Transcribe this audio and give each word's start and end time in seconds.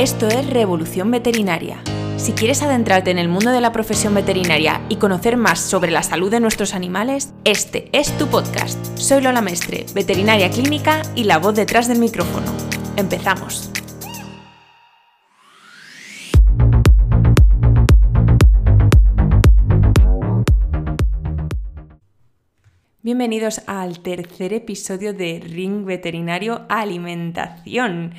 Esto 0.00 0.26
es 0.26 0.50
Revolución 0.50 1.12
Veterinaria. 1.12 1.80
Si 2.16 2.32
quieres 2.32 2.62
adentrarte 2.62 3.12
en 3.12 3.18
el 3.18 3.28
mundo 3.28 3.52
de 3.52 3.60
la 3.60 3.70
profesión 3.70 4.12
veterinaria 4.12 4.84
y 4.88 4.96
conocer 4.96 5.36
más 5.36 5.60
sobre 5.60 5.92
la 5.92 6.02
salud 6.02 6.32
de 6.32 6.40
nuestros 6.40 6.74
animales, 6.74 7.32
este 7.44 7.90
es 7.92 8.10
tu 8.18 8.26
podcast. 8.26 8.76
Soy 8.98 9.22
Lola 9.22 9.40
Mestre, 9.40 9.86
veterinaria 9.94 10.50
clínica 10.50 11.02
y 11.14 11.22
la 11.22 11.38
voz 11.38 11.54
detrás 11.54 11.86
del 11.86 12.00
micrófono. 12.00 12.46
Empezamos. 12.96 13.70
Bienvenidos 23.00 23.60
al 23.68 24.00
tercer 24.00 24.54
episodio 24.54 25.14
de 25.14 25.38
Ring 25.38 25.84
Veterinario 25.84 26.62
Alimentación. 26.68 28.14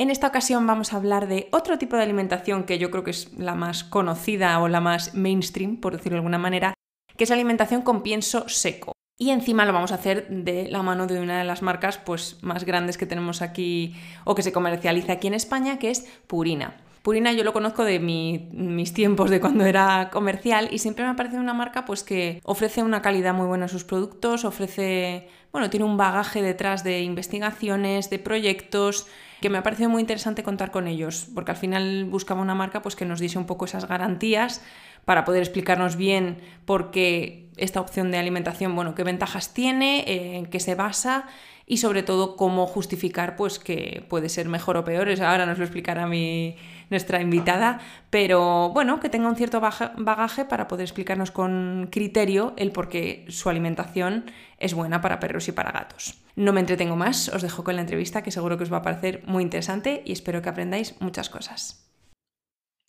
En 0.00 0.08
esta 0.08 0.28
ocasión 0.28 0.66
vamos 0.66 0.94
a 0.94 0.96
hablar 0.96 1.28
de 1.28 1.48
otro 1.52 1.76
tipo 1.76 1.94
de 1.94 2.02
alimentación 2.02 2.64
que 2.64 2.78
yo 2.78 2.90
creo 2.90 3.04
que 3.04 3.10
es 3.10 3.36
la 3.36 3.54
más 3.54 3.84
conocida 3.84 4.58
o 4.58 4.66
la 4.66 4.80
más 4.80 5.14
mainstream, 5.14 5.76
por 5.76 5.92
decirlo 5.92 6.14
de 6.14 6.20
alguna 6.20 6.38
manera, 6.38 6.72
que 7.18 7.24
es 7.24 7.30
alimentación 7.30 7.82
con 7.82 8.02
pienso 8.02 8.48
seco. 8.48 8.92
Y 9.18 9.28
encima 9.28 9.66
lo 9.66 9.74
vamos 9.74 9.92
a 9.92 9.96
hacer 9.96 10.26
de 10.30 10.70
la 10.70 10.82
mano 10.82 11.06
de 11.06 11.20
una 11.20 11.40
de 11.40 11.44
las 11.44 11.60
marcas 11.60 11.98
pues, 11.98 12.38
más 12.40 12.64
grandes 12.64 12.96
que 12.96 13.04
tenemos 13.04 13.42
aquí 13.42 13.94
o 14.24 14.34
que 14.34 14.42
se 14.42 14.52
comercializa 14.52 15.12
aquí 15.12 15.26
en 15.26 15.34
España, 15.34 15.78
que 15.78 15.90
es 15.90 16.08
Purina. 16.26 16.78
Purina 17.02 17.34
yo 17.34 17.44
lo 17.44 17.52
conozco 17.52 17.84
de 17.84 17.98
mis 18.00 18.94
tiempos 18.94 19.28
de 19.28 19.38
cuando 19.38 19.66
era 19.66 20.08
comercial 20.10 20.70
y 20.72 20.78
siempre 20.78 21.04
me 21.04 21.10
ha 21.10 21.16
parecido 21.16 21.42
una 21.42 21.52
marca 21.52 21.84
pues 21.84 22.04
que 22.04 22.40
ofrece 22.44 22.82
una 22.82 23.02
calidad 23.02 23.34
muy 23.34 23.46
buena 23.46 23.66
en 23.66 23.68
sus 23.68 23.84
productos, 23.84 24.46
ofrece, 24.46 25.28
bueno, 25.52 25.68
tiene 25.68 25.84
un 25.84 25.98
bagaje 25.98 26.40
detrás 26.40 26.84
de 26.84 27.02
investigaciones, 27.02 28.08
de 28.08 28.18
proyectos, 28.18 29.06
que 29.40 29.50
me 29.50 29.58
ha 29.58 29.62
parecido 29.62 29.88
muy 29.88 30.00
interesante 30.00 30.42
contar 30.42 30.70
con 30.70 30.86
ellos, 30.86 31.28
porque 31.34 31.50
al 31.50 31.56
final 31.56 32.04
buscaba 32.04 32.40
una 32.40 32.54
marca 32.54 32.82
pues 32.82 32.96
que 32.96 33.04
nos 33.04 33.20
diese 33.20 33.38
un 33.38 33.46
poco 33.46 33.64
esas 33.64 33.88
garantías 33.88 34.62
para 35.04 35.24
poder 35.24 35.42
explicarnos 35.42 35.96
bien 35.96 36.38
por 36.64 36.90
qué 36.90 37.49
esta 37.60 37.80
opción 37.80 38.10
de 38.10 38.18
alimentación, 38.18 38.74
bueno, 38.74 38.94
qué 38.94 39.04
ventajas 39.04 39.54
tiene, 39.54 40.00
eh, 40.00 40.36
en 40.36 40.46
qué 40.46 40.60
se 40.60 40.74
basa 40.74 41.28
y 41.66 41.76
sobre 41.76 42.02
todo 42.02 42.34
cómo 42.34 42.66
justificar 42.66 43.36
pues 43.36 43.60
que 43.60 44.04
puede 44.08 44.28
ser 44.28 44.48
mejor 44.48 44.76
o 44.76 44.84
peor. 44.84 45.08
ahora 45.22 45.46
nos 45.46 45.58
lo 45.58 45.64
explicará 45.64 46.06
mi, 46.08 46.56
nuestra 46.90 47.20
invitada, 47.20 47.80
pero 48.10 48.70
bueno, 48.70 48.98
que 48.98 49.08
tenga 49.08 49.28
un 49.28 49.36
cierto 49.36 49.60
bagaje 49.60 50.44
para 50.44 50.66
poder 50.66 50.84
explicarnos 50.84 51.30
con 51.30 51.88
criterio 51.90 52.54
el 52.56 52.72
por 52.72 52.88
qué 52.88 53.24
su 53.28 53.48
alimentación 53.48 54.30
es 54.58 54.74
buena 54.74 55.00
para 55.00 55.20
perros 55.20 55.46
y 55.48 55.52
para 55.52 55.70
gatos. 55.70 56.18
No 56.34 56.52
me 56.52 56.60
entretengo 56.60 56.96
más, 56.96 57.28
os 57.28 57.42
dejo 57.42 57.62
con 57.62 57.76
la 57.76 57.82
entrevista 57.82 58.22
que 58.22 58.32
seguro 58.32 58.58
que 58.58 58.64
os 58.64 58.72
va 58.72 58.78
a 58.78 58.82
parecer 58.82 59.22
muy 59.26 59.44
interesante 59.44 60.02
y 60.04 60.12
espero 60.12 60.42
que 60.42 60.48
aprendáis 60.48 61.00
muchas 61.00 61.30
cosas. 61.30 61.86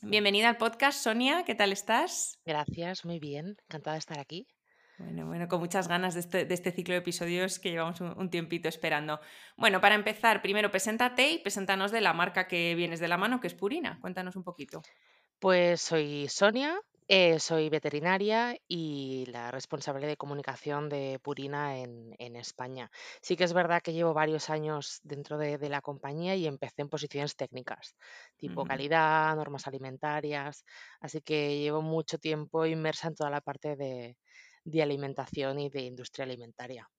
Bienvenida 0.01 0.49
al 0.49 0.57
podcast, 0.57 1.03
Sonia, 1.03 1.43
¿qué 1.45 1.53
tal 1.53 1.71
estás? 1.71 2.39
Gracias, 2.43 3.05
muy 3.05 3.19
bien, 3.19 3.57
encantada 3.67 3.93
de 3.93 3.99
estar 3.99 4.17
aquí. 4.17 4.47
Bueno, 5.03 5.25
bueno, 5.25 5.47
con 5.47 5.59
muchas 5.59 5.87
ganas 5.87 6.13
de 6.13 6.19
este, 6.19 6.53
este 6.53 6.71
ciclo 6.71 6.93
de 6.93 6.99
episodios 6.99 7.59
que 7.59 7.71
llevamos 7.71 7.99
un, 8.01 8.29
tiempito 8.29 8.69
esperando. 8.69 9.19
Bueno, 9.57 9.81
para 9.81 9.95
empezar, 9.95 10.41
primero 10.41 10.69
preséntate 10.71 11.31
y 11.31 11.39
preséntanos 11.39 11.91
de 11.91 12.01
la 12.01 12.13
marca 12.13 12.47
que 12.47 12.75
vienes 12.75 12.99
de 12.99 13.07
la 13.07 13.17
mano, 13.17 13.41
que 13.41 13.47
es 13.47 13.53
Purina. 13.53 13.99
Cuéntanos 14.01 14.35
un 14.35 14.43
poquito. 14.43 14.81
Pues 15.39 15.81
soy 15.81 16.27
Sonia, 16.27 16.79
eh, 17.07 17.39
soy 17.39 17.69
veterinaria 17.69 18.55
y 18.67 19.25
la 19.27 19.51
responsable 19.51 20.07
de 20.07 20.15
comunicación 20.15 20.87
de 20.87 21.19
Purina 21.21 21.77
en, 21.77 22.35
España. 22.37 22.89
Sí 23.21 23.35
que 23.35 23.43
es 23.43 23.53
verdad 23.53 23.81
que 23.81 23.91
llevo 23.91 24.13
varios 24.13 24.49
años 24.49 25.01
dentro 25.03 25.37
de, 25.37 25.57
la 25.67 25.81
compañía 25.81 26.35
y 26.35 26.47
empecé 26.47 26.83
en 26.83 26.89
posiciones 26.89 27.35
técnicas, 27.35 27.95
tipo 28.37 28.63
calidad, 28.63 29.35
normas 29.35 29.67
alimentarias, 29.67 30.63
así 31.01 31.21
que 31.21 31.59
llevo 31.59 31.81
mucho 31.81 32.17
tiempo 32.17 32.65
inmersa 32.65 33.09
en 33.09 33.15
toda 33.15 33.29
la 33.29 33.41
parte 33.41 33.75
de, 33.75 34.15
de 34.63 34.81
alimentación 34.81 35.59
y 35.59 35.69
de 35.69 35.81
industria 35.81 36.25
alimentaria. 36.25 36.89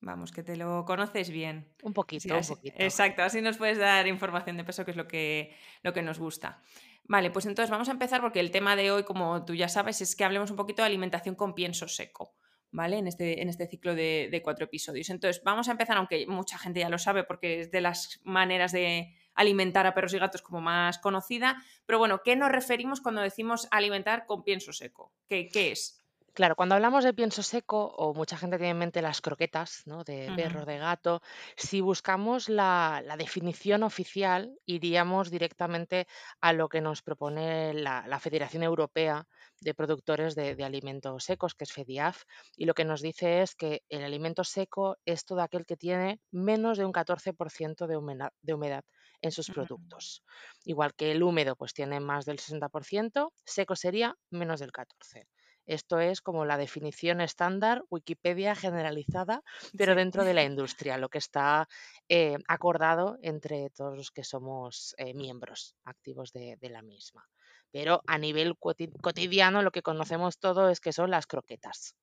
Vamos, 0.00 0.30
que 0.30 0.44
te 0.44 0.56
lo 0.56 0.84
conoces 0.84 1.30
bien. 1.30 1.74
Un 1.82 1.92
poquito, 1.92 2.36
un 2.36 2.46
poquito. 2.46 2.76
Exacto, 2.78 3.22
así 3.22 3.40
nos 3.40 3.56
puedes 3.56 3.78
dar 3.78 4.06
información 4.06 4.56
de 4.56 4.64
peso, 4.64 4.84
que 4.84 4.92
es 4.92 4.96
lo 4.96 5.08
que, 5.08 5.56
lo 5.82 5.92
que 5.92 6.02
nos 6.02 6.18
gusta. 6.18 6.62
Vale, 7.04 7.30
pues 7.30 7.46
entonces 7.46 7.70
vamos 7.70 7.88
a 7.88 7.92
empezar 7.92 8.20
porque 8.20 8.38
el 8.38 8.50
tema 8.50 8.76
de 8.76 8.92
hoy, 8.92 9.02
como 9.02 9.44
tú 9.44 9.54
ya 9.54 9.68
sabes, 9.68 10.00
es 10.00 10.14
que 10.14 10.24
hablemos 10.24 10.50
un 10.50 10.56
poquito 10.56 10.82
de 10.82 10.86
alimentación 10.86 11.34
con 11.34 11.54
pienso 11.54 11.88
seco. 11.88 12.34
¿Vale? 12.70 12.98
En 12.98 13.06
este, 13.06 13.40
en 13.40 13.48
este 13.48 13.66
ciclo 13.66 13.94
de, 13.94 14.28
de 14.30 14.42
cuatro 14.42 14.66
episodios. 14.66 15.08
Entonces, 15.08 15.42
vamos 15.42 15.68
a 15.68 15.72
empezar, 15.72 15.96
aunque 15.96 16.26
mucha 16.26 16.58
gente 16.58 16.80
ya 16.80 16.90
lo 16.90 16.98
sabe, 16.98 17.24
porque 17.24 17.60
es 17.60 17.70
de 17.70 17.80
las 17.80 18.20
maneras 18.24 18.72
de 18.72 19.16
alimentar 19.32 19.86
a 19.86 19.94
perros 19.94 20.12
y 20.12 20.18
gatos 20.18 20.42
como 20.42 20.60
más 20.60 20.98
conocida. 20.98 21.62
Pero 21.86 21.98
bueno, 21.98 22.20
¿qué 22.22 22.36
nos 22.36 22.52
referimos 22.52 23.00
cuando 23.00 23.22
decimos 23.22 23.68
alimentar 23.70 24.26
con 24.26 24.44
pienso 24.44 24.74
seco? 24.74 25.14
¿Qué, 25.26 25.48
qué 25.48 25.72
es? 25.72 26.04
Claro, 26.38 26.54
cuando 26.54 26.76
hablamos 26.76 27.02
de 27.02 27.14
pienso 27.14 27.42
seco, 27.42 27.86
o 27.96 28.14
mucha 28.14 28.36
gente 28.36 28.58
tiene 28.58 28.70
en 28.70 28.78
mente 28.78 29.02
las 29.02 29.20
croquetas, 29.20 29.82
¿no? 29.86 30.04
De 30.04 30.30
perro, 30.36 30.64
de 30.64 30.78
gato, 30.78 31.20
si 31.56 31.80
buscamos 31.80 32.48
la, 32.48 33.02
definición 33.18 33.82
oficial, 33.82 34.56
iríamos 34.64 35.32
directamente 35.32 36.06
a 36.40 36.52
lo 36.52 36.68
que 36.68 36.80
nos 36.80 37.02
propone 37.02 37.74
la, 37.74 38.20
Federación 38.20 38.62
Europea 38.62 39.26
de 39.60 39.74
Productores 39.74 40.36
de, 40.36 40.62
Alimentos 40.62 41.24
Secos, 41.24 41.56
que 41.56 41.64
es 41.64 41.72
FEDIAF, 41.72 42.22
y 42.54 42.66
lo 42.66 42.74
que 42.74 42.84
nos 42.84 43.02
dice 43.02 43.42
es 43.42 43.56
que 43.56 43.82
el 43.88 44.04
alimento 44.04 44.44
seco 44.44 44.96
es 45.04 45.24
todo 45.24 45.40
aquel 45.40 45.66
que 45.66 45.76
tiene 45.76 46.20
menos 46.30 46.78
de 46.78 46.84
un 46.84 46.92
14% 46.92 47.88
de 47.88 47.96
humedad, 47.96 48.30
de 48.42 48.54
humedad 48.54 48.84
en 49.22 49.32
sus 49.32 49.50
productos. 49.50 50.22
Igual 50.64 50.94
que 50.94 51.10
el 51.10 51.24
húmedo 51.24 51.56
pues 51.56 51.74
tiene 51.74 51.98
más 51.98 52.26
del 52.26 52.38
60%, 52.38 53.32
seco 53.44 53.74
sería 53.74 54.14
menos 54.30 54.60
del 54.60 54.70
14%. 54.70 55.26
Esto 55.68 56.00
es 56.00 56.22
como 56.22 56.46
la 56.46 56.56
definición 56.56 57.20
estándar, 57.20 57.84
Wikipedia 57.90 58.54
generalizada, 58.54 59.42
pero 59.76 59.94
dentro 59.94 60.24
de 60.24 60.32
la 60.32 60.42
industria, 60.42 60.96
lo 60.96 61.10
que 61.10 61.18
está 61.18 61.68
eh, 62.08 62.38
acordado 62.48 63.18
entre 63.20 63.68
todos 63.68 63.94
los 63.94 64.10
que 64.10 64.24
somos 64.24 64.94
eh, 64.96 65.12
miembros 65.12 65.76
activos 65.84 66.32
de, 66.32 66.56
de, 66.56 66.70
la 66.70 66.80
misma. 66.80 67.28
Pero 67.70 68.02
a 68.06 68.16
nivel 68.16 68.56
cotidiano 68.56 69.60
lo 69.60 69.70
que 69.70 69.82
conocemos 69.82 70.38
todo 70.38 70.70
es 70.70 70.80
que 70.80 70.94
son 70.94 71.10
las 71.10 71.26
croquetas. 71.26 71.94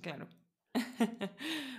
Claro. 0.00 0.28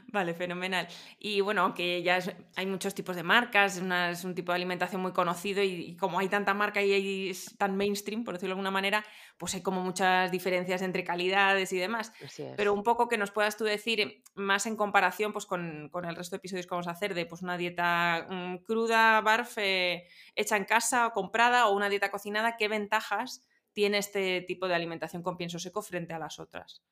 Vale, 0.08 0.36
fenomenal. 0.36 0.88
Y 1.18 1.42
bueno, 1.42 1.62
aunque 1.62 2.04
ya 2.04 2.20
hay 2.56 2.66
muchos 2.68 2.94
tipos 2.94 3.16
de 3.16 3.24
marcas, 3.24 3.78
es, 3.78 4.24
un 4.24 4.36
tipo 4.36 4.52
de 4.52 4.58
alimentación 4.58 5.02
muy 5.02 5.12
conocido 5.12 5.64
y, 5.64 5.96
como 5.98 6.20
hay 6.20 6.30
tanta 6.30 6.54
marca 6.54 6.84
y 6.84 7.30
es 7.30 7.58
tan 7.58 7.76
mainstream, 7.76 8.24
por 8.24 8.36
decirlo 8.36 8.50
de 8.50 8.59
alguna 8.59 8.72
manera, 8.72 9.04
pues 9.38 9.56
hay 9.56 9.62
como 9.62 9.81
muchas 9.81 10.31
diferencias 10.31 10.84
entre 10.84 11.04
calidades 11.04 11.74
y 11.74 11.78
demás. 11.78 12.14
Pero 12.56 12.74
un 12.74 12.84
poco 12.84 13.08
que 13.08 13.18
nos 13.18 13.31
puedas 13.31 13.58
tú 13.58 13.64
decir 13.64 14.24
más 14.36 14.68
en 14.68 14.76
comparación 14.76 15.34
pues, 15.34 15.46
con, 15.46 15.90
el 15.92 16.16
resto 16.16 16.36
de 16.36 16.38
episodios 16.38 16.68
que 16.68 16.75
vamos 16.75 16.88
a 16.88 16.92
hacer 16.92 17.16
de 17.16 17.25
pues, 17.25 17.42
una 17.42 17.58
dieta 17.58 18.28
mm, 18.30 18.58
cruda, 18.58 19.22
barf, 19.22 19.58
eh, 19.58 20.08
hecha 20.36 20.58
en 20.58 20.66
casa 20.66 21.08
o 21.08 21.12
comprada 21.14 21.68
o 21.68 21.75
una 21.75 21.90
dieta 21.90 22.12
cocinada, 22.12 22.56
¿qué 22.58 22.68
ventajas 22.68 23.44
tiene 23.74 23.98
este 23.98 24.42
tipo 24.42 24.68
de 24.68 24.75
alimentación 24.75 25.24
con 25.24 25.38
pienso 25.38 25.58
seco 25.58 25.81
frente 25.81 26.14
a 26.14 26.20
las 26.20 26.40
otras? 26.40 26.84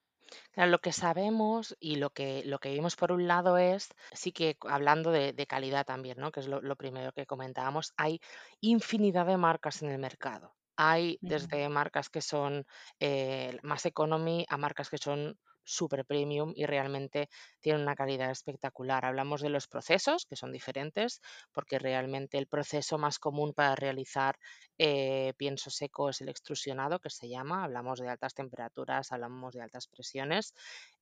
Lo 0.56 0.80
que 0.80 0.92
sabemos 0.92 1.76
y 1.80 1.96
lo 1.96 2.12
que, 2.12 2.44
lo 2.46 2.60
que 2.60 2.72
vimos 2.72 2.96
por 2.96 3.12
un 3.12 3.28
lado 3.28 3.58
es, 3.58 3.90
sí 4.14 4.32
que 4.32 4.58
hablando 4.62 5.12
de, 5.12 5.34
calidad 5.48 5.86
también, 5.86 6.18
¿no? 6.20 6.32
que 6.32 6.40
es 6.40 6.48
lo, 6.48 6.76
primero 6.76 7.12
que 7.12 7.26
comentábamos, 7.26 7.94
hay 7.98 8.22
infinidad 8.62 9.26
de 9.26 9.38
marcas 9.38 9.82
en 9.82 9.92
el 9.92 10.00
mercado. 10.00 10.56
Hay 10.78 11.20
desde 11.22 11.68
marcas 11.70 12.10
que 12.10 12.22
son 12.22 12.66
eh, 13.00 13.60
más 13.62 13.86
economy 13.86 14.46
a 14.50 14.58
marcas 14.58 14.90
que 14.90 14.98
son 14.98 15.38
super 15.64 16.06
premium 16.06 16.54
y 16.56 16.66
realmente 16.66 17.30
tiene 17.60 17.82
una 17.82 17.96
calidad 17.96 18.32
espectacular. 18.32 19.06
Hablamos 19.06 19.42
de 19.42 19.50
los 19.50 19.68
procesos, 19.68 20.26
que 20.26 20.36
son 20.36 20.52
diferentes, 20.52 21.22
porque 21.52 21.80
realmente 21.80 22.38
el 22.38 22.48
proceso 22.48 22.98
más 22.98 23.20
común 23.20 23.54
para 23.54 23.76
realizar 23.76 24.38
eh, 24.78 25.34
pienso 25.38 25.70
seco 25.70 26.10
es 26.10 26.22
el 26.22 26.30
extrusionado, 26.30 27.00
que 27.00 27.10
se 27.10 27.30
llama. 27.30 27.64
Hablamos 27.64 28.00
de 28.00 28.10
altas 28.10 28.34
temperaturas, 28.34 29.12
hablamos 29.12 29.54
de 29.54 29.62
altas 29.62 29.88
presiones. 29.88 30.54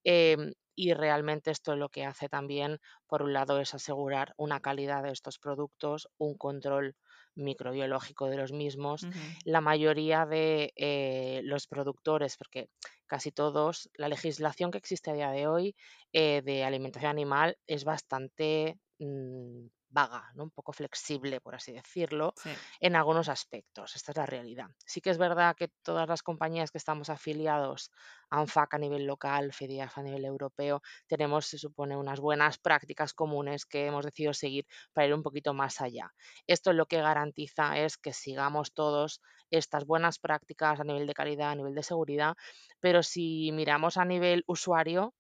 Em, 0.04 0.54
y 0.76 0.94
realmente 0.94 1.52
esto 1.52 1.76
lo 1.76 1.90
que 1.90 2.06
hace 2.06 2.30
también, 2.30 2.80
por 3.08 3.22
un 3.22 3.34
lado, 3.34 3.60
es 3.60 3.74
asegurar 3.74 4.34
una 4.38 4.60
calidad 4.62 5.04
de 5.04 5.12
estos 5.12 5.38
productos, 5.40 6.10
un 6.18 6.38
control 6.38 6.96
microbiológico 7.40 8.28
de 8.28 8.38
los 8.38 8.52
mismos. 8.52 9.08
La 9.46 9.62
mayoría 9.62 10.26
de 10.26 10.74
eh, 10.76 11.42
los 11.44 11.68
productores, 11.68 12.38
porque 12.38 12.70
casi 13.08 13.32
todos, 13.32 13.90
la 13.96 14.08
legislación 14.08 14.72
que 14.72 14.78
existe 14.78 15.12
a 15.12 15.14
día 15.14 15.32
de 15.32 15.48
hoy 15.48 15.76
eh, 16.14 16.42
de 16.44 16.64
alimentación 16.64 17.12
animal 17.12 17.58
es 17.68 17.84
bastante 17.84 18.78
mm, 19.00 19.68
vaga, 19.90 20.32
¿no? 20.36 20.44
un 20.44 20.52
poco 20.52 20.72
flexible, 20.72 21.42
por 21.42 21.56
así 21.56 21.72
decirlo, 21.72 22.34
en 22.80 22.96
algunos 22.96 23.30
aspectos. 23.30 23.96
Esta 23.96 24.12
es 24.12 24.18
la 24.18 24.26
realidad. 24.26 24.68
Sí 24.86 25.02
que 25.02 25.10
es 25.10 25.18
verdad 25.18 25.56
que 25.56 25.70
todas 25.84 26.08
las 26.08 26.24
compañías 26.24 26.72
que 26.72 26.78
estamos 26.78 27.10
afiliados 27.10 27.92
a 28.30 28.40
ANFAC 28.40 28.76
a 28.76 28.78
nivel 28.78 29.06
local, 29.06 29.52
FEDIAF 29.54 29.98
a 29.98 30.04
nivel 30.04 30.26
europeo, 30.26 30.82
tenemos, 31.08 31.48
se 31.48 31.58
supone, 31.58 31.98
unas 31.98 32.20
buenas 32.20 32.58
prácticas 32.58 33.14
comunes 33.14 33.66
que 33.66 33.88
hemos 33.88 34.06
decidido 34.06 34.34
seguir 34.34 34.66
para 34.94 35.08
ir 35.08 35.14
un 35.14 35.24
poquito 35.24 35.54
más 35.54 35.82
allá. 35.82 36.14
Esto 36.48 36.74
lo 36.74 36.86
que 36.86 37.02
garantiza 37.02 37.78
es 37.80 37.98
que 37.98 38.14
sigamos 38.14 38.74
todos 38.74 39.22
estas 39.50 39.86
buenas 39.86 40.20
prácticas 40.20 40.80
a 40.80 40.84
nivel 40.84 41.08
de 41.08 41.14
calidad, 41.14 41.52
a 41.52 41.56
nivel 41.56 41.74
de 41.74 41.84
seguridad, 41.84 42.36
pero 42.80 43.02
si 43.04 43.52
miramos 43.52 43.98
a 43.98 44.06
nivel 44.06 44.44
usuario, 44.48 45.16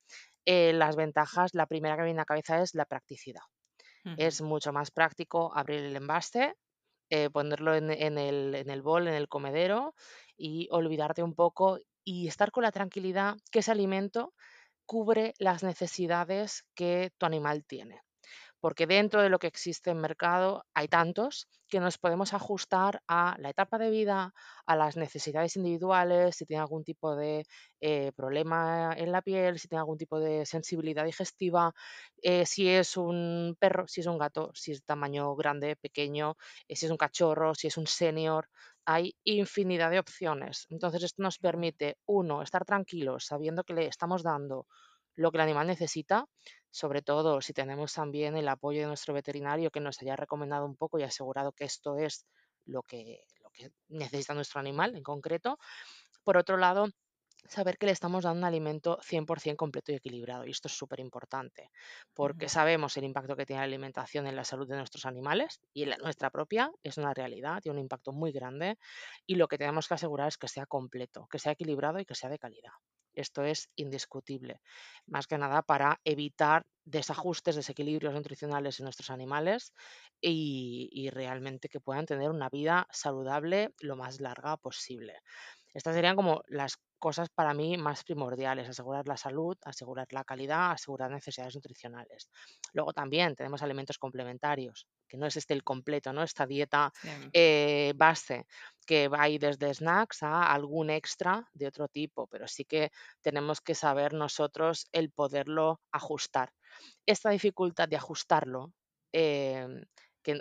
eh, 0.45 0.73
las 0.73 0.95
ventajas, 0.95 1.53
la 1.53 1.65
primera 1.65 1.95
que 1.95 2.03
viene 2.03 2.19
a 2.19 2.21
la 2.21 2.25
cabeza 2.25 2.61
es 2.61 2.75
la 2.75 2.85
practicidad. 2.85 3.41
Es 4.17 4.41
mucho 4.41 4.73
más 4.73 4.91
práctico 4.91 5.51
abrir 5.55 5.79
el 5.81 5.95
envase, 5.95 6.55
eh, 7.09 7.29
ponerlo 7.29 7.75
en, 7.75 7.89
el, 7.91 8.55
en 8.55 8.69
el 8.69 8.81
bol, 8.81 9.07
en 9.07 9.15
el 9.15 9.27
comedero 9.27 9.95
y 10.37 10.67
olvidarte 10.71 11.23
un 11.23 11.35
poco 11.35 11.79
y 12.03 12.27
estar 12.27 12.51
con 12.51 12.63
la 12.63 12.71
tranquilidad 12.71 13.35
que 13.51 13.59
ese 13.59 13.71
alimento 13.71 14.33
cubre 14.85 15.33
las 15.39 15.63
necesidades 15.63 16.65
que 16.75 17.11
tu 17.17 17.25
animal 17.25 17.65
tiene 17.65 18.01
porque 18.59 18.87
dentro 18.87 19.21
de 19.21 19.29
lo 19.29 19.39
que 19.39 19.47
existe 19.47 19.91
en 19.91 19.99
mercado 19.99 20.65
hay 20.73 20.87
tantos 20.87 21.47
que 21.67 21.79
nos 21.79 21.97
podemos 21.97 22.33
ajustar 22.33 23.01
a 23.07 23.35
la 23.39 23.49
etapa 23.51 23.77
de 23.77 23.89
vida, 23.91 24.33
a 24.65 24.75
las 24.75 24.97
necesidades 24.97 25.55
individuales, 25.55 26.35
si 26.35 26.45
tiene 26.45 26.61
algún 26.61 26.83
tipo 26.83 27.15
de 27.15 27.45
eh, 27.79 28.11
problema 28.15 28.93
en 28.97 29.11
la 29.11 29.21
piel, 29.21 29.59
si 29.59 29.67
tiene 29.67 29.79
algún 29.81 29.97
tipo 29.97 30.19
de 30.19 30.45
sensibilidad 30.45 31.05
digestiva, 31.05 31.73
eh, 32.21 32.45
si 32.45 32.67
es 32.69 32.97
un 32.97 33.55
perro, 33.59 33.87
si 33.87 34.01
es 34.01 34.07
un 34.07 34.17
gato, 34.17 34.51
si 34.53 34.71
es 34.71 34.83
tamaño 34.83 35.35
grande, 35.35 35.75
pequeño, 35.75 36.35
eh, 36.67 36.75
si 36.75 36.85
es 36.85 36.91
un 36.91 36.97
cachorro, 36.97 37.55
si 37.55 37.67
es 37.67 37.77
un 37.77 37.87
senior. 37.87 38.49
Hay 38.85 39.15
infinidad 39.23 39.91
de 39.91 39.99
opciones. 39.99 40.65
Entonces 40.69 41.03
esto 41.03 41.21
nos 41.21 41.37
permite, 41.37 41.97
uno, 42.05 42.41
estar 42.41 42.65
tranquilos 42.65 43.25
sabiendo 43.25 43.63
que 43.63 43.73
le 43.73 43.85
estamos 43.87 44.23
dando 44.23 44.67
lo 45.19 45.31
que 45.31 45.37
el 45.37 45.41
animal 45.41 45.67
necesita, 45.67 46.25
sobre 46.71 47.01
todo 47.01 47.41
si 47.41 47.51
tenemos 47.53 47.93
también 47.93 48.37
el 48.37 48.47
apoyo 48.47 48.79
de 48.79 48.87
nuestro 48.87 49.13
veterinario 49.13 49.69
que 49.69 49.81
nos 49.81 50.01
haya 50.01 50.15
recomendado 50.15 50.65
un 50.65 50.77
poco 50.77 50.97
y 50.97 51.03
asegurado 51.03 51.51
que 51.51 51.65
esto 51.65 51.97
es 51.97 52.25
lo 52.65 52.83
que, 52.83 53.25
lo 53.43 53.49
que 53.49 53.71
necesita 53.89 54.33
nuestro 54.33 54.61
animal 54.61 54.95
en 54.95 55.03
concreto. 55.03 55.57
Por 56.23 56.37
otro 56.37 56.55
lado, 56.55 56.87
saber 57.45 57.77
que 57.77 57.85
le 57.87 57.91
estamos 57.91 58.23
dando 58.23 58.39
un 58.39 58.45
alimento 58.45 58.97
100% 59.01 59.57
completo 59.57 59.91
y 59.91 59.95
equilibrado. 59.95 60.45
Y 60.45 60.51
esto 60.51 60.69
es 60.69 60.77
súper 60.77 61.01
importante, 61.01 61.69
porque 62.13 62.47
sabemos 62.47 62.95
el 62.95 63.03
impacto 63.03 63.35
que 63.35 63.45
tiene 63.45 63.59
la 63.59 63.65
alimentación 63.65 64.25
en 64.25 64.37
la 64.37 64.45
salud 64.45 64.69
de 64.69 64.77
nuestros 64.77 65.05
animales 65.05 65.59
y 65.73 65.83
en 65.83 65.89
la 65.89 65.97
nuestra 65.97 66.29
propia 66.29 66.71
es 66.81 66.97
una 66.97 67.13
realidad, 67.13 67.59
tiene 67.61 67.77
un 67.77 67.83
impacto 67.83 68.13
muy 68.13 68.31
grande 68.31 68.77
y 69.25 69.35
lo 69.35 69.49
que 69.49 69.57
tenemos 69.57 69.89
que 69.89 69.95
asegurar 69.95 70.29
es 70.29 70.37
que 70.37 70.47
sea 70.47 70.65
completo, 70.65 71.27
que 71.29 71.39
sea 71.39 71.51
equilibrado 71.51 71.99
y 71.99 72.05
que 72.05 72.15
sea 72.15 72.29
de 72.29 72.39
calidad. 72.39 72.71
Esto 73.13 73.43
es 73.43 73.69
indiscutible, 73.75 74.61
más 75.07 75.27
que 75.27 75.37
nada 75.37 75.61
para 75.61 75.99
evitar 76.03 76.65
desajustes, 76.85 77.55
desequilibrios 77.55 78.13
nutricionales 78.13 78.79
en 78.79 78.85
nuestros 78.85 79.09
animales 79.09 79.73
y, 80.21 81.09
realmente 81.11 81.69
que 81.69 81.79
puedan 81.79 82.05
tener 82.05 82.29
una 82.29 82.49
vida 82.49 82.87
saludable 82.91 83.73
lo 83.79 83.95
más 83.95 84.19
larga 84.19 84.57
posible. 84.57 85.21
Estas 85.73 85.95
serían 85.95 86.15
como 86.15 86.41
las 86.47 86.77
cosas 86.97 87.29
para 87.29 87.53
mí 87.53 87.77
más 87.77 88.03
primordiales, 88.03 88.67
asegurar 88.67 89.07
la 89.07 89.17
salud, 89.17 89.57
asegurar 89.63 90.07
la 90.11 90.23
calidad, 90.23 90.71
asegurar 90.71 91.11
necesidades 91.11 91.55
nutricionales. 91.55 92.29
Luego 92.73 92.91
también 92.91 93.35
tenemos 93.35 93.61
alimentos 93.61 93.97
complementarios, 93.97 94.87
que 95.07 95.17
no 95.17 95.25
es 95.27 95.37
este 95.37 95.53
el 95.53 95.63
completo, 95.63 96.11
¿no? 96.11 96.23
Esta 96.23 96.45
dieta 96.45 96.91
eh, 97.31 97.93
base 97.95 98.47
que 98.89 99.07
va 99.07 99.21
ahí 99.21 99.37
desde 99.37 99.71
snacks 99.71 100.23
a 100.23 100.51
algún 100.51 100.89
extra 100.89 101.47
de 101.53 101.67
otro 101.67 101.87
tipo, 101.87 102.25
pero 102.25 102.47
sí 102.47 102.65
que 102.65 102.89
tenemos 103.21 103.61
que 103.61 103.75
saber 103.75 104.13
nosotros 104.13 104.87
el 104.91 105.11
poderlo 105.11 105.79
ajustar. 105.91 106.49
Esta 107.05 107.29
dificultad 107.29 107.87
de 107.87 107.97
ajustarlo 107.97 108.73
em, 109.11 109.83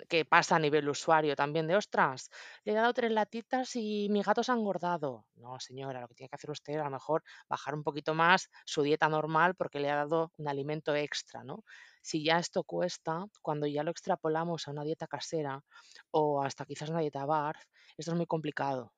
que, 0.07 0.25
pasa 0.25 0.55
a 0.55 0.59
nivel 0.59 0.87
usuario 0.89 1.35
también 1.35 1.67
de, 1.67 1.75
ostras, 1.75 2.29
le 2.63 2.73
he 2.73 2.75
dado 2.75 2.93
tres 2.93 3.11
latitas 3.11 3.75
y 3.75 4.07
mi 4.09 4.21
gato 4.21 4.43
se 4.43 4.51
ha 4.51 4.55
engordado. 4.55 5.25
No, 5.35 5.59
señora, 5.59 6.01
lo 6.01 6.07
que 6.07 6.15
tiene 6.15 6.29
que 6.29 6.35
hacer 6.35 6.51
usted 6.51 6.73
es 6.73 6.79
a 6.79 6.85
lo 6.85 6.91
mejor 6.91 7.23
bajar 7.47 7.75
un 7.75 7.83
poquito 7.83 8.13
más 8.13 8.49
su 8.65 8.81
dieta 8.83 9.09
normal 9.09 9.55
porque 9.55 9.79
le 9.79 9.89
ha 9.89 9.95
dado 9.95 10.31
un 10.37 10.47
alimento 10.47 10.95
extra, 10.95 11.43
¿no? 11.43 11.63
Si 12.01 12.23
ya 12.23 12.39
esto 12.39 12.63
cuesta, 12.63 13.25
cuando 13.41 13.67
ya 13.67 13.83
lo 13.83 13.91
extrapolamos 13.91 14.67
a 14.67 14.71
una 14.71 14.83
dieta 14.83 15.07
casera 15.07 15.63
o 16.11 16.41
hasta 16.41 16.65
quizás 16.65 16.89
una 16.89 17.01
dieta 17.01 17.25
bar, 17.25 17.57
esto 17.97 18.11
es 18.11 18.17
muy 18.17 18.25
complicado. 18.25 18.93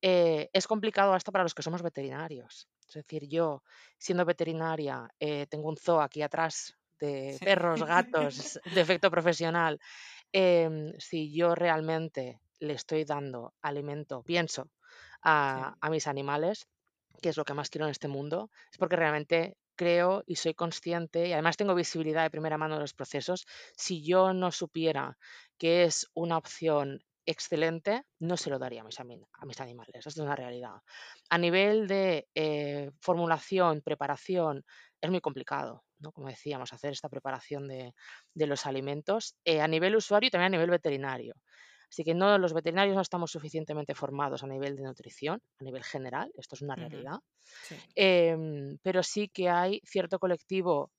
Eh, 0.00 0.48
es 0.52 0.66
complicado 0.66 1.12
hasta 1.12 1.32
para 1.32 1.44
los 1.44 1.54
que 1.54 1.62
somos 1.62 1.82
veterinarios. 1.82 2.68
Es 2.88 2.94
decir, 2.94 3.28
yo, 3.28 3.62
siendo 3.98 4.24
veterinaria, 4.24 5.08
eh, 5.18 5.46
tengo 5.48 5.68
un 5.68 5.76
zoo 5.76 6.00
aquí 6.00 6.22
atrás 6.22 6.78
de 7.00 7.36
perros, 7.40 7.82
gatos, 7.82 8.60
de 8.74 8.80
efecto 8.80 9.10
profesional, 9.10 9.78
em, 10.32 10.92
si 10.98 11.34
yo 11.34 11.54
realmente 11.54 12.40
le 12.60 12.74
estoy 12.74 13.04
dando 13.04 13.54
alimento, 13.62 14.22
pienso, 14.22 14.70
a, 15.22 15.76
a 15.80 15.90
mis 15.90 16.06
animales, 16.06 16.66
que 17.22 17.30
es 17.30 17.36
lo 17.36 17.44
que 17.44 17.54
más 17.54 17.70
quiero 17.70 17.86
en 17.86 17.92
este 17.92 18.08
mundo, 18.08 18.50
es 18.70 18.78
porque 18.78 18.96
realmente 18.96 19.56
creo 19.76 20.24
y 20.26 20.36
soy 20.36 20.54
consciente 20.54 21.28
y 21.28 21.32
además 21.32 21.56
tengo 21.56 21.74
visibilidad 21.74 22.24
de 22.24 22.30
primera 22.30 22.58
mano 22.58 22.74
de 22.74 22.80
los 22.80 22.94
procesos. 22.94 23.46
Si 23.76 24.04
yo 24.04 24.32
no 24.32 24.50
supiera 24.50 25.16
que 25.56 25.84
es 25.84 26.06
una 26.14 26.36
opción 26.36 27.00
excelente, 27.24 28.04
no 28.18 28.36
se 28.36 28.50
lo 28.50 28.58
daría 28.58 28.80
a 28.80 28.84
mis, 28.84 28.98
a 28.98 29.46
mis 29.46 29.60
animales. 29.60 30.06
Esto 30.06 30.08
es 30.08 30.26
una 30.26 30.34
realidad. 30.34 30.76
A 31.30 31.38
nivel 31.38 31.86
de 31.86 32.26
eh, 32.34 32.90
formulación, 33.00 33.82
preparación, 33.82 34.64
es 35.00 35.10
muy 35.10 35.20
complicado, 35.20 35.84
¿no? 36.00 36.12
Como 36.12 36.28
decíamos, 36.28 36.72
hacer 36.72 36.92
esta 36.92 37.08
preparación 37.08 37.68
de, 37.68 37.94
los 38.34 38.66
alimentos 38.66 39.34
eh, 39.44 39.60
a 39.60 39.68
nivel 39.68 39.96
usuario 39.96 40.28
y 40.28 40.30
también 40.30 40.54
a 40.54 40.56
nivel 40.56 40.70
veterinario. 40.70 41.34
Así 41.90 42.04
que 42.04 42.14
no, 42.14 42.36
los 42.38 42.52
veterinarios 42.52 42.94
no 42.94 43.02
estamos 43.02 43.30
suficientemente 43.30 43.94
formados 43.94 44.42
a 44.42 44.46
nivel 44.46 44.76
de 44.76 44.82
nutrición, 44.82 45.40
a 45.58 45.64
nivel 45.64 45.82
general, 45.82 46.30
esto 46.36 46.54
es 46.54 46.62
una 46.62 46.74
realidad. 46.74 47.18
Em, 47.94 48.76
pero 48.82 49.02
sí 49.02 49.28
que 49.28 49.48
hay 49.48 49.80
cierto 49.84 50.18
colectivo 50.18 50.90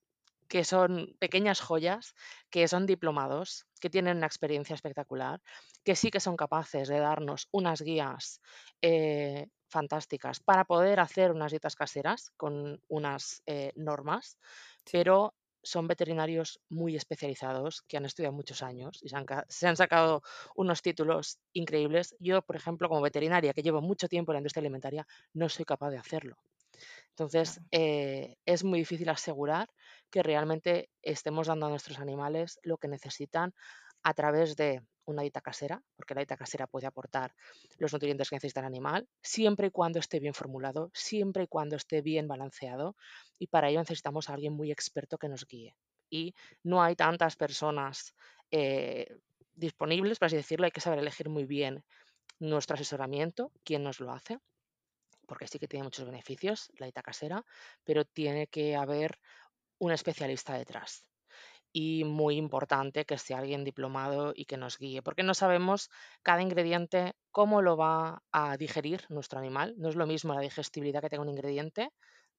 que 0.47 0.63
son 0.63 1.15
pequeñas 1.19 1.61
joyas, 1.61 2.15
que 2.49 2.67
son 2.67 2.87
diplomados, 2.87 3.67
que 3.79 3.91
tienen 3.91 4.17
una 4.17 4.25
experiencia 4.25 4.73
espectacular, 4.73 5.39
que 5.85 5.95
sí 5.95 6.09
que 6.09 6.19
son 6.19 6.35
capaces 6.35 6.87
de 6.87 6.99
darnos 6.99 7.47
unas 7.51 7.81
guías 7.81 8.41
eh, 8.81 9.45
fantásticas 9.69 10.39
para 10.39 10.65
poder 10.65 10.99
hacer 10.99 11.31
unas 11.31 11.51
dietas 11.51 11.75
caseras 11.75 12.31
con 12.35 12.81
unas 12.87 13.43
eh, 13.45 13.71
normas, 13.75 14.39
pero 14.91 15.33
son 15.61 15.87
veterinarios 15.87 16.61
muy 16.69 16.95
especializados 16.95 17.81
que 17.83 17.97
han 17.97 18.05
estudiado 18.05 18.33
muchos 18.33 18.63
años 18.63 18.99
y 19.01 19.09
se 19.09 19.67
han, 19.67 19.75
sacado 19.75 20.23
unos 20.55 20.81
títulos 20.81 21.39
increíbles. 21.53 22.15
Yo, 22.19 22.41
por 22.41 22.55
ejemplo, 22.55 22.87
como 22.87 23.01
veterinaria 23.01 23.53
que 23.53 23.61
llevo 23.61 23.81
mucho 23.81 24.07
tiempo 24.07 24.31
en 24.31 24.35
la 24.35 24.39
industria 24.39 24.61
alimentaria, 24.61 25.05
no 25.33 25.49
soy 25.49 25.65
capaz 25.65 25.89
de 25.89 25.97
hacerlo. 25.97 26.37
Entonces, 27.09 27.59
eh, 27.71 28.37
es 28.45 28.63
muy 28.63 28.79
difícil 28.79 29.09
asegurar 29.09 29.69
que 30.09 30.23
realmente 30.23 30.89
estemos 31.01 31.47
dando 31.47 31.65
a 31.65 31.69
nuestros 31.69 31.99
animales 31.99 32.59
lo 32.63 32.77
que 32.77 32.87
necesitan 32.87 33.53
a 34.01 34.13
través 34.13 34.55
de 34.55 34.81
una 35.11 35.21
dieta 35.23 35.41
casera, 35.41 35.81
porque 35.95 36.13
la 36.13 36.19
dieta 36.21 36.37
casera 36.37 36.67
puede 36.67 36.87
aportar 36.87 37.33
los 37.77 37.91
nutrientes 37.93 38.29
que 38.29 38.35
necesita 38.35 38.59
el 38.61 38.65
animal, 38.65 39.07
siempre 39.21 39.67
y 39.67 39.71
cuando 39.71 39.99
esté 39.99 40.19
bien 40.19 40.33
formulado, 40.33 40.91
siempre 40.93 41.43
y 41.43 41.47
cuando 41.47 41.75
esté 41.75 42.01
bien 42.01 42.27
balanceado, 42.27 42.95
y 43.37 43.47
para 43.47 43.69
ello 43.69 43.79
necesitamos 43.79 44.29
a 44.29 44.33
alguien 44.33 44.53
muy 44.53 44.71
experto 44.71 45.17
que 45.17 45.29
nos 45.29 45.45
guíe. 45.45 45.75
Y 46.09 46.33
no 46.63 46.81
hay 46.81 46.95
tantas 46.95 47.35
personas 47.35 48.15
eh, 48.51 49.17
disponibles, 49.55 50.19
por 50.19 50.27
así 50.27 50.35
decirlo, 50.35 50.65
hay 50.65 50.71
que 50.71 50.81
saber 50.81 50.99
elegir 50.99 51.29
muy 51.29 51.45
bien 51.45 51.83
nuestro 52.39 52.75
asesoramiento, 52.75 53.51
quién 53.63 53.83
nos 53.83 53.99
lo 53.99 54.11
hace, 54.11 54.39
porque 55.27 55.47
sí 55.47 55.59
que 55.59 55.67
tiene 55.67 55.83
muchos 55.83 56.05
beneficios 56.05 56.71
la 56.77 56.85
dieta 56.85 57.03
casera, 57.03 57.45
pero 57.83 58.05
tiene 58.05 58.47
que 58.47 58.75
haber 58.75 59.19
un 59.77 59.91
especialista 59.91 60.57
detrás 60.57 61.05
y 61.71 62.03
muy 62.03 62.35
importante 62.37 63.05
que 63.05 63.17
sea 63.17 63.39
alguien 63.39 63.63
diplomado 63.63 64.33
y 64.35 64.45
que 64.45 64.57
nos 64.57 64.77
guíe, 64.77 65.01
porque 65.01 65.23
no 65.23 65.33
sabemos 65.33 65.89
cada 66.23 66.41
ingrediente 66.41 67.13
cómo 67.31 67.61
lo 67.61 67.77
va 67.77 68.23
a 68.31 68.57
digerir 68.57 69.05
nuestro 69.09 69.39
animal. 69.39 69.75
No 69.77 69.89
es 69.89 69.95
lo 69.95 70.07
mismo 70.07 70.33
la 70.33 70.41
digestibilidad 70.41 71.01
que 71.01 71.09
tenga 71.09 71.23
un 71.23 71.29
ingrediente 71.29 71.91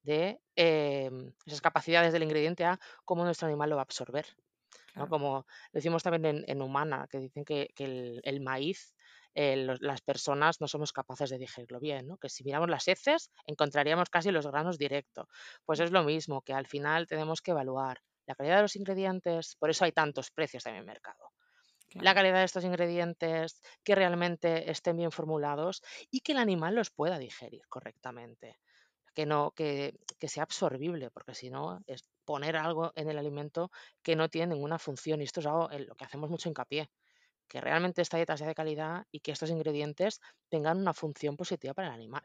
de 0.02 0.40
em, 0.56 1.32
esas 1.46 1.60
capacidades 1.60 2.12
del 2.12 2.22
ingrediente 2.22 2.64
a 2.64 2.78
cómo 3.04 3.24
nuestro 3.24 3.46
animal 3.48 3.70
lo 3.70 3.76
va 3.76 3.82
a 3.82 3.84
absorber. 3.84 4.26
Como 5.08 5.46
decimos 5.72 6.02
también 6.02 6.44
en, 6.46 6.62
Humana, 6.62 7.06
que 7.08 7.18
dicen 7.18 7.44
que, 7.44 7.72
el, 7.76 8.40
maíz, 8.40 8.94
eh, 9.34 9.66
las 9.80 10.00
personas 10.00 10.60
no 10.60 10.68
somos 10.68 10.92
capaces 10.92 11.30
de 11.30 11.38
digerirlo 11.38 11.78
bien, 11.80 12.16
que 12.20 12.28
si 12.28 12.44
miramos 12.44 12.68
las 12.68 12.88
heces 12.88 13.30
encontraríamos 13.46 14.10
casi 14.10 14.30
los 14.30 14.46
granos 14.46 14.78
directo. 14.78 15.28
Pues 15.64 15.80
es 15.80 15.92
lo 15.92 16.02
mismo, 16.02 16.42
que 16.42 16.52
al 16.52 16.66
final 16.66 17.06
tenemos 17.06 17.40
que 17.40 17.52
evaluar 17.52 18.00
la 18.30 18.34
calidad 18.36 18.56
de 18.56 18.62
los 18.62 18.76
ingredientes, 18.76 19.56
por 19.56 19.70
eso 19.70 19.84
hay 19.84 19.92
tantos 19.92 20.30
precios 20.30 20.64
en 20.66 20.76
el 20.76 20.84
mercado. 20.84 21.32
La 21.94 22.14
calidad 22.14 22.38
de 22.38 22.44
estos 22.44 22.64
ingredientes, 22.64 23.60
que 23.82 23.96
realmente 23.96 24.70
estén 24.70 24.96
bien 24.96 25.10
formulados 25.10 25.82
y 26.10 26.20
que 26.20 26.32
el 26.32 26.38
animal 26.38 26.76
los 26.76 26.90
pueda 26.90 27.18
digerir 27.18 27.62
correctamente. 27.68 28.58
Que, 29.12 29.26
no, 29.26 29.50
que, 29.50 29.98
que 30.20 30.28
sea 30.28 30.44
absorbible, 30.44 31.10
porque 31.10 31.34
si 31.34 31.50
no 31.50 31.82
es 31.88 32.04
poner 32.24 32.56
algo 32.56 32.92
en 32.94 33.10
el 33.10 33.18
alimento 33.18 33.72
que 34.02 34.14
no 34.14 34.28
tiene 34.28 34.54
ninguna 34.54 34.78
función. 34.78 35.20
Y 35.20 35.24
esto 35.24 35.40
es 35.40 35.46
algo 35.46 35.68
en 35.72 35.88
lo 35.88 35.96
que 35.96 36.04
hacemos 36.04 36.30
mucho 36.30 36.48
hincapié 36.48 36.88
que 37.48 37.60
realmente 37.60 38.00
esta 38.00 38.16
dieta 38.16 38.36
sea 38.36 38.46
de 38.46 38.54
calidad 38.54 39.04
y 39.10 39.18
que 39.18 39.32
estos 39.32 39.50
ingredientes 39.50 40.20
tengan 40.48 40.78
una 40.78 40.94
función 40.94 41.36
positiva 41.36 41.74
para 41.74 41.88
el 41.88 41.94
animal. 41.94 42.22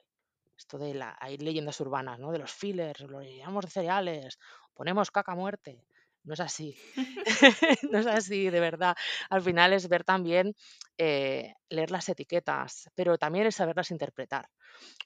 Esto 0.58 0.78
de 0.78 0.94
la, 0.94 1.18
hay 1.20 1.38
leyendas 1.38 1.80
urbanas, 1.82 2.20
¿no? 2.20 2.32
De 2.32 2.40
los 2.40 2.52
fillers, 2.52 3.02
lo 3.02 3.22
llenamos 3.22 3.66
de 3.66 3.72
cereales, 3.72 4.40
ponemos 4.74 5.12
caca 5.12 5.36
muerte. 5.36 5.86
No 6.24 6.34
es 6.34 6.40
así. 6.40 6.76
no 7.92 8.00
es 8.00 8.08
así, 8.08 8.50
de 8.50 8.60
verdad. 8.60 8.96
Al 9.30 9.42
final 9.42 9.74
es 9.74 9.88
ver 9.88 10.04
también, 10.04 10.56
eh, 10.98 11.54
leer 11.70 11.92
las 11.92 12.10
etiquetas, 12.10 12.90
pero 12.96 13.18
también 13.18 13.46
es 13.48 13.56
saberlas 13.56 13.92
interpretar. 13.92 14.50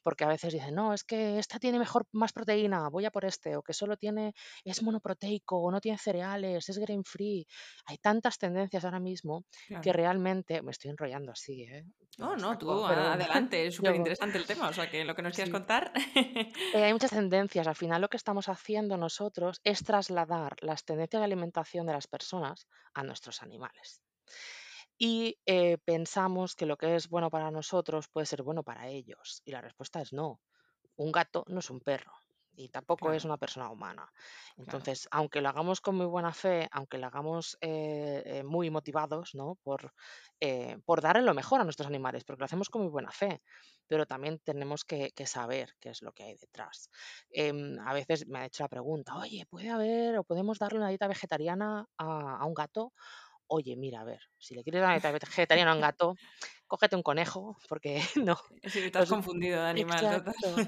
Porque 0.04 0.24
a 0.24 0.28
veces 0.28 0.54
dicen, 0.54 0.76
no, 0.76 0.94
es 0.94 1.04
que 1.04 1.40
esta 1.40 1.60
tiene 1.60 1.80
mejor, 1.80 2.08
más 2.12 2.34
proteína, 2.34 2.90
voy 2.90 3.06
a 3.06 3.12
por 3.12 3.26
este, 3.26 3.56
o 3.56 3.62
que 3.62 3.74
solo 3.74 3.98
tiene, 3.98 4.34
es 4.64 4.82
monoproteico, 4.82 5.58
o 5.58 5.72
no 5.72 5.82
tiene 5.82 5.98
cereales, 5.98 6.70
es 6.70 6.78
grain 6.78 7.04
free. 7.04 7.46
Hay 7.86 7.98
tantas 7.98 8.38
tendencias 8.38 8.86
ahora 8.86 9.00
mismo 9.00 9.46
que 9.82 9.94
realmente, 9.94 10.62
me 10.62 10.72
estoy 10.72 10.92
enrollando 10.92 11.32
así, 11.32 11.64
¿eh? 11.64 11.86
No, 12.18 12.36
no, 12.36 12.58
tú 12.58 12.72
adelante, 12.72 13.68
es 13.68 13.76
súper 13.76 13.96
interesante 13.96 14.38
el 14.38 14.46
tema, 14.46 14.70
o 14.70 14.74
sea 14.74 14.90
que 14.90 15.06
lo 15.06 15.16
que 15.16 15.22
nos 15.22 15.34
quieras 15.34 15.52
contar. 15.52 15.92
Eh, 15.96 16.84
hay 16.84 16.94
muchas 16.94 17.12
tendencias, 17.12 17.68
al 17.68 17.76
final 17.76 18.02
lo 18.02 18.10
que 18.10 18.18
estamos 18.18 18.50
haciendo 18.50 18.98
nosotros 18.98 19.62
es 19.64 19.84
trasladar 19.84 20.56
las 20.62 20.84
tendencias 20.84 21.22
de 21.22 21.26
alimentación 21.26 21.86
de 21.88 21.94
las 21.94 22.08
personas 22.08 22.68
a 22.94 23.04
nuestros 23.04 23.42
animales. 23.42 24.02
Y 25.02 25.40
eh, 25.46 25.78
pensamos 25.86 26.56
que 26.56 26.66
lo 26.66 26.76
que 26.76 26.96
es 26.96 27.08
bueno 27.08 27.32
para 27.32 27.52
nosotros 27.52 28.10
puede 28.10 28.26
ser 28.26 28.44
bueno 28.44 28.64
para 28.64 28.90
ellos. 28.90 29.42
Y 29.46 29.52
la 29.52 29.62
respuesta 29.62 30.02
es 30.02 30.12
no. 30.12 30.42
Un 30.98 31.14
gato 31.14 31.46
no 31.48 31.60
es 31.60 31.70
un 31.70 31.80
perro 31.80 32.12
y 32.54 32.68
tampoco 32.68 33.14
es 33.14 33.24
una 33.24 33.38
persona 33.38 33.70
humana. 33.70 34.12
Entonces, 34.58 35.08
aunque 35.12 35.40
lo 35.40 35.48
hagamos 35.48 35.80
con 35.80 35.96
muy 35.96 36.08
buena 36.08 36.34
fe, 36.34 36.68
aunque 36.74 36.98
lo 36.98 37.08
hagamos 37.08 37.58
eh, 37.62 38.22
eh, 38.26 38.44
muy 38.44 38.70
motivados, 38.70 39.34
¿no? 39.34 39.56
Por, 39.64 39.94
por 40.84 41.00
darle 41.00 41.22
lo 41.22 41.34
mejor 41.34 41.62
a 41.62 41.64
nuestros 41.64 41.88
animales, 41.88 42.26
porque 42.26 42.42
lo 42.42 42.46
hacemos 42.46 42.70
con 42.70 42.82
muy 42.82 42.92
buena 42.92 43.12
fe, 43.12 43.42
pero 43.88 44.06
también 44.06 44.40
tenemos 44.40 44.84
que, 44.84 45.14
saber 45.26 45.74
qué 45.80 45.92
es 45.92 46.02
lo 46.02 46.12
que 46.12 46.24
hay 46.24 46.36
detrás. 46.36 46.90
Em, 47.30 47.80
a 47.80 47.94
veces 47.94 48.28
me 48.28 48.40
ha 48.40 48.46
hecho 48.46 48.64
la 48.64 48.70
pregunta, 48.70 49.16
oye, 49.16 49.46
¿puede 49.50 49.70
haber 49.70 50.18
o 50.18 50.26
podemos 50.26 50.60
darle 50.60 50.80
una 50.80 50.90
dieta 50.90 51.08
vegetariana 51.08 51.88
a, 51.98 52.40
a 52.40 52.46
un 52.46 52.54
gato? 52.54 52.92
Oye, 53.50 53.76
mira, 53.76 54.02
a 54.02 54.06
ver, 54.06 54.22
si 54.38 54.56
le 54.56 54.64
quieres 54.64 54.82
dar 54.82 55.02
vegetariana 55.14 55.72
a 55.72 55.76
un 55.76 55.82
gato, 55.82 56.16
cógete 56.68 56.96
un 56.96 57.04
conejo, 57.04 57.58
porque 57.68 58.02
no. 58.24 58.38
Si 58.64 58.80
estás 58.80 59.10
confundido 59.10 59.62
de 59.62 59.70
animal. 59.70 60.24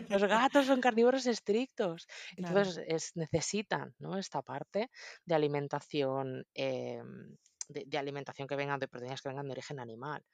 los 0.09 0.23
gatos 0.23 0.65
son 0.65 0.81
carnívoros 0.81 1.25
estrictos. 1.27 2.07
Entonces 2.35 3.15
necesitan 3.15 3.95
¿no? 3.99 4.17
esta 4.17 4.41
parte 4.41 4.89
de 5.25 5.35
alimentación. 5.35 6.45
Em, 6.53 7.37
de, 7.69 7.97
alimentación 7.97 8.49
que 8.49 8.57
vengan 8.57 8.81
de 8.81 8.89
proteínas 8.89 9.21
que 9.21 9.29
vengan 9.29 9.47
de 9.47 9.53
origen 9.53 9.79
animal. 9.79 10.25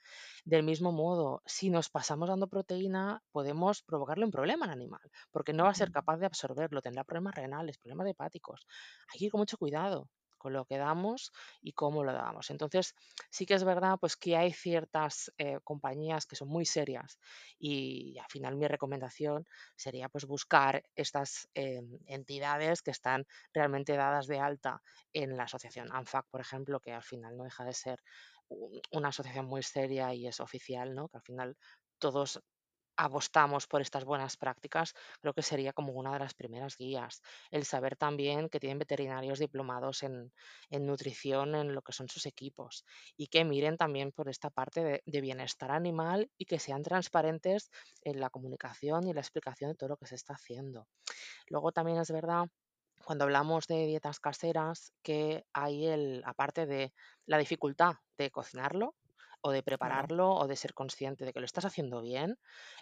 Del 0.44 0.64
mismo 0.64 0.92
modo, 0.92 1.44
si 1.46 1.70
nos 1.70 1.88
pasamos 1.88 2.30
dando 2.30 2.48
proteína, 2.48 3.22
podemos 3.32 3.84
provocarle 3.84 4.26
un 4.26 4.32
problema 4.32 4.66
al 4.66 4.72
animal, 4.72 5.12
porque 5.32 5.54
no 5.54 5.66
va 5.66 5.70
a 5.70 5.76
ser 5.76 5.92
capaz 5.92 6.18
de 6.18 6.26
absorberlo, 6.26 6.82
tendrá 6.82 7.04
problemas 7.04 7.36
renales, 7.36 7.78
problemas 7.78 8.08
hepáticos. 8.08 8.66
Hay 9.14 9.20
que 9.20 9.26
ir 9.26 9.32
con 9.32 9.40
mucho 9.40 9.58
cuidado 9.58 10.10
lo 10.50 10.66
que 10.66 10.78
damos 10.78 11.32
y 11.62 11.74
cómo 11.74 12.04
lo 12.04 12.14
damos. 12.14 12.50
Entonces, 12.50 12.96
sí 13.30 13.46
que 13.46 13.54
es 13.54 13.64
verdad 13.64 13.98
pues, 14.00 14.16
que 14.16 14.38
hay 14.38 14.52
ciertas 14.54 15.32
eh, 15.38 15.60
compañías 15.64 16.26
que 16.26 16.36
son 16.36 16.48
muy 16.50 16.66
serias 16.66 17.20
y, 17.60 18.18
al 18.20 18.30
final 18.30 18.56
mi 18.56 18.68
recomendación 18.68 19.46
sería 19.76 20.10
pues, 20.10 20.26
buscar 20.26 20.84
estas 20.96 21.50
eh, 21.54 21.82
entidades 22.08 22.82
que 22.82 22.92
están 22.92 23.26
realmente 23.54 23.96
dadas 23.96 24.28
de 24.28 24.40
alta 24.40 24.82
en 25.14 25.38
la 25.38 25.44
asociación 25.44 25.92
ANFAC, 25.92 26.28
por 26.30 26.42
ejemplo, 26.42 26.80
que 26.80 26.94
al 26.94 27.04
final 27.04 27.38
no 27.38 27.44
deja 27.44 27.64
de 27.64 27.74
ser 27.74 28.02
una 28.92 29.10
asociación 29.10 29.46
muy 29.46 29.64
seria 29.64 30.14
y 30.14 30.28
es 30.28 30.40
oficial, 30.40 30.96
¿no? 30.96 31.10
que 31.10 31.18
al 31.18 31.24
final 31.24 31.58
todos 32.00 32.42
apostamos 32.98 33.68
por 33.68 33.82
estas 33.82 34.04
buenas 34.04 34.38
prácticas, 34.38 34.94
creo 35.22 35.34
que 35.34 35.44
sería 35.44 35.74
como 35.74 35.94
una 35.94 36.14
de 36.14 36.20
las 36.20 36.34
primeras 36.34 36.78
guías. 36.78 37.22
El 37.52 37.66
saber 37.66 37.96
también 37.96 38.50
que 38.50 38.60
tienen 38.60 38.80
veterinarios 38.80 39.40
diplomados 39.40 40.04
en, 40.04 40.34
nutrición 40.72 41.56
en 41.56 41.74
lo 41.74 41.82
que 41.82 41.94
son 41.94 42.10
sus 42.10 42.26
equipos 42.26 42.86
y 43.16 43.28
que 43.28 43.46
miren 43.46 43.78
también 43.78 44.12
por 44.12 44.30
esta 44.30 44.50
parte 44.50 44.84
de, 44.84 45.04
de, 45.06 45.22
bienestar 45.22 45.72
animal 45.72 46.30
y 46.38 46.46
que 46.46 46.60
sean 46.60 46.84
transparentes 46.84 47.70
en 48.02 48.20
la 48.20 48.30
comunicación 48.30 49.08
y 49.08 49.14
la 49.14 49.22
explicación 49.22 49.72
de 49.72 49.76
todo 49.76 49.90
lo 49.90 49.98
que 49.98 50.08
se 50.08 50.16
está 50.16 50.34
haciendo. 50.34 50.88
Luego 51.48 51.72
también 51.72 52.00
es 52.00 52.12
verdad 52.12 52.48
cuando 53.04 53.24
hablamos 53.24 53.68
de 53.68 53.86
dietas 53.86 54.20
caseras 54.20 54.92
que 55.02 55.46
hay 55.54 55.86
el, 55.86 56.24
aparte 56.26 56.66
de 56.66 56.94
la 57.26 57.38
dificultad 57.38 57.96
de 58.18 58.32
cocinarlo, 58.32 58.96
o 59.42 59.52
de 59.52 59.64
prepararlo 59.64 60.34
o 60.34 60.48
de 60.48 60.56
ser 60.56 60.74
consciente 60.74 61.26
de 61.26 61.34
que 61.34 61.40
lo 61.40 61.46
estás 61.46 61.66
haciendo 61.66 62.02
bien, 62.02 62.38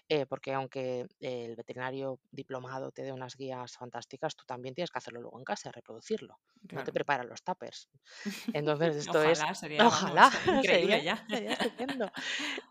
eh, 0.10 0.26
porque 0.26 0.54
aunque 0.54 1.08
el 1.20 1.56
veterinario 1.56 2.20
diplomado 2.32 2.92
te 2.92 3.04
dé 3.04 3.12
unas 3.12 3.36
guías 3.36 3.78
fantásticas, 3.78 4.36
tú 4.36 4.46
también 4.46 4.76
tienes 4.76 4.92
que 4.92 4.98
hacerlo 4.98 5.22
luego 5.22 5.38
en 5.40 5.46
casa, 5.46 5.72
reproducirlo. 5.72 6.40
No 6.72 6.84
te 6.84 6.92
preparan 6.92 7.28
los 7.30 7.44
tuppers. 7.44 7.90
Entonces 8.54 8.96
esto 8.96 9.22
es... 9.24 9.44
Sería, 9.54 9.86
ojalá, 9.86 10.32
increíble 10.48 11.04
ya. 11.04 11.26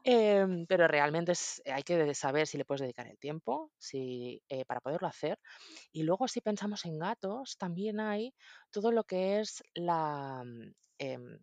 Em, 0.04 0.66
pero 0.66 0.86
realmente 0.86 1.32
es, 1.32 1.62
hay 1.64 1.82
que 1.82 2.14
saber 2.14 2.46
si 2.46 2.58
le 2.58 2.64
puedes 2.64 2.82
dedicar 2.82 3.06
el 3.06 3.18
tiempo 3.18 3.70
si, 3.78 4.42
eh, 4.48 4.64
para 4.64 4.80
poderlo 4.80 5.08
hacer. 5.08 5.38
Y 5.92 6.02
luego 6.02 6.28
si 6.28 6.40
pensamos 6.40 6.84
en 6.84 6.98
gatos, 6.98 7.56
también 7.58 8.00
hay 8.00 8.34
todo 8.70 8.92
lo 8.92 9.04
que 9.04 9.40
es 9.40 9.62
la, 9.74 10.44
Em, 10.98 11.38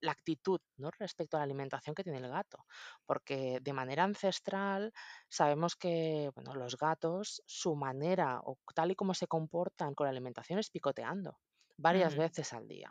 la 0.00 0.12
actitud 0.12 0.60
¿no? 0.78 0.90
respecto 0.98 1.36
a 1.36 1.40
la 1.40 1.44
alimentación 1.44 1.94
que 1.94 2.02
tiene 2.02 2.18
el 2.18 2.28
gato, 2.28 2.64
porque 3.04 3.58
de 3.60 3.72
manera 3.74 4.04
ancestral 4.04 4.92
sabemos 5.28 5.76
que 5.76 6.30
bueno, 6.34 6.54
los 6.54 6.78
gatos, 6.78 7.42
su 7.46 7.76
manera 7.76 8.40
o 8.42 8.58
tal 8.74 8.92
y 8.92 8.94
como 8.94 9.12
se 9.12 9.26
comportan 9.26 9.94
con 9.94 10.06
la 10.06 10.10
alimentación 10.10 10.58
es 10.58 10.70
picoteando 10.70 11.38
varias 11.76 12.16
veces 12.16 12.52
al 12.52 12.66
día. 12.68 12.90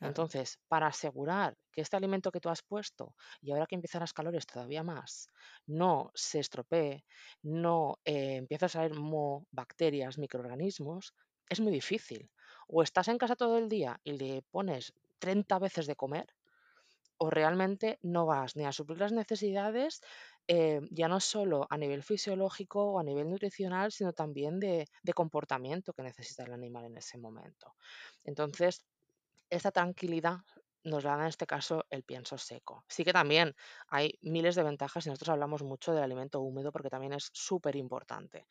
Entonces, 0.00 0.58
para 0.68 0.88
asegurar 0.88 1.56
que 1.72 1.80
este 1.80 1.96
alimento 1.96 2.30
que 2.30 2.40
tú 2.40 2.50
has 2.50 2.62
puesto, 2.62 3.14
y 3.40 3.50
ahora 3.52 3.66
que 3.66 3.76
empiezan 3.76 4.00
las 4.00 4.12
calores 4.12 4.44
todavía 4.44 4.82
más, 4.82 5.28
no 5.66 6.10
se 6.14 6.40
estropee, 6.40 7.04
no 7.42 7.98
eh, 8.04 8.36
empieza 8.36 8.66
a 8.66 8.68
salir 8.68 8.98
mo, 8.98 9.46
bacterias, 9.50 10.18
microorganismos, 10.18 11.14
es 11.48 11.60
muy 11.60 11.72
difícil. 11.72 12.30
O 12.68 12.82
estás 12.82 13.08
en 13.08 13.18
casa 13.18 13.36
todo 13.36 13.56
el 13.58 13.68
día 13.68 14.00
y 14.04 14.12
le 14.12 14.42
pones 14.42 14.92
30 15.18 15.58
veces 15.58 15.86
de 15.86 15.96
comer 15.96 16.26
o 17.18 17.30
realmente 17.30 17.98
no 18.02 18.26
vas 18.26 18.56
ni 18.56 18.64
a 18.64 18.72
suplir 18.72 19.00
las 19.00 19.12
necesidades, 19.12 20.02
eh, 20.48 20.80
ya 20.90 21.08
no 21.08 21.20
solo 21.20 21.66
a 21.70 21.78
nivel 21.78 22.02
fisiológico 22.02 22.92
o 22.92 22.98
a 22.98 23.02
nivel 23.02 23.28
nutricional, 23.28 23.90
sino 23.90 24.12
también 24.12 24.60
de, 24.60 24.86
comportamiento 25.14 25.92
que 25.92 26.02
necesita 26.02 26.44
el 26.44 26.52
animal 26.52 26.84
en 26.84 26.98
ese 26.98 27.18
momento. 27.18 27.74
Entonces, 28.24 28.84
esta 29.48 29.70
tranquilidad 29.70 30.38
nos 30.84 31.04
da 31.04 31.14
en 31.14 31.26
este 31.26 31.46
caso 31.46 31.84
el 31.90 32.02
pienso 32.04 32.38
seco. 32.38 32.84
Sí 32.88 33.02
que 33.02 33.12
también 33.12 33.56
hay 33.88 34.18
miles 34.22 34.54
de 34.54 34.62
ventajas 34.62 35.06
y 35.06 35.08
nosotros 35.08 35.30
hablamos 35.30 35.62
mucho 35.62 35.92
del 35.92 36.04
alimento 36.04 36.40
húmedo 36.40 36.70
porque 36.70 36.90
también 36.90 37.14
es 37.14 37.30
súper 37.32 37.76
importante. 37.76 38.46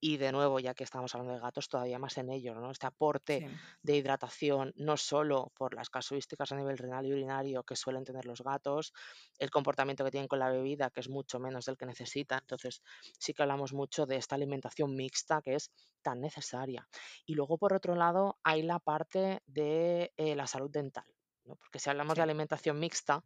Y 0.00 0.16
de 0.16 0.30
nuevo, 0.30 0.60
ya 0.60 0.74
que 0.74 0.84
estamos 0.84 1.14
hablando 1.14 1.34
de 1.34 1.40
gatos, 1.40 1.68
todavía 1.68 1.98
más 1.98 2.16
en 2.18 2.30
ello, 2.30 2.54
¿no? 2.54 2.70
Este 2.70 2.86
aporte 2.86 3.50
de 3.82 3.96
hidratación, 3.96 4.72
no 4.76 4.96
solo 4.96 5.52
por 5.56 5.74
las 5.74 5.90
casuísticas 5.90 6.52
a 6.52 6.56
nivel 6.56 6.78
renal 6.78 7.06
y 7.06 7.12
urinario 7.12 7.64
que 7.64 7.74
suelen 7.74 8.04
tener 8.04 8.24
los 8.24 8.42
gatos, 8.42 8.92
el 9.38 9.50
comportamiento 9.50 10.04
que 10.04 10.12
tienen 10.12 10.28
con 10.28 10.38
la 10.38 10.50
bebida, 10.50 10.90
que 10.90 11.00
es 11.00 11.08
mucho 11.08 11.40
menos 11.40 11.64
del 11.64 11.76
que 11.76 11.86
necesitan. 11.86 12.38
Entonces, 12.40 12.82
sí 13.18 13.34
que 13.34 13.42
hablamos 13.42 13.72
mucho 13.72 14.06
de 14.06 14.16
esta 14.16 14.36
alimentación 14.36 14.94
mixta 14.94 15.42
que 15.42 15.54
es 15.56 15.72
tan 16.00 16.20
necesaria. 16.20 16.88
Y 17.26 17.34
luego, 17.34 17.58
por 17.58 17.72
otro 17.72 17.96
lado, 17.96 18.38
hay 18.44 18.62
la 18.62 18.78
parte 18.78 19.42
de 19.46 20.12
eh, 20.16 20.36
la 20.36 20.46
salud 20.46 20.70
dental, 20.70 21.06
¿no? 21.44 21.56
Porque 21.56 21.80
si 21.80 21.90
hablamos 21.90 22.16
de 22.16 22.22
alimentación 22.22 22.78
mixta, 22.78 23.24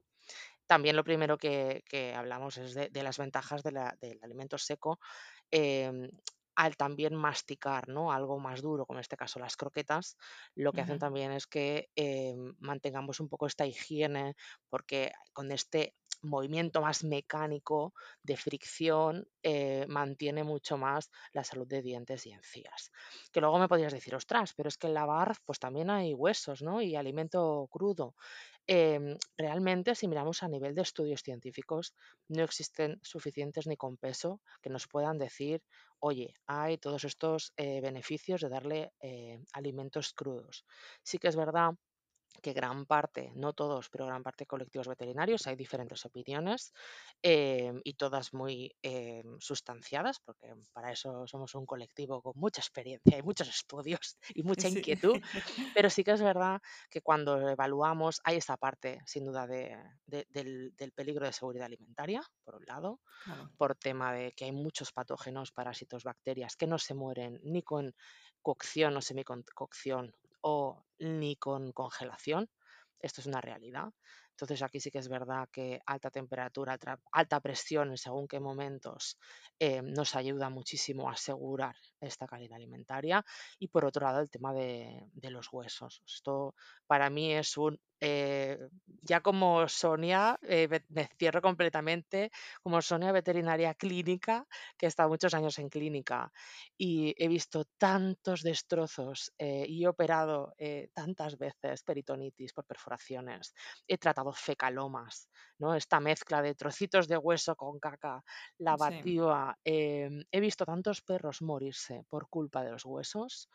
también 0.66 0.96
lo 0.96 1.04
primero 1.04 1.36
que, 1.36 2.14
hablamos 2.16 2.56
es 2.56 2.74
de, 2.74 3.02
las 3.02 3.18
ventajas 3.18 3.62
del 3.62 4.18
alimento 4.22 4.56
seco. 4.56 5.00
Em, 5.50 6.08
al 6.54 6.76
también 6.76 7.14
masticar 7.16 7.88
¿no? 7.88 8.12
algo 8.12 8.38
más 8.38 8.62
duro, 8.62 8.86
como 8.86 8.98
en 8.98 9.02
este 9.02 9.16
caso 9.16 9.38
las 9.38 9.56
croquetas, 9.56 10.16
lo 10.54 10.72
que 10.72 10.80
hacen 10.82 10.98
también 10.98 11.32
es 11.32 11.46
que 11.46 11.90
eh, 11.96 12.34
mantengamos 12.58 13.20
un 13.20 13.28
poco 13.28 13.46
esta 13.46 13.66
higiene, 13.66 14.34
porque 14.68 15.12
con 15.32 15.50
este 15.52 15.94
movimiento 16.22 16.80
más 16.80 17.02
mecánico 17.02 17.94
de 18.22 18.36
fricción 18.36 19.26
eh, 19.42 19.86
mantiene 19.88 20.44
mucho 20.44 20.78
más 20.78 21.10
la 21.32 21.42
salud 21.42 21.66
de 21.66 21.82
dientes 21.82 22.26
y 22.26 22.32
encías. 22.32 22.92
Que 23.32 23.40
luego 23.40 23.58
me 23.58 23.66
podrías 23.68 23.92
decir, 23.92 24.14
ostras, 24.14 24.54
pero 24.54 24.68
es 24.68 24.78
que 24.78 24.86
en 24.86 24.94
la 24.94 25.04
barf 25.04 25.38
pues 25.44 25.58
también 25.58 25.90
hay 25.90 26.14
huesos, 26.14 26.62
¿no? 26.62 26.80
Y 26.80 26.94
alimento 26.94 27.66
crudo. 27.70 28.14
Em, 28.66 29.16
realmente, 29.36 29.94
si 29.94 30.06
miramos 30.08 30.42
a 30.42 30.48
nivel 30.48 30.74
de 30.74 30.82
estudios 30.82 31.22
científicos, 31.22 31.94
no 32.28 32.42
existen 32.44 32.98
suficientes 33.02 33.66
ni 33.66 33.76
con 33.76 33.96
peso 33.96 34.40
que 34.62 34.70
nos 34.70 34.86
puedan 34.88 35.18
decir, 35.18 35.62
oye, 35.98 36.34
hay 36.46 36.78
todos 36.78 37.04
estos 37.04 37.52
eh, 37.56 37.80
beneficios 37.80 38.40
de 38.40 38.48
darle 38.48 38.92
eh, 39.00 39.38
alimentos 39.52 40.12
crudos. 40.12 40.64
Sí 41.02 41.18
que 41.18 41.28
es 41.28 41.36
verdad 41.36 41.72
que 42.40 42.52
gran 42.52 42.86
parte, 42.86 43.32
no 43.34 43.52
todos, 43.52 43.88
pero 43.90 44.06
gran 44.06 44.22
parte 44.22 44.42
de 44.42 44.48
colectivos 44.48 44.88
veterinarios, 44.88 45.46
hay 45.46 45.56
diferentes 45.56 46.04
opiniones 46.04 46.72
em, 47.22 47.80
y 47.84 47.94
todas 47.94 48.32
muy 48.32 48.74
em, 48.82 49.38
sustanciadas, 49.38 50.18
porque 50.20 50.54
para 50.72 50.92
eso 50.92 51.26
somos 51.26 51.54
un 51.54 51.66
colectivo 51.66 52.22
con 52.22 52.32
mucha 52.36 52.60
experiencia 52.60 53.18
y 53.18 53.22
muchos 53.22 53.48
estudios 53.64 54.18
y 54.34 54.42
mucha 54.42 54.68
inquietud, 54.68 55.20
pero 55.76 55.90
sí 55.90 56.04
que 56.04 56.12
es 56.12 56.22
verdad 56.22 56.60
que 56.90 57.02
cuando 57.02 57.48
evaluamos 57.48 58.20
hay 58.24 58.36
esa 58.36 58.56
parte, 58.56 59.00
sin 59.06 59.24
duda, 59.24 59.46
de, 59.46 59.76
del, 60.06 60.92
peligro 60.94 61.26
de 61.26 61.32
seguridad 61.32 61.66
alimentaria, 61.66 62.22
por 62.44 62.56
un 62.56 62.64
lado, 62.66 63.00
por 63.56 63.76
tema 63.76 64.12
de 64.12 64.32
que 64.32 64.44
hay 64.44 64.52
muchos 64.52 64.92
patógenos, 64.92 65.52
parásitos, 65.52 66.04
bacterias 66.04 66.56
que 66.56 66.66
no 66.66 66.78
se 66.78 66.94
mueren 66.94 67.40
ni 67.44 67.62
con 67.62 67.94
cocción 68.42 68.96
o 68.96 69.00
semicocción 69.00 70.14
o 70.42 70.84
ni 70.98 71.36
con 71.36 71.72
congelación. 71.72 72.48
Esto 73.00 73.20
es 73.20 73.26
una 73.26 73.40
realidad. 73.40 73.92
Entonces 74.30 74.62
aquí 74.62 74.80
sí 74.80 74.90
que 74.90 74.98
es 74.98 75.08
verdad 75.08 75.48
que 75.52 75.80
alta 75.86 76.10
temperatura, 76.10 76.78
alta, 77.12 77.40
presión 77.40 77.90
en 77.90 77.96
según 77.96 78.26
qué 78.26 78.40
momentos 78.40 79.18
eh, 79.58 79.82
nos 79.82 80.16
ayuda 80.16 80.50
muchísimo 80.50 81.08
a 81.08 81.12
asegurar 81.12 81.76
esta 82.00 82.26
calidad 82.26 82.56
alimentaria. 82.56 83.24
Y 83.58 83.68
por 83.68 83.84
otro 83.84 84.06
lado 84.06 84.20
el 84.20 84.30
tema 84.30 84.52
de, 84.52 85.08
de 85.12 85.30
los 85.30 85.52
huesos. 85.52 86.02
Esto 86.06 86.54
para 86.86 87.10
mí 87.10 87.34
es 87.34 87.56
un 87.56 87.78
eh, 88.04 88.58
ya 89.00 89.20
como 89.20 89.68
Sonia, 89.68 90.36
eh, 90.42 90.68
me 90.88 91.08
cierro 91.18 91.40
completamente, 91.40 92.32
como 92.60 92.82
Sonia 92.82 93.12
veterinaria 93.12 93.74
clínica, 93.74 94.46
que 94.76 94.86
he 94.86 94.88
estado 94.88 95.08
muchos 95.08 95.34
años 95.34 95.58
en 95.60 95.68
clínica 95.68 96.32
y 96.76 97.14
he 97.16 97.28
visto 97.28 97.64
tantos 97.78 98.42
destrozos 98.42 99.32
eh, 99.38 99.64
y 99.68 99.84
he 99.84 99.88
operado 99.88 100.52
tantas 100.92 101.38
veces 101.38 101.82
peritonitis 101.84 102.52
por 102.52 102.64
perforaciones, 102.66 103.54
he 103.86 103.98
tratado 103.98 104.32
fecalomas, 104.32 105.28
¿no? 105.58 105.74
esta 105.74 106.00
mezcla 106.00 106.42
de 106.42 106.54
trocitos 106.56 107.06
de 107.06 107.18
hueso 107.18 107.54
con 107.56 107.78
caca 107.78 108.24
lavativa, 108.58 109.56
em, 109.64 110.24
he 110.30 110.40
visto 110.40 110.64
tantos 110.64 111.02
perros 111.02 111.40
morirse 111.42 112.04
por 112.08 112.28
culpa 112.28 112.64
de 112.64 112.72
los 112.72 112.84
huesos 112.84 113.48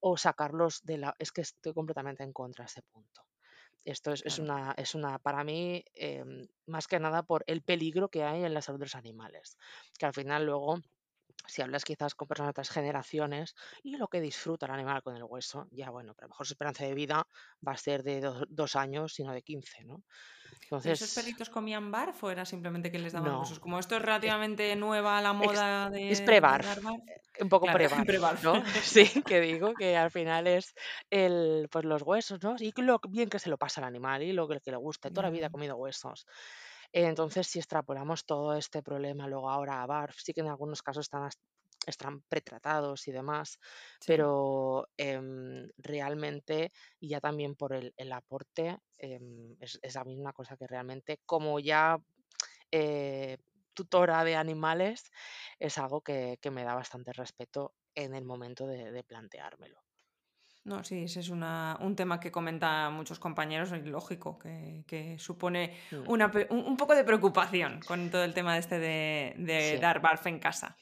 o 0.00 0.16
sacarlos 0.16 0.80
de 0.82 0.98
la... 0.98 1.14
Es 1.18 1.30
que 1.32 1.42
estoy 1.42 1.72
completamente 1.72 2.24
en 2.24 2.32
contra 2.32 2.64
de 2.64 2.66
ese 2.66 2.82
punto. 2.82 3.22
Esto 3.84 4.12
es, 4.12 4.38
una, 4.38 4.74
es 4.76 4.94
una, 4.94 5.18
para 5.18 5.42
mí, 5.42 5.84
em, 5.94 6.46
más 6.66 6.86
que 6.86 7.00
nada 7.00 7.24
por 7.24 7.42
el 7.46 7.62
peligro 7.62 8.08
que 8.08 8.22
hay 8.22 8.44
en 8.44 8.54
la 8.54 8.62
salud 8.62 8.78
de 8.78 8.86
los 8.86 8.94
animales, 8.94 9.56
que 9.98 10.06
al 10.06 10.12
final 10.12 10.46
luego 10.46 10.80
si 11.46 11.62
hablas 11.62 11.84
quizás 11.84 12.14
con 12.14 12.28
personas 12.28 12.48
de 12.48 12.50
otras 12.52 12.70
generaciones 12.70 13.54
y 13.82 13.96
lo 13.96 14.08
que 14.08 14.20
disfruta 14.20 14.66
el 14.66 14.72
animal 14.72 15.02
con 15.02 15.16
el 15.16 15.24
hueso, 15.24 15.66
ya 15.70 15.90
bueno, 15.90 16.14
pero 16.14 16.26
a 16.26 16.28
lo 16.28 16.30
mejor 16.30 16.46
su 16.46 16.54
esperanza 16.54 16.84
de 16.84 16.94
vida 16.94 17.26
va 17.66 17.72
a 17.72 17.76
ser 17.76 18.02
de 18.02 18.20
dos, 18.48 18.76
años, 18.76 19.14
sino 19.14 19.32
de 19.32 19.42
15, 19.42 19.84
¿no? 19.84 20.02
Entonces, 20.62 21.02
¿Esos 21.02 21.14
perritos 21.14 21.50
comían 21.50 21.90
barf 21.90 22.24
o 22.24 22.30
era 22.30 22.44
simplemente 22.44 22.90
que 22.90 22.98
les 22.98 23.12
daban 23.12 23.36
huesos? 23.36 23.58
Como 23.58 23.78
esto 23.78 23.96
es 23.96 24.02
relativamente 24.02 24.74
nueva 24.76 25.20
la 25.20 25.32
moda 25.32 25.90
de. 25.90 26.10
Es 26.10 26.20
pre-barf. 26.20 26.78
Un 27.40 27.48
poco 27.48 27.66
pre-barf. 27.72 28.42
¿no? 28.42 28.62
sí, 28.82 29.22
que 29.22 29.40
digo 29.40 29.74
que 29.74 29.96
al 29.96 30.10
final 30.10 30.46
es 30.46 30.74
el, 31.10 31.68
pues 31.70 31.84
los 31.84 32.02
huesos, 32.02 32.42
¿no? 32.42 32.56
Y 32.58 32.72
lo 32.80 33.00
bien 33.08 33.28
que 33.28 33.38
se 33.38 33.50
lo 33.50 33.58
pasa 33.58 33.80
al 33.80 33.86
animal 33.86 34.22
y 34.22 34.32
lo 34.32 34.48
que, 34.48 34.60
le 34.64 34.76
gusta. 34.76 35.10
Toda 35.10 35.24
la 35.24 35.30
vida 35.30 35.46
ha 35.46 35.50
comido 35.50 35.76
huesos. 35.76 36.26
Entonces, 36.92 37.46
si 37.46 37.58
extrapolamos 37.58 38.26
todo 38.26 38.54
este 38.54 38.82
problema 38.82 39.26
luego 39.26 39.50
ahora 39.50 39.82
a 39.82 39.86
BARF, 39.86 40.18
sí 40.18 40.34
que 40.34 40.42
en 40.42 40.48
algunos 40.48 40.82
casos 40.82 41.06
están, 41.06 41.28
están 41.86 42.20
pretratados 42.22 43.08
y 43.08 43.12
demás, 43.12 43.58
pero 44.06 44.88
em, 44.96 45.68
realmente, 45.78 46.70
y 47.00 47.08
ya 47.08 47.20
también 47.20 47.54
por 47.56 47.72
el, 47.72 48.12
aporte, 48.12 48.78
em, 48.98 49.56
es, 49.60 49.96
a 49.96 50.04
mí 50.04 50.16
una 50.16 50.32
cosa 50.34 50.56
que 50.56 50.66
realmente, 50.66 51.20
como 51.24 51.58
ya 51.60 51.98
eh, 52.70 53.38
tutora 53.74 54.22
de 54.24 54.36
animales, 54.36 55.10
es 55.58 55.78
algo 55.78 56.02
que, 56.02 56.38
me 56.50 56.64
da 56.64 56.74
bastante 56.74 57.12
respeto 57.12 57.74
en 57.94 58.14
el 58.14 58.24
momento 58.24 58.66
de 58.66 59.04
planteármelo. 59.04 59.82
No, 60.64 60.84
sí, 60.84 61.04
ese 61.04 61.20
es 61.20 61.28
un 61.28 61.96
tema 61.96 62.20
que 62.20 62.30
comentan 62.30 62.94
muchos 62.94 63.18
compañeros, 63.18 63.70
y 63.72 63.88
lógico, 63.88 64.38
que, 64.38 65.16
supone 65.18 65.76
mm. 65.90 66.08
un, 66.08 66.76
poco 66.76 66.94
de 66.94 67.02
preocupación 67.02 67.80
con 67.80 68.10
todo 68.10 68.22
el 68.22 68.32
tema 68.32 68.56
este 68.56 68.78
de, 68.78 69.78
dar 69.80 70.00
barf 70.00 70.26
en 70.26 70.38
casa. 70.38 70.76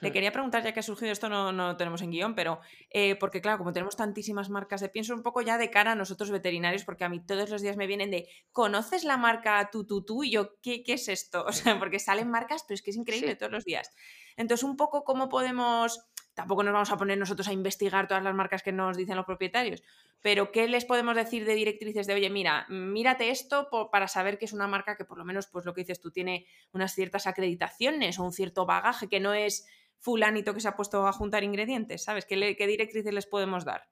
Le 0.00 0.10
mm. 0.10 0.12
quería 0.12 0.32
preguntar, 0.32 0.62
ya 0.62 0.72
que 0.72 0.80
ha 0.80 0.82
surgido 0.82 1.12
esto, 1.12 1.30
no, 1.30 1.50
no 1.50 1.68
lo 1.68 1.76
tenemos 1.78 2.02
en 2.02 2.10
guion, 2.10 2.34
pero 2.34 2.60
eh, 2.90 3.16
porque 3.16 3.40
claro, 3.40 3.56
como 3.56 3.72
tenemos 3.72 3.96
tantísimas 3.96 4.50
marcas 4.50 4.82
de 4.82 4.90
pienso 4.90 5.14
un 5.14 5.22
poco 5.22 5.40
ya 5.40 5.56
de 5.56 5.70
cara 5.70 5.92
a 5.92 5.94
nosotros 5.94 6.30
veterinarios, 6.30 6.84
porque 6.84 7.04
a 7.04 7.08
mí 7.08 7.24
todos 7.24 7.48
los 7.48 7.62
días 7.62 7.78
me 7.78 7.86
vienen 7.86 8.10
de, 8.10 8.28
¿conoces 8.50 9.04
la 9.04 9.16
marca 9.16 9.70
tú, 9.72 9.86
tú, 9.86 10.04
tú? 10.04 10.24
Y 10.24 10.32
yo, 10.32 10.60
¿qué, 10.60 10.82
¿qué, 10.82 10.94
es 10.94 11.08
esto? 11.08 11.46
O 11.48 11.52
sea, 11.52 11.78
porque 11.78 11.98
salen 11.98 12.30
marcas, 12.30 12.64
pero 12.68 12.74
es 12.74 12.82
que 12.82 12.90
es 12.90 12.96
increíble 12.96 13.34
todos 13.36 13.52
los 13.52 13.64
días. 13.64 13.90
Entonces, 14.36 14.64
un 14.64 14.76
poco 14.76 15.04
cómo 15.04 15.28
podemos 15.30 16.11
tampoco 16.34 16.62
nos 16.62 16.72
vamos 16.72 16.90
a 16.90 16.96
poner 16.96 17.18
nosotros 17.18 17.48
a 17.48 17.52
investigar 17.52 18.08
todas 18.08 18.22
las 18.22 18.34
marcas 18.34 18.62
que 18.62 18.72
nos 18.72 18.96
dicen 18.96 19.16
los 19.16 19.26
propietarios, 19.26 19.82
pero 20.20 20.52
¿qué 20.52 20.68
les 20.68 20.84
podemos 20.84 21.14
decir 21.14 21.44
de 21.44 21.54
directrices 21.54 22.06
de, 22.06 22.14
oye, 22.14 22.30
mira, 22.30 22.66
mírate 22.68 23.30
esto 23.30 23.68
para 23.90 24.08
saber 24.08 24.38
que 24.38 24.46
es 24.46 24.52
una 24.52 24.68
marca 24.68 24.96
que 24.96 25.04
por 25.04 25.18
lo 25.18 25.24
menos, 25.24 25.46
pues 25.46 25.64
lo 25.64 25.74
que 25.74 25.82
dices 25.82 26.00
tú, 26.00 26.10
tiene 26.10 26.46
unas 26.72 26.94
ciertas 26.94 27.26
acreditaciones 27.26 28.18
o 28.18 28.24
un 28.24 28.32
cierto 28.32 28.66
bagaje, 28.66 29.08
que 29.08 29.20
no 29.20 29.34
es 29.34 29.66
fulanito 29.98 30.54
que 30.54 30.60
se 30.60 30.68
ha 30.68 30.76
puesto 30.76 31.06
a 31.06 31.12
juntar 31.12 31.44
ingredientes, 31.44 32.04
¿sabes? 32.04 32.24
¿Qué, 32.26 32.56
qué 32.56 32.66
directrices 32.66 33.12
les 33.12 33.26
podemos 33.26 33.64
dar? 33.64 33.91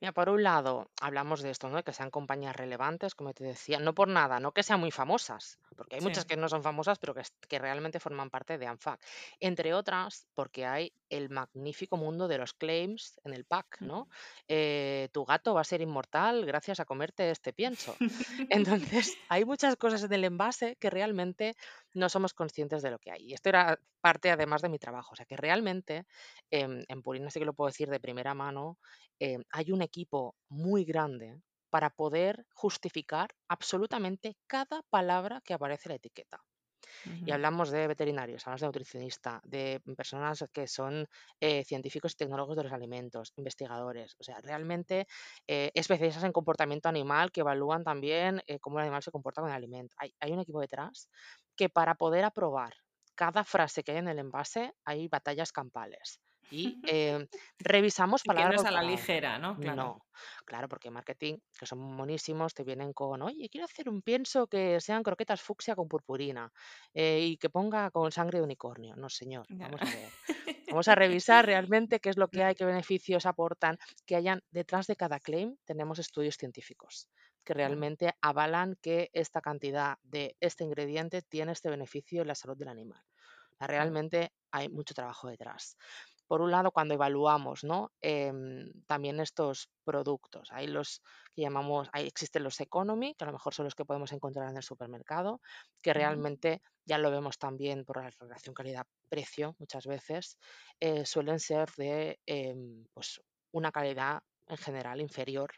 Mira, 0.00 0.12
por 0.12 0.28
un 0.28 0.42
lado, 0.42 0.90
hablamos 1.00 1.42
de 1.42 1.50
esto, 1.50 1.68
¿no? 1.68 1.82
Que 1.82 1.92
sean 1.92 2.10
compañías 2.10 2.56
relevantes, 2.56 3.14
como 3.14 3.32
te 3.34 3.44
decía, 3.44 3.78
no 3.78 3.94
por 3.94 4.08
nada, 4.08 4.40
no 4.40 4.52
que 4.52 4.62
sean 4.62 4.80
muy 4.80 4.90
famosas, 4.90 5.58
porque 5.76 5.96
hay 5.96 6.00
muchas 6.00 6.24
que 6.24 6.36
no 6.36 6.48
son 6.48 6.62
famosas, 6.62 6.98
pero 6.98 7.14
que, 7.14 7.22
que 7.48 7.58
realmente 7.58 8.00
forman 8.00 8.30
parte 8.30 8.58
de 8.58 8.66
ANFAC. 8.66 9.00
Entre 9.40 9.74
otras, 9.74 10.26
porque 10.34 10.66
hay 10.66 10.92
el 11.10 11.30
magnífico 11.30 11.96
mundo 11.96 12.28
de 12.28 12.38
los 12.38 12.54
claims 12.54 13.20
en 13.24 13.32
el 13.32 13.44
pack, 13.44 13.80
¿no? 13.80 14.08
Eh, 14.50 15.08
tu 15.12 15.24
gato 15.26 15.52
va 15.52 15.60
a 15.60 15.64
ser 15.64 15.82
inmortal 15.82 16.46
gracias 16.46 16.80
a 16.80 16.86
comerte 16.86 17.30
este 17.30 17.52
pienso. 17.52 17.94
Entonces, 18.50 19.16
hay 19.28 19.44
muchas 19.44 19.76
cosas 19.76 20.02
en 20.04 20.12
el 20.14 20.24
envase 20.24 20.76
que 20.76 20.88
realmente 20.88 21.54
no 21.94 22.08
somos 22.08 22.34
conscientes 22.34 22.82
de 22.82 22.90
lo 22.90 22.98
que 22.98 23.10
hay. 23.10 23.22
Y 23.30 23.34
esto 23.34 23.48
era 23.48 23.78
parte 24.00 24.30
además 24.30 24.62
de 24.62 24.68
mi 24.68 24.78
trabajo. 24.78 25.10
O 25.12 25.16
sea 25.16 25.26
que 25.26 25.36
realmente 25.36 26.06
em, 26.50 26.82
en 26.88 27.02
Purina 27.02 27.30
sí 27.30 27.38
que 27.40 27.46
lo 27.46 27.54
puedo 27.54 27.68
decir 27.68 27.88
de 27.90 28.00
primera 28.00 28.34
mano, 28.34 28.78
em, 29.18 29.42
hay 29.50 29.72
un 29.72 29.82
equipo 29.82 30.36
muy 30.48 30.84
grande 30.84 31.40
para 31.70 31.90
poder 31.90 32.46
justificar 32.54 33.28
absolutamente 33.48 34.36
cada 34.46 34.82
palabra 34.90 35.40
que 35.44 35.54
aparece 35.54 35.88
en 35.88 35.90
la 35.90 35.96
etiqueta. 35.96 36.38
Y 37.24 37.32
hablamos 37.32 37.70
de 37.70 37.86
veterinarios, 37.86 38.46
hablamos 38.46 38.62
de 38.62 38.66
nutricionista, 38.68 39.40
de 39.44 39.80
personas 39.96 40.44
que 40.52 40.66
son 40.66 41.06
eh, 41.40 41.62
científicos 41.64 42.12
y 42.12 42.16
tecnólogos 42.16 42.56
de 42.56 42.64
los 42.64 42.72
alimentos, 42.72 43.32
investigadores, 43.36 44.16
o 44.18 44.24
sea, 44.24 44.40
realmente 44.40 45.06
eh, 45.46 45.70
especialistas 45.74 46.24
en 46.24 46.32
comportamiento 46.32 46.88
animal 46.88 47.30
que 47.30 47.40
evalúan 47.40 47.84
también 47.84 48.40
eh, 48.46 48.58
cómo 48.60 48.78
el 48.78 48.84
animal 48.84 49.02
se 49.02 49.10
comporta 49.10 49.42
con 49.42 49.50
el 49.50 49.56
alimento. 49.56 49.94
Hay, 49.98 50.14
hay 50.20 50.32
un 50.32 50.40
equipo 50.40 50.60
detrás 50.60 51.08
que 51.58 51.68
para 51.68 51.96
poder 51.96 52.24
aprobar 52.24 52.72
cada 53.16 53.42
frase 53.42 53.82
que 53.82 53.90
hay 53.90 53.98
en 53.98 54.08
el 54.08 54.20
envase 54.20 54.72
hay 54.84 55.08
batallas 55.08 55.50
campales. 55.50 56.20
Y 56.50 56.80
em, 56.86 57.26
revisamos 57.58 58.22
palabras. 58.22 58.62
Que 58.62 58.62
no 58.62 58.68
es 58.68 58.68
a 58.68 58.82
la 58.82 58.88
ligera, 58.88 59.38
¿no? 59.38 59.56
Claro. 59.56 59.76
No, 59.76 60.06
claro, 60.46 60.68
porque 60.68 60.90
marketing, 60.90 61.38
que 61.58 61.66
son 61.66 61.80
monísimos, 61.80 62.54
te 62.54 62.62
vienen 62.62 62.92
con, 62.92 63.20
oye, 63.22 63.48
quiero 63.50 63.64
hacer 63.64 63.88
un 63.88 64.02
pienso 64.02 64.46
que 64.46 64.80
sean 64.80 65.02
croquetas 65.02 65.42
fucsia 65.42 65.74
con 65.74 65.88
purpurina 65.88 66.50
eh, 66.94 67.20
y 67.20 67.36
que 67.36 67.50
ponga 67.50 67.90
con 67.90 68.12
sangre 68.12 68.38
de 68.38 68.44
unicornio. 68.44 68.94
No, 68.96 69.08
señor, 69.10 69.46
vamos 69.50 69.82
a 69.82 69.84
ver. 69.84 70.10
Vamos 70.70 70.88
a 70.88 70.94
revisar 70.94 71.46
realmente 71.46 71.98
qué 71.98 72.10
es 72.10 72.18
lo 72.18 72.28
que 72.28 72.44
hay, 72.44 72.54
qué 72.54 72.66
beneficios 72.66 73.24
aportan, 73.24 73.78
que 74.04 74.16
hayan 74.16 74.42
detrás 74.50 74.86
de 74.86 74.96
cada 74.96 75.18
claim, 75.18 75.56
tenemos 75.64 75.98
estudios 75.98 76.36
científicos 76.36 77.08
que 77.48 77.54
realmente 77.54 78.12
avalan 78.20 78.76
que 78.82 79.08
esta 79.14 79.40
cantidad 79.40 79.96
de 80.02 80.36
este 80.38 80.64
ingrediente 80.64 81.22
tiene 81.22 81.52
este 81.52 81.70
beneficio 81.70 82.20
en 82.20 82.28
la 82.28 82.34
salud 82.34 82.58
del 82.58 82.68
animal. 82.68 83.02
Realmente 83.58 84.34
hay 84.50 84.68
mucho 84.68 84.92
trabajo 84.92 85.28
detrás. 85.28 85.78
por 86.26 86.42
un 86.42 86.50
lado, 86.50 86.72
cuando 86.72 86.92
evaluamos 86.92 87.64
¿no? 87.64 87.90
Em, 88.02 88.70
también 88.86 89.18
estos 89.18 89.70
productos, 89.82 90.50
hay 90.52 90.66
los 90.66 91.00
que 91.34 91.40
llamamos, 91.40 91.88
ahí 91.94 92.06
existen 92.06 92.42
los 92.44 92.60
economy, 92.60 93.14
que 93.14 93.24
a 93.24 93.28
lo 93.28 93.32
mejor 93.32 93.54
son 93.54 93.64
los 93.64 93.74
que 93.74 93.86
podemos 93.86 94.12
encontrar 94.12 94.50
en 94.50 94.58
el 94.58 94.62
supermercado, 94.62 95.40
que 95.82 95.94
realmente 95.94 96.60
ya 96.84 96.98
lo 96.98 97.10
vemos 97.10 97.38
también 97.38 97.86
por 97.86 97.96
la 98.02 98.10
relación 98.10 98.54
calidad-precio 98.54 99.56
muchas 99.58 99.86
veces, 99.86 100.36
eh, 100.80 101.06
suelen 101.06 101.40
ser 101.40 101.70
de 101.78 102.20
em, 102.26 102.84
pues 102.92 103.22
una 103.52 103.72
calidad 103.72 104.20
en 104.48 104.58
general 104.58 105.00
inferior 105.00 105.50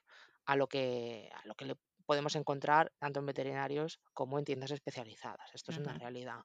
a 0.46 0.57
lo 0.57 0.66
que, 0.66 1.31
a 1.33 1.46
lo 1.46 1.55
que 1.55 1.64
le 1.64 1.76
podemos 2.07 2.35
encontrar 2.35 2.92
tanto 2.98 3.20
en 3.20 3.26
veterinarios 3.26 4.00
como 4.12 4.38
en 4.38 4.44
tiendas 4.44 4.72
especializadas. 4.72 5.48
Esto 5.55 5.70
es 5.70 5.79
una 5.79 5.94
realidad. 5.94 6.40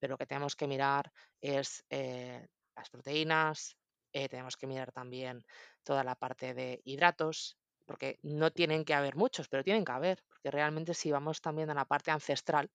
Pero 0.00 0.14
lo 0.14 0.18
que 0.18 0.26
tenemos 0.26 0.56
que 0.56 0.66
mirar 0.66 1.12
es 1.40 1.84
eh, 1.88 2.48
las 2.74 2.90
proteínas, 2.90 3.76
eh, 4.12 4.28
tenemos 4.28 4.56
que 4.56 4.66
mirar 4.66 4.92
también 4.92 5.44
toda 5.84 6.02
la 6.02 6.16
parte 6.16 6.54
de 6.54 6.80
hidratos, 6.84 7.56
porque 7.84 8.18
no 8.22 8.50
tienen 8.50 8.84
que 8.84 8.94
haber 8.94 9.16
muchos, 9.16 9.48
pero 9.48 9.62
tienen 9.62 9.84
que 9.84 9.92
haber, 9.92 10.24
porque 10.28 10.50
realmente 10.50 10.94
si 10.94 11.12
vamos 11.12 11.40
también 11.40 11.70
a 11.70 11.74
la 11.74 11.84
parte 11.84 12.10
ancestral, 12.10 12.70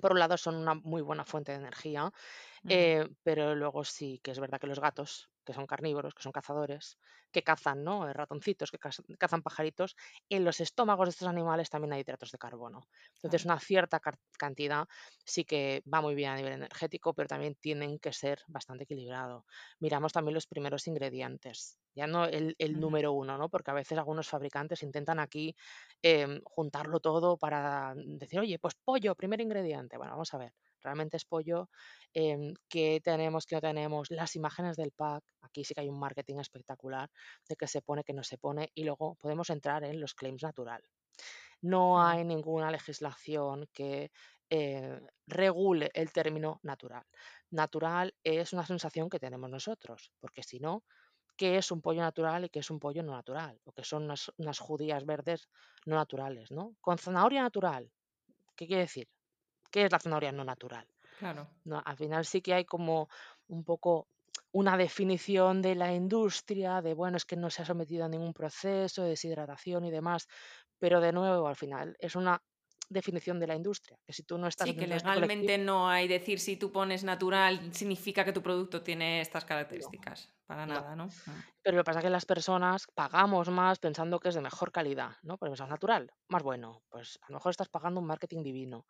por 0.00 0.12
un 0.12 0.18
lado 0.18 0.36
son 0.36 0.56
una 0.56 0.74
muy 0.74 1.02
buena 1.02 1.24
fuente 1.24 1.52
de 1.52 1.58
energía, 1.58 2.12
eh, 2.68 3.08
pero 3.22 3.54
luego 3.54 3.84
sí 3.84 4.20
que 4.22 4.32
es 4.32 4.38
verdad 4.40 4.60
que 4.60 4.66
los 4.66 4.80
gatos 4.80 5.30
que 5.48 5.54
son 5.54 5.66
carnívoros, 5.66 6.14
que 6.14 6.22
son 6.22 6.30
cazadores, 6.30 6.98
que 7.32 7.42
cazan 7.42 7.82
¿no? 7.82 8.06
Eh, 8.06 8.12
ratoncitos, 8.12 8.70
que 8.70 8.78
cazan 9.16 9.42
pajaritos, 9.42 9.96
en 10.28 10.44
los 10.44 10.60
estómagos 10.60 11.06
de 11.06 11.10
estos 11.12 11.26
animales 11.26 11.70
también 11.70 11.94
hay 11.94 12.02
hidratos 12.02 12.32
de 12.32 12.36
carbono. 12.36 12.86
Entonces, 13.14 13.46
una 13.46 13.58
cierta 13.58 13.98
cantidad 14.36 14.86
sí 15.24 15.46
que 15.46 15.82
va 15.90 16.02
muy 16.02 16.14
bien 16.14 16.32
a 16.32 16.36
nivel 16.36 16.52
energético, 16.52 17.14
pero 17.14 17.28
también 17.28 17.54
tienen 17.54 17.98
que 17.98 18.12
ser 18.12 18.42
bastante 18.46 18.84
equilibrado. 18.84 19.46
Miramos 19.80 20.12
también 20.12 20.34
los 20.34 20.46
primeros 20.46 20.86
ingredientes, 20.86 21.78
ya 21.94 22.06
no 22.06 22.26
el, 22.26 22.54
número 22.78 23.14
uno, 23.14 23.38
¿no? 23.38 23.48
porque 23.48 23.70
a 23.70 23.74
veces 23.74 23.96
algunos 23.96 24.28
fabricantes 24.28 24.82
intentan 24.82 25.18
aquí 25.18 25.56
em, 26.02 26.42
juntarlo 26.44 27.00
todo 27.00 27.38
para 27.38 27.94
decir, 27.96 28.38
oye, 28.38 28.58
pues 28.58 28.74
pollo, 28.84 29.14
primer 29.14 29.40
ingrediente. 29.40 29.96
Bueno, 29.96 30.12
vamos 30.12 30.34
a 30.34 30.38
ver 30.38 30.52
realmente 30.82 31.16
es 31.16 31.24
pollo, 31.24 31.68
eh, 32.14 32.54
qué 32.68 33.00
tenemos, 33.02 33.46
qué 33.46 33.56
no 33.56 33.60
tenemos, 33.60 34.10
las 34.10 34.36
imágenes 34.36 34.76
del 34.76 34.92
pack, 34.92 35.24
aquí 35.42 35.64
sí 35.64 35.74
que 35.74 35.80
hay 35.80 35.88
un 35.88 35.98
marketing 35.98 36.38
espectacular 36.38 37.10
de 37.48 37.56
que 37.56 37.66
se 37.66 37.82
pone, 37.82 38.04
que 38.04 38.12
no 38.14 38.24
se 38.24 38.38
pone, 38.38 38.70
y 38.74 38.84
luego 38.84 39.16
podemos 39.16 39.50
entrar 39.50 39.84
en 39.84 40.00
los 40.00 40.14
claims 40.14 40.42
natural. 40.42 40.82
No 41.62 42.00
hay 42.00 42.24
ninguna 42.24 42.70
legislación 42.70 43.68
que 43.72 44.10
eh, 44.50 45.00
regule 45.26 45.90
el 45.94 46.12
término 46.12 46.60
natural. 46.62 47.04
Natural 47.50 48.14
es 48.22 48.52
una 48.52 48.64
sensación 48.66 49.10
que 49.10 49.18
tenemos 49.18 49.50
nosotros, 49.50 50.12
porque 50.20 50.42
si 50.42 50.60
no, 50.60 50.84
¿qué 51.36 51.58
es 51.58 51.70
un 51.70 51.82
pollo 51.82 52.02
natural 52.02 52.44
y 52.44 52.48
qué 52.50 52.60
es 52.60 52.70
un 52.70 52.78
pollo 52.80 53.02
no 53.02 53.12
natural? 53.12 53.60
O 53.64 53.72
que 53.72 53.84
son 53.84 54.04
unas, 54.04 54.30
unas 54.38 54.58
judías 54.58 55.04
verdes 55.04 55.48
no 55.86 55.96
naturales, 55.96 56.50
¿no? 56.50 56.76
Con 56.80 56.98
zanahoria 56.98 57.42
natural, 57.42 57.90
¿qué 58.56 58.66
quiere 58.66 58.82
decir? 58.82 59.08
¿Qué 59.70 59.84
es 59.84 59.92
la 59.92 59.98
zanahoria 59.98 60.32
no 60.32 60.44
natural? 60.44 60.86
Claro. 61.18 61.48
No, 61.64 61.82
al 61.84 61.96
final 61.96 62.24
sí 62.24 62.40
que 62.40 62.54
hay 62.54 62.64
como 62.64 63.08
un 63.48 63.64
poco 63.64 64.08
una 64.52 64.76
definición 64.76 65.60
de 65.62 65.74
la 65.74 65.92
industria, 65.92 66.80
de 66.80 66.94
bueno, 66.94 67.16
es 67.16 67.24
que 67.24 67.36
no 67.36 67.50
se 67.50 67.62
ha 67.62 67.64
sometido 67.64 68.04
a 68.04 68.08
ningún 68.08 68.32
proceso 68.32 69.02
de 69.02 69.10
deshidratación 69.10 69.84
y 69.84 69.90
demás, 69.90 70.26
pero 70.78 71.00
de 71.00 71.12
nuevo, 71.12 71.46
al 71.48 71.56
final, 71.56 71.96
es 71.98 72.16
una 72.16 72.40
definición 72.88 73.38
de 73.38 73.46
la 73.46 73.54
industria, 73.54 73.98
que 74.06 74.12
si 74.14 74.22
tú 74.22 74.38
no 74.38 74.46
estás... 74.46 74.68
Sí, 74.68 74.74
que 74.74 74.84
este 74.84 74.94
legalmente 74.94 75.58
no 75.58 75.90
hay 75.90 76.08
decir 76.08 76.40
si 76.40 76.56
tú 76.56 76.72
pones 76.72 77.04
natural 77.04 77.74
significa 77.74 78.24
que 78.24 78.32
tu 78.32 78.42
producto 78.42 78.82
tiene 78.82 79.20
estas 79.20 79.44
características, 79.44 80.32
para 80.48 80.64
nada, 80.66 80.96
¿no? 80.96 81.08
Mm. 81.26 81.42
Pero 81.62 81.76
lo 81.76 81.82
que 81.82 81.84
pasa 81.84 81.98
es 81.98 82.04
que 82.04 82.10
las 82.10 82.24
personas 82.24 82.86
pagamos 82.94 83.50
más 83.50 83.78
pensando 83.78 84.18
que 84.18 84.30
es 84.30 84.34
de 84.34 84.40
mejor 84.40 84.72
calidad, 84.72 85.12
¿no? 85.22 85.36
Porque 85.36 85.52
es 85.52 85.60
natural, 85.60 86.10
más 86.28 86.42
bueno, 86.42 86.82
pues 86.88 87.18
a 87.20 87.26
lo 87.28 87.34
mejor 87.34 87.50
estás 87.50 87.68
pagando 87.68 88.00
un 88.00 88.06
marketing 88.06 88.42
divino. 88.42 88.86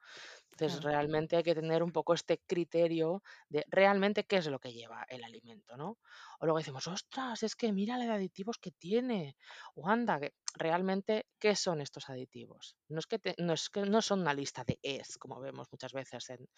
Entonces 0.52 0.84
realmente 0.84 1.36
hay 1.36 1.42
que 1.42 1.56
tener 1.56 1.82
un 1.82 1.90
poco 1.90 2.14
este 2.14 2.38
criterio 2.46 3.24
de 3.48 3.64
realmente 3.68 4.24
qué 4.24 4.36
es 4.36 4.46
lo 4.46 4.60
que 4.60 4.72
lleva 4.72 5.04
el 5.08 5.24
alimento, 5.24 5.76
¿no? 5.76 5.98
O 6.38 6.46
luego 6.46 6.58
decimos, 6.58 6.86
ostras, 6.86 7.42
es 7.42 7.56
que 7.56 7.72
mira 7.72 7.98
los 7.98 8.08
aditivos 8.08 8.58
que 8.58 8.70
tiene, 8.70 9.36
o 9.74 9.88
anda, 9.88 10.20
que 10.20 10.34
realmente, 10.54 11.26
¿qué 11.40 11.56
son 11.56 11.80
estos 11.80 12.08
aditivos? 12.08 12.76
No 12.88 13.00
es 13.00 13.08
que, 13.08 13.20
no, 13.38 13.52
es 13.54 13.68
que 13.68 13.82
no 13.82 14.00
son 14.00 14.20
una 14.20 14.32
lista 14.32 14.62
de 14.62 14.78
es, 14.82 15.18
como 15.18 15.40
vemos 15.40 15.66
muchas 15.72 15.92
veces 15.92 16.30
en, 16.30 16.48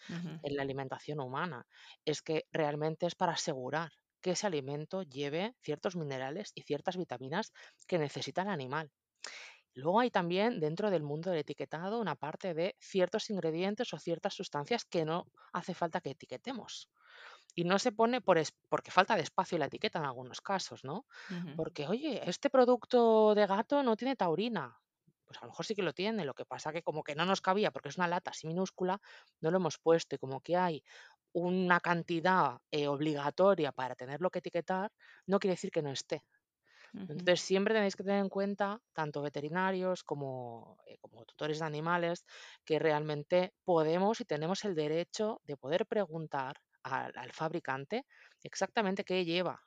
en 0.43 0.55
la 0.55 0.61
alimentación 0.61 1.19
humana, 1.19 1.65
es 2.05 2.21
que 2.21 2.45
realmente 2.51 3.07
es 3.07 3.15
para 3.15 3.33
asegurar 3.33 3.91
que 4.21 4.31
ese 4.31 4.47
alimento 4.47 5.03
lleve 5.03 5.55
ciertos 5.61 5.95
minerales 5.95 6.51
y 6.55 6.61
ciertas 6.61 6.97
vitaminas 6.97 7.51
que 7.87 7.97
necesita 7.97 8.43
el 8.43 8.49
animal. 8.49 8.91
Luego 9.73 10.01
hay 10.01 10.11
también 10.11 10.59
dentro 10.59 10.91
del 10.91 11.03
mundo 11.03 11.29
del 11.29 11.39
etiquetado 11.39 11.99
una 11.99 12.15
parte 12.15 12.53
de 12.53 12.75
ciertos 12.79 13.29
ingredientes 13.29 13.93
o 13.93 13.99
ciertas 13.99 14.33
sustancias 14.33 14.85
que 14.85 15.05
no 15.05 15.27
hace 15.53 15.73
falta 15.73 16.01
que 16.01 16.11
etiquetemos. 16.11 16.89
Y 17.55 17.63
no 17.65 17.79
se 17.79 17.91
pone 17.91 18.21
por 18.21 18.39
porque 18.69 18.91
falta 18.91 19.15
de 19.15 19.23
espacio 19.23 19.57
la 19.57 19.65
etiqueta 19.65 19.99
en 19.99 20.05
algunos 20.05 20.41
casos, 20.41 20.83
¿no? 20.83 21.05
Porque, 21.55 21.87
oye, 21.87 22.21
este 22.29 22.49
producto 22.49 23.35
de 23.35 23.47
gato 23.47 23.83
no 23.83 23.95
tiene 23.97 24.15
taurina. 24.15 24.77
Pues 25.25 25.37
a 25.41 25.45
lo 25.45 25.51
mejor 25.51 25.65
sí 25.65 25.75
que 25.75 25.83
lo 25.83 25.93
tiene, 25.93 26.25
lo 26.25 26.33
que 26.33 26.45
pasa 26.45 26.73
que 26.73 26.83
como 26.83 27.03
que 27.03 27.15
no 27.15 27.25
nos 27.25 27.41
cabía 27.41 27.71
porque 27.71 27.89
es 27.89 27.97
una 27.97 28.07
lata 28.07 28.31
así 28.31 28.47
minúscula, 28.47 29.01
no 29.39 29.51
lo 29.51 29.57
hemos 29.57 29.77
puesto 29.79 30.15
y 30.15 30.19
como 30.19 30.41
que 30.41 30.57
hay 30.57 30.83
una 31.33 31.79
cantidad 31.79 32.57
eh, 32.71 32.87
obligatoria 32.87 33.71
para 33.71 33.95
tenerlo 33.95 34.29
que 34.29 34.39
etiquetar, 34.39 34.91
no 35.27 35.39
quiere 35.39 35.53
decir 35.53 35.71
que 35.71 35.81
no 35.81 35.91
esté. 35.91 36.23
Entonces 37.07 37.41
siempre 37.41 37.73
tenéis 37.73 37.95
que 37.95 38.03
tener 38.03 38.19
en 38.19 38.29
cuenta, 38.29 38.79
tanto 38.93 39.21
veterinarios 39.21 40.03
como, 40.03 40.77
eh, 40.87 40.97
como 41.01 41.25
tutores 41.25 41.59
de 41.59 41.65
animales, 41.65 42.25
que 42.65 42.79
realmente 42.79 43.53
podemos 43.65 44.21
y 44.21 44.25
tenemos 44.25 44.63
el 44.65 44.75
derecho 44.75 45.41
de 45.43 45.57
poder 45.57 45.85
preguntar 45.87 46.57
al 46.83 47.31
fabricante 47.33 48.05
exactamente 48.43 49.03
qué 49.03 49.23
lleva, 49.25 49.61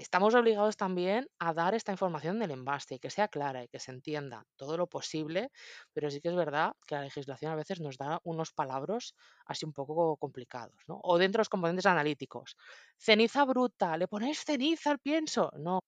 Estamos 0.00 0.34
obligados 0.34 0.78
también 0.78 1.28
a 1.38 1.52
dar 1.52 1.74
esta 1.74 1.92
información 1.92 2.38
del 2.38 2.52
envase 2.52 2.94
y 2.94 2.98
que 2.98 3.10
sea 3.10 3.28
clara 3.28 3.64
y 3.64 3.68
que 3.68 3.78
se 3.78 3.90
entienda 3.92 4.46
todo 4.56 4.78
lo 4.78 4.86
posible, 4.86 5.50
pero 5.92 6.10
sí 6.10 6.22
que 6.22 6.28
es 6.30 6.34
verdad 6.34 6.72
que 6.86 6.94
la 6.94 7.02
legislación 7.02 7.52
a 7.52 7.54
veces 7.54 7.80
nos 7.80 7.98
da 7.98 8.18
unos 8.24 8.50
palabras 8.52 9.14
así 9.44 9.66
un 9.66 9.74
poco 9.74 10.16
complicados, 10.16 10.80
¿no? 10.88 11.00
O 11.02 11.18
dentro 11.18 11.38
de 11.38 11.42
los 11.42 11.50
componentes 11.50 11.84
analíticos. 11.84 12.56
Ceniza 12.96 13.44
bruta, 13.44 13.98
¿le 13.98 14.08
ponéis 14.08 14.42
ceniza 14.42 14.90
al 14.92 15.00
pienso? 15.00 15.50
No. 15.58 15.80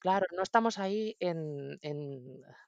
Claro, 0.00 0.26
no 0.36 0.42
estamos 0.42 0.78
ahí 0.78 1.16
en, 1.20 1.78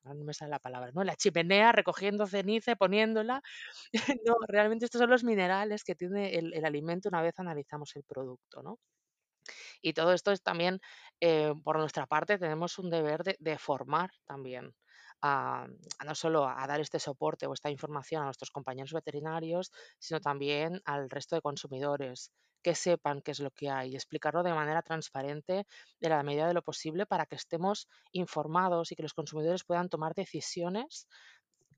no 0.05 0.25
me 0.25 0.35
sale 0.35 0.51
la 0.51 0.61
palabra, 0.61 0.91
¿no? 0.95 1.03
En 1.03 1.09
la 1.09 1.17
chimenea 1.17 1.73
recogiendo 1.73 2.27
ceniza 2.27 2.77
poniéndola. 2.77 3.43
no, 4.27 4.37
realmente 4.49 4.87
estos 4.87 5.01
son 5.01 5.11
los 5.11 5.25
minerales 5.25 5.85
que 5.85 5.95
tiene 5.95 6.37
el, 6.37 6.55
el 6.55 6.65
alimento 6.67 7.09
una 7.09 7.23
vez 7.23 7.39
analizamos 7.39 7.97
el 7.97 8.05
producto, 8.05 8.63
¿no? 8.63 8.79
Y 9.83 9.93
todo 9.93 10.13
esto 10.13 10.33
es 10.33 10.43
también, 10.43 10.81
eh, 11.21 11.53
por 11.63 11.79
nuestra 11.79 12.07
parte, 12.07 12.39
tenemos 12.39 12.79
un 12.79 12.91
deber 12.91 13.23
de, 13.23 13.59
formar 13.59 14.11
también. 14.25 14.75
A, 15.23 15.67
no 16.05 16.15
solo 16.15 16.47
a 16.47 16.67
dar 16.67 16.81
este 16.81 16.99
soporte 16.99 17.47
o 17.47 17.55
esta 17.55 17.71
información 17.71 18.23
a 18.23 18.27
nuestros 18.27 18.51
compañeros 18.51 18.93
veterinarios, 18.93 19.73
sino 19.99 20.21
también 20.21 20.83
al 20.85 21.09
resto 21.09 21.35
de 21.35 21.41
consumidores, 21.41 22.31
que 22.63 22.75
sepan 22.75 23.23
qué 23.23 23.31
es 23.31 23.41
lo 23.41 23.51
que 23.51 23.71
hay, 23.71 23.93
y 23.93 23.95
explicarlo 23.95 24.43
de 24.43 24.53
manera 24.53 24.83
transparente, 24.83 25.67
de 26.01 26.09
la 26.09 26.23
medida 26.23 26.47
de 26.47 26.55
lo 26.55 26.63
posible, 26.63 27.07
para 27.07 27.27
que 27.27 27.37
estemos 27.37 27.89
informados 28.13 28.93
y 28.93 28.97
que 28.97 29.03
los 29.03 29.15
consumidores 29.15 29.65
puedan 29.65 29.89
tomar 29.89 30.15
decisiones 30.15 31.07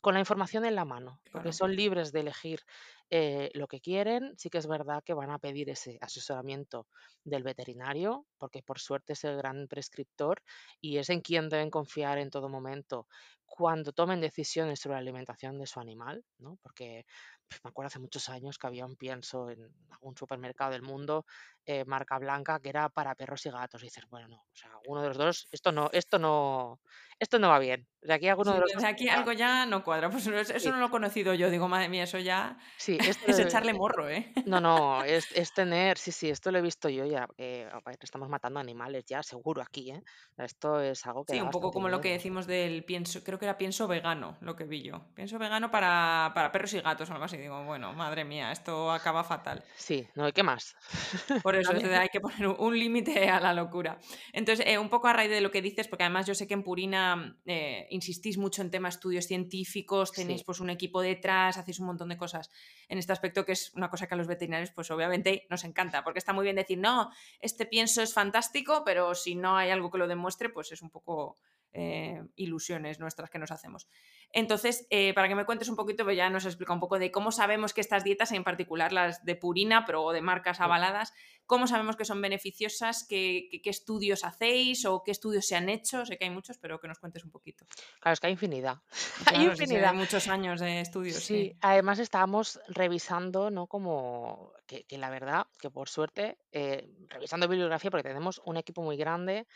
con 0.00 0.14
la 0.14 0.20
información 0.20 0.64
en 0.64 0.76
la 0.76 0.85
mano, 0.85 1.20
porque 1.32 1.52
son 1.52 1.74
libres 1.74 2.12
de 2.12 2.20
elegir 2.20 2.61
eh, 3.10 3.50
lo 3.54 3.68
que 3.68 3.80
quieren. 3.80 4.34
Sí 4.36 4.50
que 4.50 4.58
es 4.58 4.66
verdad 4.66 5.02
que 5.04 5.14
van 5.14 5.30
a 5.30 5.38
pedir 5.38 5.70
ese 5.70 5.98
asesoramiento 6.00 6.86
del 7.24 7.42
veterinario, 7.42 8.26
porque 8.38 8.62
por 8.62 8.78
suerte 8.78 9.12
es 9.14 9.24
el 9.24 9.36
gran 9.36 9.68
prescriptor 9.68 10.42
y 10.80 10.98
es 10.98 11.10
en 11.10 11.20
quien 11.20 11.48
deben 11.48 11.70
confiar 11.70 12.18
en 12.18 12.30
todo 12.30 12.48
momento 12.48 13.06
cuando 13.46 13.92
tomen 13.92 14.20
decisiones 14.20 14.80
sobre 14.80 14.96
la 14.96 15.00
alimentación 15.00 15.58
de 15.58 15.66
su 15.66 15.80
animal, 15.80 16.24
¿no? 16.38 16.58
Porque 16.62 17.06
pues, 17.48 17.60
me 17.62 17.70
acuerdo 17.70 17.86
hace 17.86 18.00
muchos 18.00 18.28
años 18.28 18.58
que 18.58 18.66
había 18.66 18.84
un 18.84 18.96
pienso 18.96 19.48
en 19.50 19.72
algún 19.90 20.16
supermercado 20.16 20.72
del 20.72 20.82
mundo, 20.82 21.24
eh, 21.64 21.84
marca 21.84 22.18
blanca, 22.18 22.60
que 22.60 22.68
era 22.68 22.88
para 22.88 23.14
perros 23.14 23.46
y 23.46 23.50
gatos. 23.50 23.82
Y 23.82 23.86
dices, 23.86 24.04
bueno, 24.10 24.28
no, 24.28 24.36
o 24.36 24.54
sea, 24.54 24.70
uno 24.86 25.00
de 25.00 25.08
los 25.08 25.16
dos, 25.16 25.48
esto 25.52 25.70
no, 25.70 25.88
esto 25.92 26.18
no, 26.18 26.80
esto 27.18 27.38
no 27.38 27.48
va 27.48 27.58
bien. 27.58 27.86
De 28.02 28.14
aquí 28.14 28.28
alguno 28.28 28.52
de 28.52 28.60
los 28.60 28.84
aquí 28.84 29.08
algo 29.08 29.32
ya 29.32 29.64
no 29.64 29.84
cuadra. 29.84 30.10
Pues 30.10 30.26
eso 30.26 30.70
no 30.70 30.78
lo 30.78 30.86
he 30.86 30.90
conocido 30.90 31.34
yo, 31.34 31.48
digo, 31.48 31.68
madre 31.68 31.88
mía, 31.88 32.04
eso 32.04 32.18
ya. 32.18 32.58
Sí, 32.76 32.95
sí, 33.00 33.11
esto 33.11 33.26
Es 33.26 33.38
echarle 33.38 33.72
morro, 33.74 34.09
¿eh? 34.09 34.32
no, 34.44 34.61
no, 34.61 35.02
es 35.04 35.26
es 35.32 35.52
tener 35.52 35.98
sí, 35.98 36.12
sí, 36.12 36.30
esto 36.30 36.50
lo 36.50 36.59
he 36.59 36.62
visto 36.62 36.88
yo 36.88 37.04
ya, 37.06 37.26
eh, 37.38 37.68
estamos 38.00 38.28
matando 38.28 38.61
animales 38.61 39.04
ya 39.06 39.22
seguro 39.22 39.62
aquí, 39.62 39.90
¿eh? 39.90 40.02
Esto 40.37 40.80
es 40.80 41.04
algo 41.06 41.24
que 41.24 41.32
Sí, 41.35 41.40
un 41.40 41.50
poco 41.50 41.72
como 41.72 41.88
lo 41.88 42.00
que 42.00 42.12
decimos 42.12 42.46
del 42.46 42.85
pienso 42.85 43.22
creo 43.24 43.38
que 43.38 43.46
era 43.46 43.59
pienso 43.59 43.88
vegano, 43.88 44.37
lo 44.40 44.54
que 44.56 44.64
vi 44.64 44.82
yo. 44.82 45.06
Pienso 45.14 45.38
vegano 45.38 45.70
para 45.70 46.32
para 46.35 46.52
perros 46.52 46.72
y 46.74 46.80
gatos 46.80 47.11
o 47.11 47.12
algo 47.12 47.24
así. 47.24 47.37
Digo, 47.37 47.64
bueno, 47.64 47.92
madre 47.94 48.24
mía, 48.24 48.52
esto 48.52 48.90
acaba 48.92 49.24
fatal. 49.24 49.64
Sí, 49.74 50.06
no, 50.14 50.28
¿y 50.28 50.32
qué 50.32 50.42
más? 50.42 50.74
Por 51.42 51.56
eso, 51.56 51.72
es 51.72 51.85
hay 51.85 52.09
que 52.09 52.20
poner 52.20 52.46
un 52.48 52.56
un 52.66 52.78
límite 52.78 53.28
a 53.28 53.40
la 53.40 53.54
locura. 53.54 53.98
Entonces, 54.32 54.66
eh, 54.66 54.78
un 54.78 54.88
poco 54.88 55.09
a 55.09 55.12
raíz 55.12 55.30
de 55.30 55.40
lo 55.40 55.50
que 55.50 55.62
dices, 55.62 55.88
porque 55.88 56.04
además 56.04 56.26
yo 56.26 56.35
sé 56.35 56.46
que 56.46 56.54
en 56.54 56.62
Purina, 56.64 57.38
eh, 57.46 57.87
insistís 57.90 58.38
mucho 58.38 58.62
en 58.62 58.70
tema 58.70 58.88
estudios 58.88 59.26
científicos, 59.26 60.12
tenéis, 60.12 60.42
Sí, 60.42 60.44
pues, 60.44 60.61
un 60.61 60.70
equipo 60.70 61.00
detrás, 61.00 61.59
hacéis 61.59 61.78
un 61.80 61.87
montón 61.87 62.09
de 62.09 62.16
cosas 62.16 62.50
en 62.88 62.99
este 62.99 63.12
aspecto, 63.12 63.44
que 63.44 63.53
es 63.53 63.72
una 63.75 63.90
cosa 63.90 64.07
que 64.07 64.14
a 64.14 64.16
los 64.18 64.27
veterinarios, 64.29 64.70
pues, 64.72 64.90
obviamente 64.90 65.46
nos 65.51 65.64
encanta, 65.64 66.05
porque 66.05 66.18
está 66.18 66.33
muy 66.33 66.44
bien 66.44 66.57
decir: 66.57 66.79
"No, 66.79 67.11
este 67.40 67.66
pienso 67.66 68.03
es 68.03 68.14
fantástico", 68.14 68.83
pero 68.85 69.14
si 69.14 69.35
no 69.35 69.57
hay 69.57 69.70
algo 69.70 69.90
que 69.90 69.99
lo 69.99 70.09
demuestre, 70.09 70.49
pues, 70.51 70.72
es 70.72 70.83
un 70.83 70.90
poco, 70.90 71.38
eh, 71.72 72.22
ilusiones 72.37 72.98
nuestras 73.00 73.31
que 73.31 73.38
nos 73.38 73.50
hacemos. 73.50 73.88
Entonces, 74.33 74.87
eh, 74.90 75.14
para 75.14 75.29
que 75.29 75.35
me 75.35 75.44
cuentes 75.46 75.68
un 75.68 75.76
poquito, 75.76 76.05
pues 76.05 76.16
ya 76.16 76.31
nos 76.31 76.44
explica 76.46 76.72
un 76.72 76.81
poco 76.81 76.98
de 76.98 77.11
cómo 77.11 77.31
sabemos 77.33 77.72
que 77.74 77.81
estas 77.81 78.05
dietas, 78.05 78.33
en 78.33 78.44
particular 78.44 78.92
las 78.92 79.24
de 79.24 79.37
Purina, 79.37 79.85
pero 79.85 80.02
o 80.02 80.12
de 80.12 80.20
marcas 80.22 80.61
avaladas, 80.61 81.12
cómo 81.46 81.66
sabemos 81.66 81.96
que 81.96 82.05
son 82.05 82.20
beneficiosas, 82.20 83.07
qué, 83.09 83.48
qué- 83.50 83.62
qué 83.62 83.70
estudios 83.70 84.24
hacéis 84.24 84.85
o 84.85 85.02
qué 85.05 85.11
estudios 85.12 85.46
se 85.46 85.57
han 85.57 85.68
hecho. 85.68 86.05
Sé 86.07 86.18
que 86.18 86.24
hay 86.24 86.31
muchos, 86.31 86.59
pero 86.59 86.81
que 86.81 86.88
nos 86.88 86.98
cuentes 86.98 87.24
un 87.24 87.31
poquito. 87.31 87.64
Claro, 88.00 88.12
es 88.14 88.20
que 88.20 88.26
hay 88.26 88.33
infinidad, 88.33 88.76
hay 89.26 89.44
sí, 89.44 89.44
infinidad. 89.44 89.94
muchos 89.94 90.29
años 90.29 90.61
de 90.61 90.81
estudios, 90.81 91.16
Sí, 91.16 91.52
sí. 91.52 91.57
además 91.61 91.98
estábamos 91.98 92.61
revisando, 92.68 93.50
¿no? 93.50 93.66
Como 93.66 94.52
que, 94.66 94.85
que 94.85 94.98
la 94.98 95.11
verdad, 95.11 95.46
que 95.61 95.70
por 95.70 95.88
suerte, 95.88 96.38
eh, 96.52 96.88
revisando 97.09 97.48
bibliografía, 97.48 97.90
porque 97.90 98.09
tenemos 98.09 98.40
un 98.44 98.57
equipo 98.57 98.83
muy 98.83 98.96
grande 98.96 99.46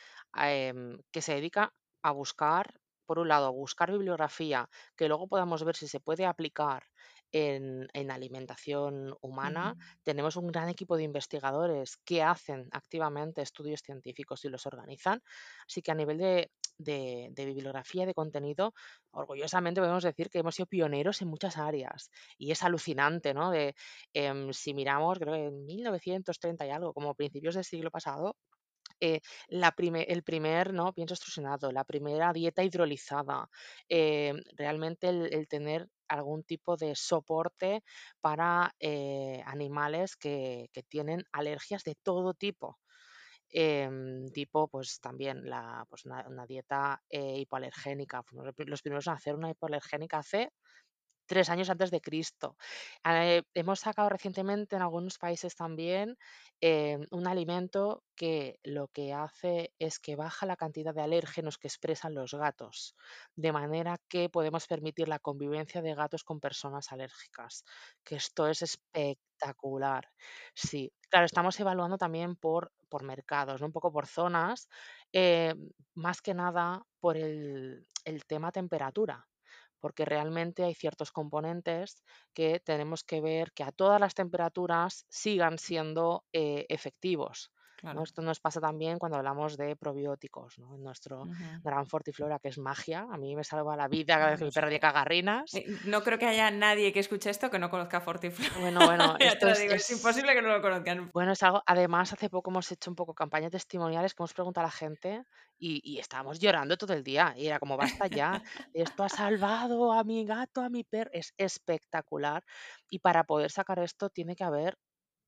que 1.12 1.22
se 1.22 1.34
dedica 1.34 1.72
a 2.02 2.12
buscar, 2.12 2.74
por 3.06 3.18
un 3.18 3.28
lado, 3.28 3.46
a 3.46 3.50
buscar 3.50 3.90
bibliografía 3.90 4.68
que 4.96 5.08
luego 5.08 5.28
podamos 5.28 5.64
ver 5.64 5.76
si 5.76 5.88
se 5.88 6.00
puede 6.00 6.26
aplicar 6.26 6.84
en, 7.32 7.88
en 7.92 8.10
alimentación 8.10 9.14
humana. 9.20 9.76
Tenemos 10.02 10.36
un 10.36 10.48
gran 10.48 10.68
equipo 10.68 10.96
de 10.96 11.04
investigadores 11.04 11.96
que 12.04 12.22
hacen 12.22 12.68
activamente 12.72 13.42
estudios 13.42 13.82
científicos 13.82 14.44
y 14.44 14.48
los 14.48 14.66
organizan. 14.66 15.22
Así 15.66 15.82
que 15.82 15.90
a 15.92 15.94
nivel 15.94 16.18
de, 16.18 16.50
de 16.78 17.28
de 17.32 17.44
bibliografía, 17.46 18.06
de 18.06 18.14
contenido, 18.14 18.74
orgullosamente 19.12 19.80
podemos 19.80 20.04
decir 20.04 20.30
que 20.30 20.38
hemos 20.40 20.54
sido 20.54 20.66
pioneros 20.66 21.22
en 21.22 21.28
muchas 21.28 21.56
áreas 21.58 22.10
y 22.38 22.50
es 22.52 22.62
alucinante, 22.62 23.34
¿no? 23.34 23.50
De, 23.50 23.74
em, 24.12 24.52
si 24.52 24.74
miramos, 24.74 25.18
creo 25.18 25.34
que 25.34 25.46
en 25.46 25.64
1930 25.66 26.66
y 26.66 26.70
algo, 26.70 26.92
como 26.94 27.14
principios 27.14 27.54
del 27.54 27.64
siglo 27.64 27.90
pasado, 27.90 28.36
eh, 29.00 29.20
la 29.48 29.74
el 30.08 30.22
primer 30.22 30.72
¿no? 30.74 30.92
pienso 30.94 31.14
extrusionado, 31.14 31.72
la 31.72 31.84
primera 31.84 32.32
dieta 32.32 32.62
hidrolizada, 32.64 33.48
em, 33.88 34.42
realmente 34.56 35.08
el, 35.08 35.32
tener 35.48 35.88
algún 36.08 36.42
tipo 36.44 36.76
de 36.76 36.94
soporte 36.96 37.82
para 38.20 38.74
eh, 38.80 39.42
animales 39.46 40.16
que, 40.16 40.68
que 40.72 40.82
tienen 40.82 41.22
alergias 41.32 41.84
de 41.84 41.94
todo 42.02 42.34
tipo. 42.34 42.78
Em, 43.52 44.28
tipo, 44.32 44.68
pues 44.68 45.00
también 45.00 45.48
la, 45.48 45.84
pues 45.88 46.04
una, 46.06 46.22
dieta 46.46 47.02
eh, 47.08 47.38
hipoalergénica. 47.40 48.22
Los 48.32 48.54
pri- 48.54 48.66
los 48.66 48.82
primeros 48.82 49.08
en 49.08 49.14
hacer 49.14 49.34
una 49.34 49.50
hipoalergénica 49.50 50.18
hace 50.18 50.52
3 51.30 51.48
años 51.50 51.70
antes 51.70 51.90
de 51.92 52.00
Cristo. 52.00 52.56
Eh, 53.04 53.42
hemos 53.54 53.78
sacado 53.80 54.08
recientemente 54.08 54.74
en 54.76 54.82
algunos 54.82 55.16
países 55.24 55.54
también 55.54 56.18
em, 56.60 57.06
un 57.12 57.26
alimento 57.28 58.02
que 58.16 58.58
lo 58.64 58.88
que 58.88 59.12
hace 59.14 59.72
es 59.78 59.98
que 60.00 60.16
baja 60.16 60.44
la 60.46 60.56
cantidad 60.56 60.92
de 60.94 61.02
alérgenos 61.02 61.56
que 61.58 61.68
expresan 61.68 62.14
los 62.14 62.34
gatos, 62.34 62.96
de 63.36 63.52
manera 63.52 63.96
que 64.08 64.28
podemos 64.28 64.66
permitir 64.66 65.06
la 65.08 65.20
convivencia 65.20 65.80
de 65.82 65.94
gatos 65.94 66.24
con 66.24 66.40
personas 66.40 66.90
alérgicas, 66.92 67.64
que 68.04 68.16
esto 68.16 68.48
es 68.48 68.62
espectacular. 68.62 70.08
Sí, 70.54 70.92
claro, 71.10 71.26
estamos 71.26 71.58
evaluando 71.60 71.96
también 71.96 72.34
por, 72.36 72.72
por 72.88 73.04
mercados, 73.04 73.60
¿no? 73.60 73.66
un 73.68 73.72
poco 73.72 73.92
por 73.92 74.06
zonas, 74.06 74.68
eh, 75.12 75.54
más 75.94 76.20
que 76.22 76.34
nada 76.34 76.82
por 76.98 77.16
el, 77.16 77.86
el 78.04 78.24
tema 78.26 78.50
temperatura 78.52 79.26
porque 79.80 80.04
realmente 80.04 80.64
hay 80.64 80.74
ciertos 80.74 81.12
componentes 81.12 82.02
que 82.34 82.60
tenemos 82.60 83.04
que 83.04 83.20
ver 83.20 83.52
que 83.52 83.64
a 83.64 83.72
todas 83.72 84.00
las 84.00 84.14
temperaturas 84.14 85.06
sigan 85.08 85.58
siendo 85.58 86.24
eh, 86.32 86.66
efectivos. 86.68 87.50
¿No? 87.82 88.02
Esto 88.02 88.22
nos 88.22 88.40
pasa 88.40 88.60
también 88.60 88.98
cuando 88.98 89.16
hablamos 89.18 89.56
de 89.56 89.76
probióticos, 89.76 90.58
¿no? 90.58 90.74
En 90.74 90.82
nuestro 90.82 91.24
gran 91.62 91.86
fortiflora, 91.86 92.38
que 92.38 92.48
es 92.48 92.58
magia. 92.58 93.06
A 93.10 93.16
mí 93.16 93.34
me 93.36 93.44
salva 93.44 93.76
la 93.76 93.88
vida 93.88 94.16
cada 94.18 94.30
vez 94.30 94.38
que 94.38 94.44
mi 94.46 94.50
perro 94.50 94.68
tiene 94.68 94.80
cagarrinas. 94.80 95.54
Eh, 95.54 95.64
No 95.86 96.02
creo 96.02 96.18
que 96.18 96.26
haya 96.26 96.50
nadie 96.50 96.92
que 96.92 97.00
escuche 97.00 97.30
esto 97.30 97.50
que 97.50 97.58
no 97.58 97.70
conozca 97.70 98.00
Fortiflora. 98.00 98.50
Bueno, 98.60 98.80
bueno, 98.86 99.14
esto 99.18 99.46
lo 99.46 99.52
es, 99.52 99.60
digo, 99.60 99.74
es 99.74 99.90
es- 99.90 99.96
imposible 99.96 100.34
que 100.34 100.42
no 100.42 100.48
lo 100.48 100.62
conozcan. 100.62 101.10
Bueno, 101.12 101.32
es 101.32 101.42
algo, 101.42 101.62
además 101.66 102.12
hace 102.12 102.28
poco 102.30 102.50
hemos 102.50 102.70
hecho 102.72 102.90
un 102.90 102.96
poco 102.96 103.14
campañas 103.14 103.50
testimoniales 103.50 104.14
que 104.14 104.22
hemos 104.22 104.34
preguntado 104.34 104.66
a 104.66 104.68
la 104.68 104.72
gente 104.72 105.22
y, 105.58 105.80
y 105.84 105.98
estábamos 105.98 106.38
llorando 106.38 106.76
todo 106.76 106.92
el 106.94 107.02
día 107.04 107.34
y 107.36 107.46
era 107.46 107.58
como, 107.58 107.76
basta 107.76 108.06
ya, 108.06 108.42
esto 108.72 109.02
ha 109.04 109.08
salvado 109.08 109.92
a 109.92 110.04
mi 110.04 110.24
gato, 110.24 110.62
a 110.62 110.68
mi 110.68 110.84
perro, 110.84 111.10
es 111.12 111.34
espectacular 111.36 112.44
y 112.88 112.98
para 113.00 113.24
poder 113.24 113.50
sacar 113.50 113.78
esto 113.80 114.10
tiene 114.10 114.34
que 114.36 114.44
haber 114.44 114.76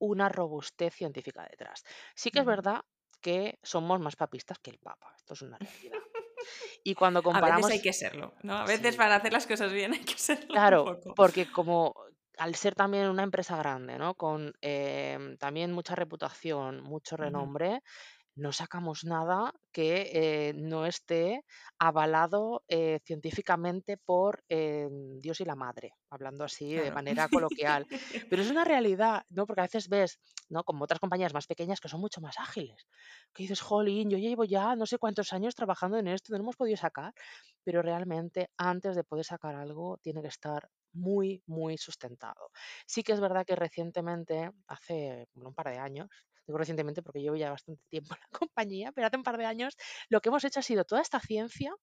una 0.02 0.28
robustez 0.28 0.94
científica 0.94 1.46
detrás. 1.50 1.84
Sí 2.14 2.30
que 2.30 2.40
es 2.40 2.46
verdad 2.46 2.82
que 3.20 3.58
somos 3.62 4.00
más 4.00 4.16
papistas 4.16 4.58
que 4.60 4.70
el 4.70 4.78
Papa, 4.78 5.12
esto 5.16 5.34
es 5.34 5.42
una 5.42 5.58
realidad. 5.58 6.00
Y 6.84 6.94
cuando 6.94 7.22
A 7.30 7.40
veces 7.42 7.70
hay 7.70 7.80
comparamos, 7.80 7.80
que 7.80 7.92
serlo, 7.92 8.34
¿no? 8.42 8.56
A 8.58 8.66
veces 8.66 8.94
sí, 8.94 8.96
para 8.96 9.16
hacer 9.16 9.32
las 9.32 9.46
cosas 9.46 9.72
bien 9.72 9.92
hay 9.94 10.04
que 10.04 10.18
serlo 10.18 10.60
un 10.62 10.76
Claro, 10.76 10.82
poco. 10.82 11.14
porque 11.14 11.50
como 11.50 11.94
al 12.38 12.54
ser 12.54 12.74
también 12.74 13.08
una 13.08 13.22
empresa 13.22 13.56
grande, 13.56 13.98
¿no? 13.98 14.14
Con 14.14 14.52
em, 14.60 15.36
también 15.38 15.72
mucha 15.72 15.94
reputación, 15.94 16.80
mucho 16.82 17.16
renombre, 17.16 17.82
no 18.34 18.52
sacamos 18.52 19.04
nada 19.04 19.52
que 19.72 20.10
eh, 20.12 20.52
no 20.54 20.86
esté 20.86 21.44
avalado 21.78 22.64
eh, 22.68 23.00
científicamente 23.04 23.96
por 23.98 24.42
eh, 24.48 24.88
Dios 25.18 25.40
y 25.40 25.44
la 25.44 25.54
madre, 25.54 25.94
hablando 26.10 26.44
así 26.44 26.74
de 26.74 26.90
manera 26.90 27.28
coloquial. 27.28 27.86
Pero 28.30 28.42
es 28.42 28.50
una 28.50 28.64
realidad, 28.64 29.24
¿no? 29.28 29.46
Porque 29.46 29.60
a 29.60 29.64
veces 29.64 29.88
ves, 29.88 30.18
¿no? 30.48 30.64
Como 30.64 30.84
otras 30.84 31.00
compañías 31.00 31.34
más 31.34 31.46
pequeñas 31.46 31.80
que 31.80 31.88
son 31.88 32.00
mucho 32.00 32.20
más 32.20 32.38
ágiles. 32.38 32.86
Que 33.32 33.44
dices, 33.44 33.60
jolín, 33.60 34.10
yo 34.10 34.18
llevo 34.18 34.44
ya 34.44 34.76
no 34.76 34.86
sé 34.86 34.98
cuántos 34.98 35.32
años 35.32 35.54
trabajando 35.54 35.98
en 35.98 36.08
esto, 36.08 36.32
no 36.32 36.38
lo 36.38 36.44
hemos 36.44 36.56
podido 36.56 36.76
sacar. 36.76 37.12
Pero 37.64 37.82
realmente 37.82 38.50
antes 38.56 38.96
de 38.96 39.04
poder 39.04 39.24
sacar 39.24 39.54
algo 39.54 39.98
tiene 40.02 40.22
que 40.22 40.28
estar 40.28 40.70
muy, 40.92 41.42
muy 41.46 41.78
sustentado. 41.78 42.50
Sí 42.86 43.02
que 43.02 43.12
es 43.12 43.20
verdad 43.20 43.44
que 43.46 43.56
recientemente, 43.56 44.50
hace 44.66 45.28
bueno, 45.34 45.50
un 45.50 45.54
par 45.54 45.70
de 45.70 45.78
años, 45.78 46.08
digo 46.46 46.58
recientemente 46.58 47.02
porque 47.02 47.20
llevo 47.20 47.36
ya 47.36 47.50
bastante 47.50 47.82
tiempo 47.88 48.14
en 48.14 48.20
la 48.20 48.28
compañía, 48.38 48.92
pero 48.92 49.06
hace 49.06 49.16
un 49.16 49.22
par 49.22 49.38
de 49.38 49.46
años 49.46 49.76
lo 50.08 50.20
que 50.20 50.28
hemos 50.30 50.44
hecho 50.44 50.60
ha 50.60 50.62
sido 50.62 50.84
toda 50.84 51.00
esta 51.02 51.20
ciencia 51.20 51.74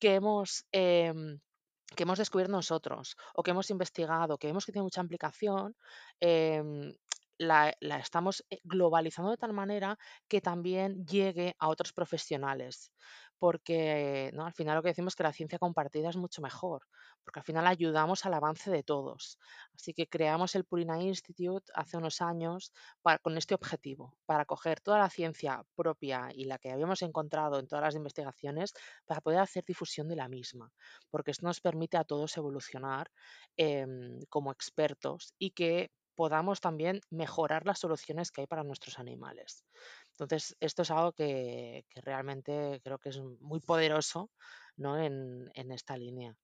que 0.00 0.14
hemos, 0.14 0.64
em, 0.72 1.38
que 1.94 2.02
hemos 2.04 2.18
descubierto 2.18 2.52
nosotros 2.52 3.16
o 3.34 3.42
que 3.42 3.52
hemos 3.52 3.70
investigado, 3.70 4.38
que 4.38 4.48
vemos 4.48 4.66
que 4.66 4.72
tiene 4.72 4.84
mucha 4.84 5.00
implicación, 5.00 5.76
em, 6.20 6.92
la, 7.38 7.74
la 7.80 7.98
estamos 7.98 8.44
eh, 8.50 8.60
globalizando 8.64 9.30
de 9.30 9.36
tal 9.36 9.52
manera 9.52 9.98
que 10.28 10.40
también 10.40 11.04
llegue 11.06 11.54
a 11.58 11.68
otros 11.68 11.92
profesionales. 11.92 12.92
Porque 13.38 14.30
¿no? 14.34 14.46
al 14.46 14.52
final 14.52 14.76
lo 14.76 14.82
que 14.82 14.88
decimos 14.88 15.12
es 15.12 15.16
que 15.16 15.22
la 15.22 15.32
ciencia 15.32 15.58
compartida 15.58 16.08
es 16.10 16.16
mucho 16.16 16.40
mejor, 16.42 16.86
porque 17.22 17.40
al 17.40 17.44
final 17.44 17.66
ayudamos 17.66 18.24
al 18.24 18.34
avance 18.34 18.70
de 18.70 18.82
todos. 18.82 19.38
Así 19.74 19.92
que 19.94 20.08
creamos 20.08 20.54
el 20.54 20.64
Purina 20.64 21.02
Institute 21.02 21.70
hace 21.74 21.96
unos 21.96 22.20
años 22.22 22.72
para- 23.02 23.18
con 23.18 23.36
este 23.36 23.54
objetivo, 23.54 24.16
para 24.26 24.44
coger 24.46 24.80
toda 24.80 24.98
la 24.98 25.10
ciencia 25.10 25.64
propia 25.74 26.28
y 26.32 26.44
la 26.46 26.58
que 26.58 26.70
habíamos 26.72 27.02
encontrado 27.02 27.58
en 27.58 27.66
todas 27.66 27.84
las 27.84 27.94
investigaciones 27.94 28.72
para 29.04 29.20
poder 29.20 29.40
hacer 29.40 29.64
difusión 29.64 30.08
de 30.08 30.16
la 30.16 30.28
misma, 30.28 30.72
porque 31.10 31.30
esto 31.32 31.46
nos 31.46 31.60
permite 31.60 31.96
a 31.96 32.04
todos 32.04 32.36
evolucionar 32.36 33.10
em, 33.56 34.20
como 34.28 34.52
expertos 34.52 35.34
y 35.38 35.50
que 35.50 35.90
podamos 36.16 36.60
también 36.60 37.00
mejorar 37.10 37.66
las 37.66 37.78
soluciones 37.78 38.32
que 38.32 38.40
hay 38.40 38.46
para 38.46 38.64
nuestros 38.64 38.98
animales. 38.98 39.64
Entonces, 40.10 40.56
esto 40.60 40.82
es 40.82 40.90
algo 40.90 41.12
que, 41.12 41.84
que 41.88 42.00
realmente 42.00 42.80
creo 42.82 42.98
que 42.98 43.10
es 43.10 43.20
muy 43.40 43.60
poderoso 43.60 44.30
¿no? 44.76 45.00
en, 45.00 45.50
en 45.54 45.70
esta 45.70 45.96
línea. 45.96 46.34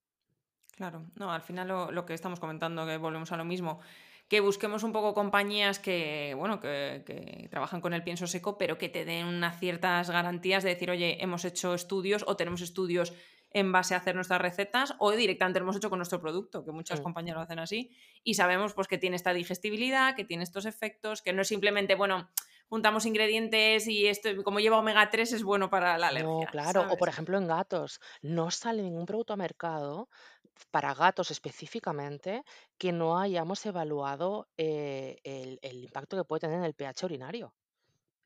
Claro, 0.76 1.06
no, 1.16 1.32
al 1.32 1.42
final 1.42 1.68
lo, 1.68 1.90
lo 1.90 2.06
que 2.06 2.14
estamos 2.14 2.40
comentando, 2.40 2.86
que 2.86 2.96
volvemos 2.96 3.32
a 3.32 3.36
lo 3.36 3.44
mismo, 3.44 3.80
que 4.28 4.40
busquemos 4.40 4.82
un 4.82 4.92
poco 4.92 5.12
compañías 5.12 5.78
que, 5.78 6.34
bueno, 6.36 6.60
que, 6.60 7.02
que 7.04 7.48
trabajan 7.50 7.80
con 7.80 7.92
el 7.92 8.02
pienso 8.02 8.26
seco, 8.26 8.56
pero 8.56 8.78
que 8.78 8.88
te 8.88 9.04
den 9.04 9.26
unas 9.26 9.58
ciertas 9.58 10.08
garantías 10.10 10.62
de 10.62 10.70
decir, 10.70 10.90
oye, 10.90 11.22
hemos 11.22 11.44
hecho 11.44 11.74
estudios 11.74 12.24
o 12.26 12.36
tenemos 12.36 12.62
estudios 12.62 13.12
en 13.54 13.72
base 13.72 13.94
a 13.94 13.98
hacer 13.98 14.14
nuestras 14.14 14.40
recetas 14.40 14.94
o 14.98 15.10
directamente 15.12 15.60
lo 15.60 15.64
hemos 15.64 15.76
hecho 15.76 15.90
con 15.90 15.98
nuestro 15.98 16.20
producto, 16.20 16.64
que 16.64 16.72
muchas 16.72 17.00
Mm. 17.00 17.02
compañías 17.02 17.36
lo 17.36 17.42
hacen 17.42 17.58
así, 17.58 17.90
y 18.24 18.34
sabemos 18.34 18.74
pues 18.74 18.88
que 18.88 18.98
tiene 18.98 19.16
esta 19.16 19.32
digestibilidad, 19.34 20.14
que 20.16 20.24
tiene 20.24 20.44
estos 20.44 20.66
efectos, 20.66 21.22
que 21.22 21.32
no 21.32 21.42
es 21.42 21.48
simplemente, 21.48 21.94
bueno, 21.94 22.30
juntamos 22.68 23.06
ingredientes 23.06 23.86
y 23.88 24.06
esto, 24.06 24.30
como 24.44 24.60
lleva 24.60 24.78
omega 24.78 25.10
3, 25.10 25.32
es 25.32 25.42
bueno 25.44 25.70
para 25.70 25.98
la 25.98 26.08
No, 26.20 26.32
alergia, 26.38 26.48
claro. 26.50 26.82
O 26.88 26.96
por 27.00 27.08
ejemplo, 27.08 27.38
en 27.38 27.46
gatos, 27.46 28.00
no 28.22 28.50
sale 28.50 28.82
ningún 28.82 29.06
producto 29.06 29.32
a 29.32 29.36
mercado 29.36 30.08
para 30.70 30.94
gatos 30.94 31.30
específicamente 31.30 32.44
que 32.78 32.92
no 32.92 33.18
hayamos 33.18 33.64
evaluado 33.66 34.48
eh, 34.56 35.16
el, 35.24 35.58
el 35.62 35.84
impacto 35.84 36.16
que 36.16 36.24
puede 36.24 36.40
tener 36.40 36.58
en 36.58 36.64
el 36.64 36.74
pH 36.74 37.06
urinario. 37.06 37.54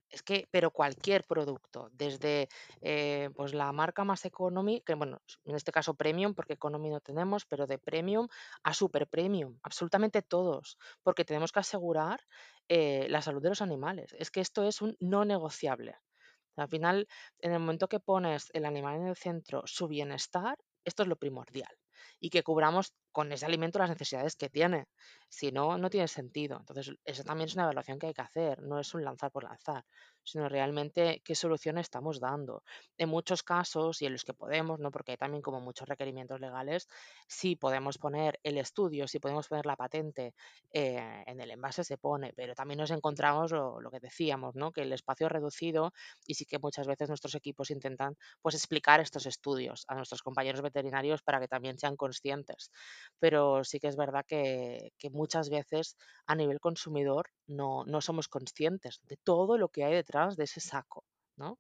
Es 0.09 0.23
que, 0.23 0.47
pero 0.51 0.71
cualquier 0.71 1.25
producto, 1.25 1.89
desde 1.93 2.49
eh, 2.81 3.31
pues 3.35 3.55
la 3.55 3.73
marca 3.73 4.05
más 4.05 4.25
economy, 4.25 4.81
que 4.83 4.95
bueno, 4.95 5.21
en 5.45 5.57
este 5.57 5.73
caso 5.73 5.95
premium, 5.95 6.35
porque 6.35 6.55
economy 6.55 6.91
no 6.91 7.01
tenemos, 7.01 7.45
pero 7.45 7.67
de 7.67 7.79
premium 7.79 8.29
a 8.63 8.73
super 8.73 9.09
premium, 9.09 9.59
absolutamente 9.63 10.23
todos, 10.23 10.79
porque 11.03 11.25
tenemos 11.25 11.51
que 11.53 11.61
asegurar 11.61 12.21
eh, 12.69 13.07
la 13.11 13.21
salud 13.21 13.43
de 13.43 13.49
los 13.51 13.63
animales. 13.63 14.15
Es 14.19 14.31
que 14.31 14.41
esto 14.41 14.67
es 14.67 14.81
un 14.81 14.97
no 15.01 15.25
negociable. 15.25 15.97
Al 16.57 16.69
final, 16.69 17.09
en 17.41 17.53
el 17.53 17.61
momento 17.61 17.89
que 17.89 18.01
pones 18.01 18.51
el 18.55 18.65
animal 18.65 18.97
en 18.97 19.07
el 19.09 19.17
centro, 19.17 19.63
su 19.67 19.89
bienestar, 19.89 20.59
esto 20.85 21.03
es 21.03 21.09
lo 21.09 21.17
primordial. 21.17 21.77
Y 22.21 22.31
que 22.31 22.43
cubramos 22.43 22.95
con 23.13 23.33
ese 23.33 23.47
alimento 23.47 23.79
las 23.79 23.89
necesidades 23.91 24.37
que 24.37 24.51
tiene. 24.51 24.87
Si 25.29 25.51
no, 25.51 25.79
no 25.79 25.91
tiene 25.91 26.09
sentido. 26.09 26.59
Entonces, 26.59 26.95
eso 27.05 27.25
también 27.25 27.49
es 27.49 27.55
una 27.55 27.65
evaluación 27.65 27.99
que 27.99 28.09
hay 28.09 28.15
que 28.15 28.23
hacer. 28.23 28.63
No 28.63 28.79
es 28.79 28.93
un 28.95 29.05
lanzar 29.05 29.31
por 29.31 29.45
lanzar, 29.45 29.85
sino 30.23 30.49
realmente 30.49 31.23
qué 31.25 31.35
solución 31.35 31.79
estamos 31.79 32.21
dando. 32.21 32.63
En 32.99 33.09
muchos 33.09 33.43
casos, 33.43 34.03
y 34.03 34.07
en 34.07 34.13
los 34.13 34.25
que 34.25 34.35
podemos, 34.35 34.79
¿no? 34.81 34.91
porque 34.91 35.13
hay 35.13 35.17
también 35.17 35.43
como 35.43 35.61
muchos 35.61 35.89
requerimientos 35.89 36.41
legales, 36.41 36.89
sí 37.29 37.57
podemos 37.57 37.99
poner 37.99 38.39
el 38.43 38.59
estudio, 38.59 39.09
sí 39.09 39.19
podemos 39.19 39.49
poner 39.49 39.67
la 39.67 39.77
patente 39.77 40.35
eh, 40.73 41.25
en 41.27 41.41
el 41.41 41.51
envase, 41.51 41.85
se 41.85 41.99
pone, 41.99 42.33
pero 42.35 42.55
también 42.55 42.79
nos 42.79 42.91
encontramos 42.91 43.53
lo, 43.53 43.81
lo 43.81 43.91
que 43.91 44.01
decíamos, 44.01 44.55
¿no? 44.57 44.73
que 44.73 44.83
el 44.83 44.93
espacio 44.93 45.27
es 45.27 45.33
reducido 45.33 45.93
y 46.27 46.35
sí 46.35 46.45
que 46.45 46.59
muchas 46.59 46.87
veces 46.87 47.09
nuestros 47.09 47.35
equipos 47.35 47.71
intentan 47.71 48.17
pues 48.43 48.55
explicar 48.55 49.01
estos 49.01 49.27
estudios 49.27 49.85
a 49.89 49.95
nuestros 49.95 50.23
compañeros 50.23 50.63
veterinarios 50.63 51.23
para 51.23 51.41
que 51.41 51.49
también 51.49 51.79
sean 51.79 51.97
conscientes. 51.97 52.06
Pero 53.19 53.65
sí 53.65 53.81
que 53.81 53.89
es 53.89 53.97
verdad 53.97 54.25
que, 54.27 54.93
que 54.99 55.11
muchas 55.11 55.51
veces 55.51 55.97
a 56.27 56.35
nivel 56.35 56.61
consumidor 56.61 57.27
no, 57.47 57.85
no 57.85 58.01
somos 58.01 58.29
conscientes 58.29 59.01
de 59.03 59.17
todo 59.17 59.59
lo 59.59 59.69
que 59.71 59.85
hay 59.85 59.95
detrás 59.95 60.37
de 60.37 60.45
ese 60.45 60.61
saco, 60.61 61.05
¿no? 61.37 61.59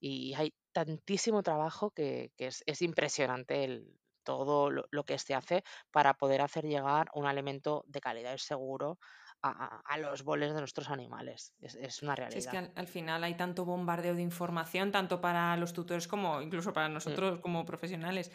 Y 0.00 0.34
hay 0.34 0.54
tantísimo 0.72 1.42
trabajo 1.42 1.90
que, 1.90 2.32
que 2.36 2.46
es, 2.48 2.62
es 2.66 2.82
impresionante 2.82 3.64
el, 3.64 3.98
todo 4.24 4.70
lo, 4.70 4.84
lo 4.90 5.04
que 5.04 5.18
se 5.18 5.34
hace 5.34 5.62
para 5.90 6.14
poder 6.14 6.40
hacer 6.42 6.64
llegar 6.64 7.08
un 7.14 7.26
alimento 7.26 7.84
de 7.86 8.00
calidad 8.00 8.34
y 8.34 8.38
seguro 8.38 8.98
a, 9.42 9.80
a- 9.84 9.98
los 9.98 10.22
boles 10.24 10.52
de 10.54 10.60
nuestros 10.60 10.90
animales. 10.90 11.54
Es, 11.60 11.74
es 11.76 12.02
una 12.02 12.16
Si 12.28 12.38
es 12.38 12.46
que 12.46 12.56
realidad. 12.56 12.58
al, 12.58 12.72
al 12.76 12.86
final 12.86 13.24
hay 13.24 13.36
tanto 13.36 13.64
bombardeo 13.64 14.14
de 14.14 14.22
información, 14.22 14.92
tanto 14.92 15.20
para 15.20 15.56
los 15.56 15.72
tutores 15.72 16.06
como 16.08 16.42
incluso 16.42 16.72
para 16.74 16.88
Mm, 17.06 17.18
nosotros 17.18 17.40
como 17.40 17.64
profesionales, 17.64 18.30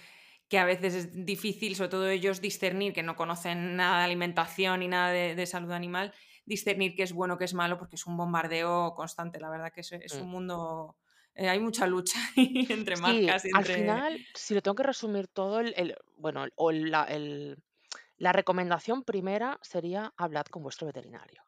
que 0.54 0.60
a 0.60 0.66
veces 0.66 0.94
es 0.94 1.26
difícil, 1.34 1.76
sobre 1.76 1.90
todo 1.90 2.08
ellos, 2.10 2.40
discernir, 2.50 2.94
que 2.94 3.02
no 3.02 3.16
conocen 3.16 3.76
nada 3.76 3.98
de 4.00 4.04
alimentación 4.06 4.82
ni 4.82 4.88
nada 4.88 5.10
de, 5.12 5.34
de 5.34 5.46
salud 5.48 5.72
animal, 5.72 6.14
discernir 6.46 6.94
qué 6.96 7.02
es 7.08 7.12
bueno, 7.14 7.40
qué 7.40 7.46
es 7.46 7.56
malo, 7.56 7.80
porque 7.80 7.96
es 7.96 8.06
un 8.06 8.18
bombardeo 8.18 8.94
constante. 8.96 9.40
La 9.40 9.50
verdad 9.50 9.72
que 9.74 9.82
es, 9.82 9.92
es 9.94 10.14
mm. 10.14 10.22
un 10.22 10.30
mundo... 10.30 10.96
eh, 11.34 11.50
hay 11.50 11.60
mucha 11.60 11.88
lucha 11.88 12.20
entre 12.38 12.96
Sí, 12.96 13.02
marcas 13.02 13.44
al 13.52 13.66
final, 13.66 14.28
si 14.36 14.54
lo 14.54 14.62
tengo 14.62 14.76
que 14.76 14.84
resumir 14.84 15.28
todo, 15.28 15.60
el, 15.60 15.74
el- 15.76 15.96
bueno, 16.18 16.46
o 16.56 16.72
la, 16.72 17.04
el- 17.06 17.58
la 18.18 18.34
recomendación 18.34 19.04
primera 19.04 19.60
sería 19.64 20.14
hablad 20.18 20.46
con 20.46 20.64
vuestro 20.64 20.88
veterinario. 20.88 21.42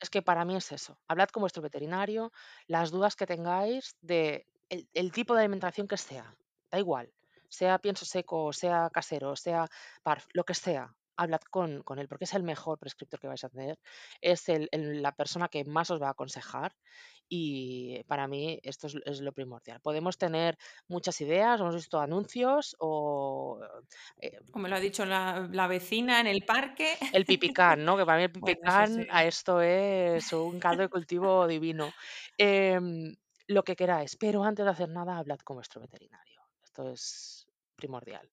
Es 0.00 0.10
que 0.10 0.22
para 0.22 0.44
mí 0.44 0.56
es 0.56 0.72
eso. 0.72 0.98
Hablad 1.08 1.28
con 1.28 1.42
vuestro 1.42 1.62
veterinario, 1.62 2.32
las 2.66 2.90
dudas 2.90 3.14
que 3.16 3.26
tengáis 3.26 3.96
de 4.00 4.46
el, 4.68 4.88
el 4.92 5.12
tipo 5.12 5.34
de 5.34 5.40
alimentación 5.40 5.86
que 5.88 5.96
sea. 5.96 6.36
Da 6.70 6.78
igual. 6.78 7.12
Sea 7.48 7.78
pienso 7.78 8.04
seco, 8.04 8.52
sea 8.52 8.90
casero, 8.92 9.36
sea 9.36 9.66
parf, 10.02 10.26
lo 10.32 10.44
que 10.44 10.54
sea. 10.54 10.94
Hablad 11.16 11.40
con, 11.50 11.82
con 11.82 11.98
él, 11.98 12.06
porque 12.06 12.24
es 12.26 12.34
el 12.34 12.44
mejor 12.44 12.78
prescriptor 12.78 13.18
que 13.20 13.26
vais 13.26 13.42
a 13.42 13.48
tener. 13.48 13.78
Es 14.20 14.48
el- 14.48 14.68
el- 14.70 15.02
la 15.02 15.12
persona 15.12 15.48
que 15.48 15.64
más 15.64 15.90
os 15.90 16.00
va 16.00 16.08
a 16.08 16.10
aconsejar. 16.12 16.76
Y 17.28 18.02
para 18.04 18.26
mí 18.28 18.58
esto 18.62 18.86
es, 18.86 18.96
es 19.04 19.20
lo 19.20 19.32
primordial. 19.32 19.80
Podemos 19.80 20.16
tener 20.16 20.56
muchas 20.86 21.20
ideas, 21.20 21.60
hemos 21.60 21.74
visto 21.74 22.00
anuncios 22.00 22.76
o 22.78 23.60
eh, 24.20 24.38
Como 24.52 24.68
lo 24.68 24.76
ha 24.76 24.80
dicho 24.80 25.04
la, 25.04 25.48
la 25.52 25.66
vecina 25.66 26.20
en 26.20 26.26
el 26.26 26.44
parque. 26.44 26.94
el 27.12 27.24
pipicán, 27.26 27.84
¿no? 27.84 27.96
Que 27.96 28.06
para 28.06 28.18
mí 28.18 28.24
el 28.24 28.32
Bueno, 28.40 28.60
pipicán 28.62 29.06
a 29.10 29.24
esto 29.24 29.60
es 29.60 30.32
un 30.32 30.58
caldo 30.58 30.82
de 30.82 30.88
cultivo 30.88 31.46
divino. 31.46 31.90
Em, 32.36 33.14
lo 33.48 33.62
que 33.62 33.76
queráis, 33.76 34.16
pero 34.16 34.44
antes 34.44 34.64
de 34.64 34.70
hacer 34.70 34.88
nada, 34.90 35.16
hablad 35.18 35.38
con 35.40 35.56
vuestro 35.56 35.80
veterinario. 35.80 36.37
Esto 36.78 36.92
es 36.92 37.48
primordial. 37.74 38.30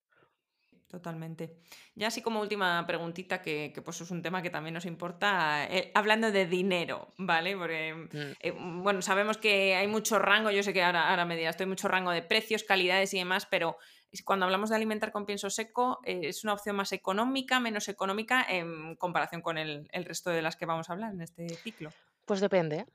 Totalmente. 0.86 1.56
Ya 1.96 2.06
así 2.06 2.22
como 2.22 2.40
última 2.40 2.86
preguntita, 2.86 3.42
que, 3.42 3.72
que, 3.74 3.82
pues 3.82 4.00
es 4.00 4.10
un 4.12 4.22
tema 4.22 4.40
que 4.40 4.50
también 4.50 4.74
nos 4.74 4.84
importa, 4.84 5.66
eh, 5.68 5.90
hablando 5.94 6.30
de 6.30 6.46
dinero, 6.46 7.12
¿vale? 7.18 7.56
Porque, 7.56 7.92
Mm, 7.92 8.32
eh, 8.38 8.52
bueno, 8.56 9.02
sabemos 9.02 9.36
que 9.36 9.74
hay 9.74 9.88
mucho 9.88 10.20
rango, 10.20 10.52
yo 10.52 10.62
sé 10.62 10.72
que 10.72 10.84
ahora, 10.84 11.10
ahora 11.10 11.24
me 11.24 11.36
dirás, 11.36 11.54
estoy 11.54 11.66
mucho 11.66 11.88
rango 11.88 12.12
de 12.12 12.22
precios, 12.22 12.62
calidades 12.62 13.12
y 13.14 13.18
demás, 13.18 13.46
pero 13.50 13.78
cuando 14.24 14.46
hablamos 14.46 14.70
de 14.70 14.76
alimentar 14.76 15.10
con 15.10 15.26
pienso 15.26 15.50
seco, 15.50 15.98
eh, 16.04 16.20
es 16.22 16.44
una 16.44 16.52
opción 16.52 16.76
más 16.76 16.92
económica, 16.92 17.58
menos 17.58 17.88
económica 17.88 18.46
en 18.48 18.94
comparación 18.94 19.42
con 19.42 19.58
el, 19.58 19.88
el 19.90 20.04
resto 20.04 20.30
de 20.30 20.42
las 20.42 20.54
que 20.54 20.66
vamos 20.66 20.88
a 20.88 20.92
hablar 20.92 21.12
en 21.12 21.22
este 21.22 21.48
ciclo. 21.48 21.90
Pues 22.24 22.40
depende. 22.40 22.86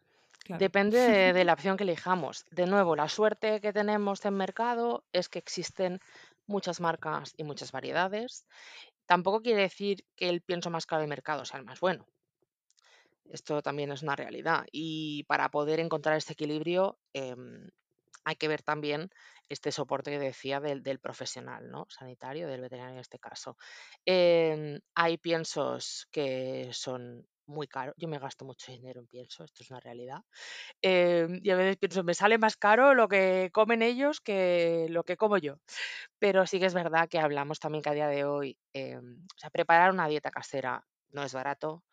Claro. 0.52 0.60
Depende 0.60 1.00
de, 1.00 1.32
de 1.32 1.46
la 1.46 1.54
opción 1.54 1.78
que 1.78 1.84
elijamos. 1.84 2.46
De 2.52 2.66
nuevo, 2.66 2.98
la 2.98 3.08
suerte 3.08 3.62
que 3.62 3.72
tenemos 3.72 4.26
en 4.26 4.34
mercado 4.36 5.06
es 5.14 5.30
que 5.30 5.40
existen 5.40 6.02
muchas 6.46 6.82
marcas 6.82 7.34
y 7.38 7.46
muchas 7.46 7.72
variedades. 7.72 8.46
Tampoco 9.06 9.42
quiere 9.42 9.62
decir 9.62 10.06
que 10.18 10.28
el 10.28 10.42
pienso 10.42 10.70
más 10.70 10.86
caro 10.86 11.00
del 11.02 11.10
mercado 11.10 11.46
sea 11.46 11.60
el 11.60 11.66
más 11.66 11.80
bueno. 11.80 12.06
Esto 13.30 13.62
también 13.62 13.94
es 13.94 14.04
una 14.04 14.18
realidad. 14.18 14.66
Y 14.74 15.24
para 15.24 15.50
poder 15.50 15.80
encontrar 15.80 16.18
este 16.18 16.34
equilibrio, 16.34 17.00
em, 17.14 17.70
hay 18.26 18.36
que 18.36 18.50
ver 18.50 18.62
también 18.62 19.10
este 19.48 19.72
soporte 19.72 20.12
que 20.12 20.20
decía 20.20 20.60
del, 20.60 20.84
del 20.84 21.00
profesional, 21.00 21.70
¿no? 21.72 21.88
Sanitario, 21.90 22.48
del 22.48 22.62
veterinario 22.62 22.96
en 22.96 23.00
este 23.00 23.20
caso. 23.20 23.56
Em, 24.06 24.80
hay 24.96 25.18
piensos 25.18 26.08
que 26.12 26.70
son 26.74 27.26
muy 27.52 27.68
caros. 27.68 27.96
Yo 27.98 28.08
me 28.08 28.20
gasto 28.20 28.46
mucho 28.46 28.72
dinero 28.72 29.02
en 29.02 29.08
pienso, 29.08 29.44
esto 29.44 29.64
es 29.64 29.72
una 29.72 29.80
realidad. 29.80 30.22
Em, 30.82 31.40
y 31.44 31.50
a 31.52 31.56
veces 31.56 31.78
pienso, 31.78 32.04
me 32.04 32.14
sale 32.16 32.38
más 32.38 32.58
caro 32.58 32.94
lo 32.96 33.08
que 33.08 33.50
comen 33.54 33.82
ellos 33.82 34.22
que 34.22 34.88
lo 34.90 35.04
que 35.04 35.18
como 35.18 35.38
yo. 35.38 35.58
Pero 36.20 36.46
sí 36.48 36.60
que 36.60 36.68
es 36.68 36.74
verdad 36.74 37.10
que 37.10 37.20
hablamos 37.20 37.60
también 37.60 37.82
que 37.84 37.90
a 37.90 37.94
día 37.94 38.08
de 38.08 38.26
hoy, 38.26 38.58
em, 38.74 39.26
o 39.36 39.40
sea, 39.40 39.50
preparar 39.50 39.92
una 39.92 40.08
dieta 40.08 40.32
casera 40.32 40.86
no 41.12 41.24
es 41.24 41.34
barato. 41.34 41.84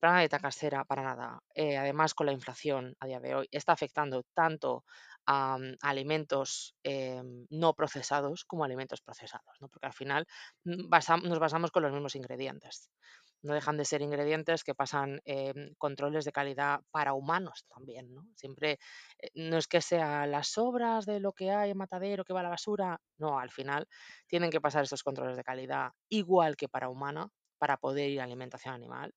Para 0.00 0.12
una 0.12 0.20
dieta 0.20 0.38
casera, 0.38 0.84
para 0.84 1.02
nada. 1.02 1.40
Eh, 1.54 1.76
además, 1.78 2.14
con 2.14 2.26
la 2.26 2.32
inflación 2.32 2.94
a 3.00 3.06
día 3.06 3.18
de 3.20 3.34
hoy, 3.34 3.48
está 3.50 3.72
afectando 3.72 4.24
tanto 4.34 4.84
a, 5.26 5.58
mm, 5.58 5.76
alimentos 5.82 6.74
em, 6.82 7.46
no 7.50 7.74
procesados 7.74 8.44
como 8.44 8.62
a 8.64 8.66
alimentos 8.66 9.00
procesados, 9.00 9.56
¿no? 9.60 9.68
Porque 9.68 9.86
al 9.86 9.94
final 9.94 10.26
mm, 10.64 10.88
basam- 10.90 11.22
nos 11.22 11.38
basamos 11.38 11.70
con 11.70 11.82
los 11.82 11.92
mismos 11.92 12.14
ingredientes. 12.14 12.90
No 13.46 13.54
dejan 13.54 13.76
de 13.76 13.84
ser 13.84 14.02
ingredientes 14.02 14.64
que 14.64 14.74
pasan 14.74 15.20
em, 15.24 15.74
controles 15.78 16.24
de 16.24 16.32
calidad 16.32 16.80
para 16.90 17.14
humanos 17.14 17.64
también, 17.68 18.12
¿no? 18.14 18.26
Siempre 18.34 18.78
eh, 19.18 19.30
no 19.34 19.56
es 19.58 19.68
que 19.68 19.80
sea 19.80 20.26
las 20.26 20.48
sobras 20.48 21.06
de 21.06 21.20
lo 21.20 21.32
que 21.32 21.50
hay 21.50 21.70
en 21.70 21.78
matadero 21.78 22.24
que 22.24 22.32
va 22.32 22.40
a 22.40 22.42
la 22.44 22.50
basura, 22.50 23.00
no, 23.18 23.38
al 23.38 23.50
final 23.50 23.86
tienen 24.26 24.50
que 24.50 24.60
pasar 24.60 24.84
estos 24.84 25.02
controles 25.02 25.36
de 25.36 25.44
calidad 25.44 25.92
igual 26.08 26.56
que 26.56 26.68
para 26.68 26.88
humana 26.88 27.28
para 27.58 27.78
poder 27.78 28.10
ir 28.10 28.20
a 28.20 28.24
alimentación 28.24 28.74
animal 28.74 29.14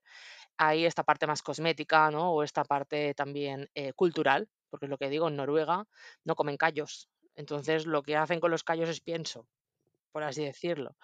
hay 0.57 0.85
esta 0.85 1.03
parte 1.03 1.27
más 1.27 1.41
cosmética, 1.41 2.11
¿no? 2.11 2.31
O 2.33 2.43
esta 2.43 2.63
parte 2.63 3.13
también 3.13 3.69
eh, 3.75 3.93
cultural, 3.93 4.49
porque 4.69 4.85
es 4.85 4.89
lo 4.89 4.97
que 4.97 5.09
digo, 5.09 5.27
en 5.27 5.35
Noruega 5.37 5.85
no 6.25 6.35
comen 6.35 6.57
callos. 6.57 7.09
Entonces 7.35 7.85
lo 7.85 8.03
que 8.03 8.17
hacen 8.17 8.39
con 8.39 8.51
los 8.51 8.63
callos 8.63 8.89
es 8.89 9.01
pienso, 9.01 9.47
por 10.11 10.23
así 10.23 10.43
decirlo. 10.45 10.95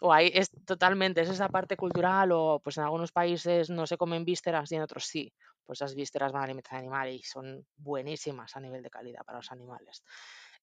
O 0.00 0.12
ahí 0.12 0.30
es 0.34 0.50
totalmente, 0.66 1.20
es 1.22 1.28
esa 1.30 1.48
parte 1.48 1.76
cultural, 1.76 2.32
o 2.32 2.60
pues 2.62 2.78
en 2.78 2.84
algunos 2.84 3.12
países 3.12 3.70
no 3.70 3.86
se 3.86 3.96
comen 3.96 4.24
vísceras 4.24 4.70
y 4.72 4.76
en 4.76 4.82
otros 4.82 5.06
sí. 5.06 5.32
Pues 5.64 5.78
esas 5.80 5.94
vísceras 5.94 6.32
van 6.32 6.42
a 6.42 6.44
alimentar 6.46 6.78
animal 6.78 7.10
y 7.10 7.22
son 7.22 7.66
buenísimas 7.76 8.56
a 8.56 8.60
nivel 8.60 8.82
de 8.82 8.90
calidad 8.90 9.22
para 9.24 9.38
los 9.38 9.52
animales. 9.52 10.02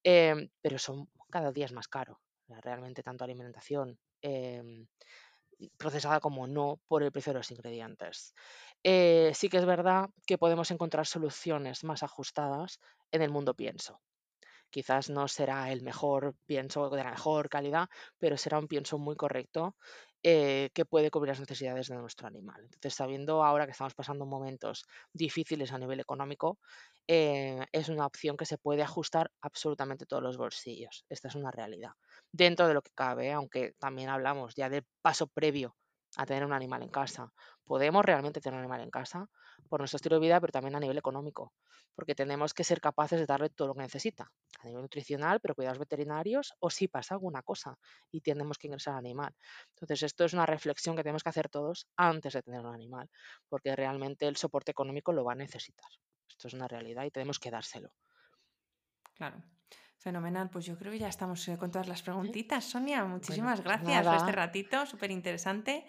Em, 0.02 0.48
pero 0.60 0.78
son 0.78 1.08
cada 1.30 1.52
día 1.52 1.66
es 1.66 1.72
más 1.72 1.88
caro, 1.88 2.20
realmente 2.48 3.02
tanto 3.02 3.24
alimentación. 3.24 3.98
em, 4.22 4.86
procesada 5.78 6.20
como 6.20 6.46
no 6.46 6.80
por 6.88 7.02
el 7.02 7.12
precio 7.12 7.32
de 7.32 7.38
los 7.40 7.50
ingredientes. 7.50 8.34
Eh, 8.82 9.32
sí 9.34 9.48
que 9.48 9.58
es 9.58 9.66
verdad 9.66 10.10
que 10.26 10.38
podemos 10.38 10.70
encontrar 10.70 11.06
soluciones 11.06 11.84
más 11.84 12.02
ajustadas 12.02 12.78
en 13.12 13.22
el 13.22 13.30
mundo 13.30 13.54
pienso. 13.54 14.00
Quizás 14.70 15.10
no 15.10 15.28
será 15.28 15.70
el 15.72 15.82
mejor 15.82 16.34
pienso 16.46 16.88
de 16.90 17.04
la 17.04 17.10
mejor 17.10 17.48
calidad, 17.48 17.88
pero 18.18 18.36
será 18.36 18.58
un 18.58 18.68
pienso 18.68 18.98
muy 18.98 19.16
correcto 19.16 19.76
eh, 20.22 20.70
que 20.74 20.84
puede 20.84 21.10
cubrir 21.10 21.30
las 21.30 21.40
necesidades 21.40 21.88
de 21.88 21.96
nuestro 21.96 22.26
animal. 22.26 22.62
Entonces, 22.64 22.94
sabiendo 22.94 23.42
ahora 23.44 23.66
que 23.66 23.72
estamos 23.72 23.94
pasando 23.94 24.26
momentos 24.26 24.84
difíciles 25.12 25.72
a 25.72 25.78
nivel 25.78 26.00
económico, 26.00 26.58
eh, 27.08 27.66
es 27.72 27.88
una 27.88 28.06
opción 28.06 28.36
que 28.36 28.46
se 28.46 28.58
puede 28.58 28.82
ajustar 28.82 29.30
absolutamente 29.40 30.06
todos 30.06 30.22
los 30.22 30.36
bolsillos. 30.36 31.04
Esta 31.08 31.28
es 31.28 31.34
una 31.34 31.50
realidad. 31.50 31.92
Dentro 32.32 32.68
de 32.68 32.74
lo 32.74 32.82
que 32.82 32.92
cabe, 32.94 33.32
aunque 33.32 33.72
también 33.78 34.10
hablamos 34.10 34.54
ya 34.54 34.68
del 34.68 34.84
paso 35.02 35.26
previo 35.26 35.76
a 36.16 36.26
tener 36.26 36.44
un 36.44 36.52
animal 36.52 36.82
en 36.82 36.88
casa. 36.90 37.32
Podemos 37.64 38.04
realmente 38.04 38.40
tener 38.40 38.54
un 38.58 38.60
animal 38.64 38.80
en 38.82 38.90
casa 38.90 39.28
por 39.68 39.80
nuestro 39.80 39.96
estilo 39.96 40.16
de 40.16 40.20
vida, 40.20 40.40
pero 40.40 40.52
también 40.52 40.74
a 40.76 40.80
nivel 40.80 40.98
económico, 40.98 41.54
porque 41.94 42.14
tenemos 42.14 42.54
que 42.54 42.64
ser 42.64 42.80
capaces 42.80 43.18
de 43.20 43.26
darle 43.26 43.50
todo 43.50 43.68
lo 43.68 43.74
que 43.74 43.82
necesita, 43.82 44.32
a 44.60 44.66
nivel 44.66 44.82
nutricional, 44.82 45.40
pero 45.40 45.54
cuidados 45.54 45.78
veterinarios, 45.78 46.54
o 46.60 46.70
si 46.70 46.88
pasa 46.88 47.14
alguna 47.14 47.42
cosa 47.42 47.78
y 48.10 48.20
tenemos 48.20 48.58
que 48.58 48.66
ingresar 48.68 48.94
al 48.94 48.98
animal. 49.00 49.34
Entonces, 49.70 50.02
esto 50.02 50.24
es 50.24 50.32
una 50.32 50.46
reflexión 50.46 50.96
que 50.96 51.02
tenemos 51.02 51.22
que 51.22 51.30
hacer 51.30 51.48
todos 51.48 51.86
antes 51.96 52.32
de 52.32 52.42
tener 52.42 52.60
un 52.60 52.74
animal, 52.74 53.10
porque 53.48 53.74
realmente 53.76 54.26
el 54.26 54.36
soporte 54.36 54.72
económico 54.72 55.12
lo 55.12 55.24
va 55.24 55.32
a 55.32 55.36
necesitar. 55.36 55.90
Esto 56.28 56.48
es 56.48 56.54
una 56.54 56.68
realidad 56.68 57.04
y 57.04 57.10
tenemos 57.10 57.38
que 57.38 57.50
dárselo. 57.50 57.90
Claro. 59.14 59.42
Fenomenal, 60.00 60.48
pues 60.48 60.64
yo 60.64 60.78
creo 60.78 60.90
que 60.90 60.98
ya 60.98 61.08
estamos 61.08 61.46
eh, 61.48 61.58
con 61.58 61.70
todas 61.70 61.86
las 61.86 62.00
preguntitas. 62.00 62.64
Sonia, 62.64 63.04
muchísimas 63.04 63.60
pues 63.60 63.64
gracias 63.66 64.06
por 64.06 64.14
este 64.14 64.32
ratito, 64.32 64.86
súper 64.86 65.10
interesante. 65.10 65.84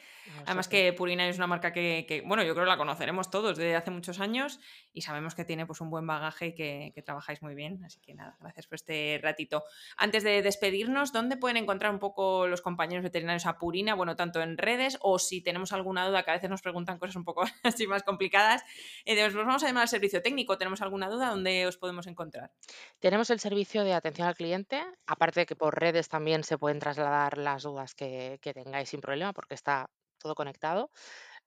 Además 0.46 0.68
que 0.68 0.92
Purina 0.92 1.30
es 1.30 1.38
una 1.38 1.48
marca 1.48 1.72
que, 1.72 2.22
bueno, 2.26 2.44
yo 2.44 2.54
creo 2.54 2.66
que 2.66 2.72
la 2.72 2.78
conoceremos 2.78 3.30
todos 3.30 3.56
desde 3.56 3.74
hace 3.74 3.90
muchos 3.90 4.20
años 4.20 4.60
y 4.92 5.04
sabemos 5.04 5.34
que 5.34 5.46
tiene 5.46 5.66
pues 5.66 5.80
un 5.80 5.90
buen 5.90 6.06
bagaje 6.06 6.48
y 6.48 6.56
que, 6.56 6.92
que, 6.94 7.02
trabajáis 7.02 7.42
muy 7.42 7.56
bien. 7.56 7.82
Así 7.86 8.02
que 8.02 8.14
nada, 8.14 8.36
gracias 8.42 8.68
por 8.68 8.76
este 8.76 9.18
ratito. 9.24 9.64
Antes 9.96 10.26
de 10.26 10.42
despedirnos, 10.42 11.14
¿dónde 11.14 11.38
pueden 11.38 11.56
encontrar 11.56 11.94
un 11.94 12.00
poco 12.00 12.48
los 12.48 12.62
compañeros 12.62 13.04
veterinarios 13.04 13.46
a 13.46 13.58
Purina? 13.60 13.96
Bueno, 13.96 14.18
tanto 14.18 14.42
en 14.42 14.58
redes 14.58 14.98
o 15.00 15.20
si 15.20 15.40
tenemos 15.40 15.72
alguna 15.72 16.06
duda, 16.06 16.24
que 16.24 16.32
a 16.32 16.34
veces 16.34 16.50
nos 16.50 16.62
preguntan 16.62 17.00
cosas 17.00 17.16
un 17.16 17.24
poco 17.24 17.44
así 17.64 17.88
más 17.88 18.04
complicadas. 18.04 18.62
Eh, 19.06 19.16
pues 19.16 19.34
vamos 19.34 19.64
a 19.64 19.68
llamar 19.68 19.84
al 19.84 19.88
servicio 19.88 20.22
técnico. 20.22 20.58
¿Tenemos 20.58 20.82
alguna 20.82 21.10
duda? 21.10 21.30
¿Dónde 21.30 21.66
os 21.66 21.78
podemos 21.78 22.08
encontrar? 22.08 22.52
Tenemos 23.00 23.30
el 23.30 23.40
servicio 23.40 23.86
de 23.86 24.01
atención 24.02 24.28
al 24.28 24.36
cliente, 24.36 24.84
aparte 25.08 25.42
de 25.42 25.46
que 25.46 25.56
por 25.56 25.80
redes 25.80 26.10
también 26.10 26.44
se 26.44 26.58
pueden 26.58 26.80
trasladar 26.80 27.38
las 27.38 27.64
dudas 27.64 27.96
que, 27.96 28.40
tengáis 28.42 28.90
sin 28.90 29.02
problema 29.02 29.34
porque 29.34 29.56
está 29.56 29.90
todo 30.18 30.36
conectado. 30.36 30.92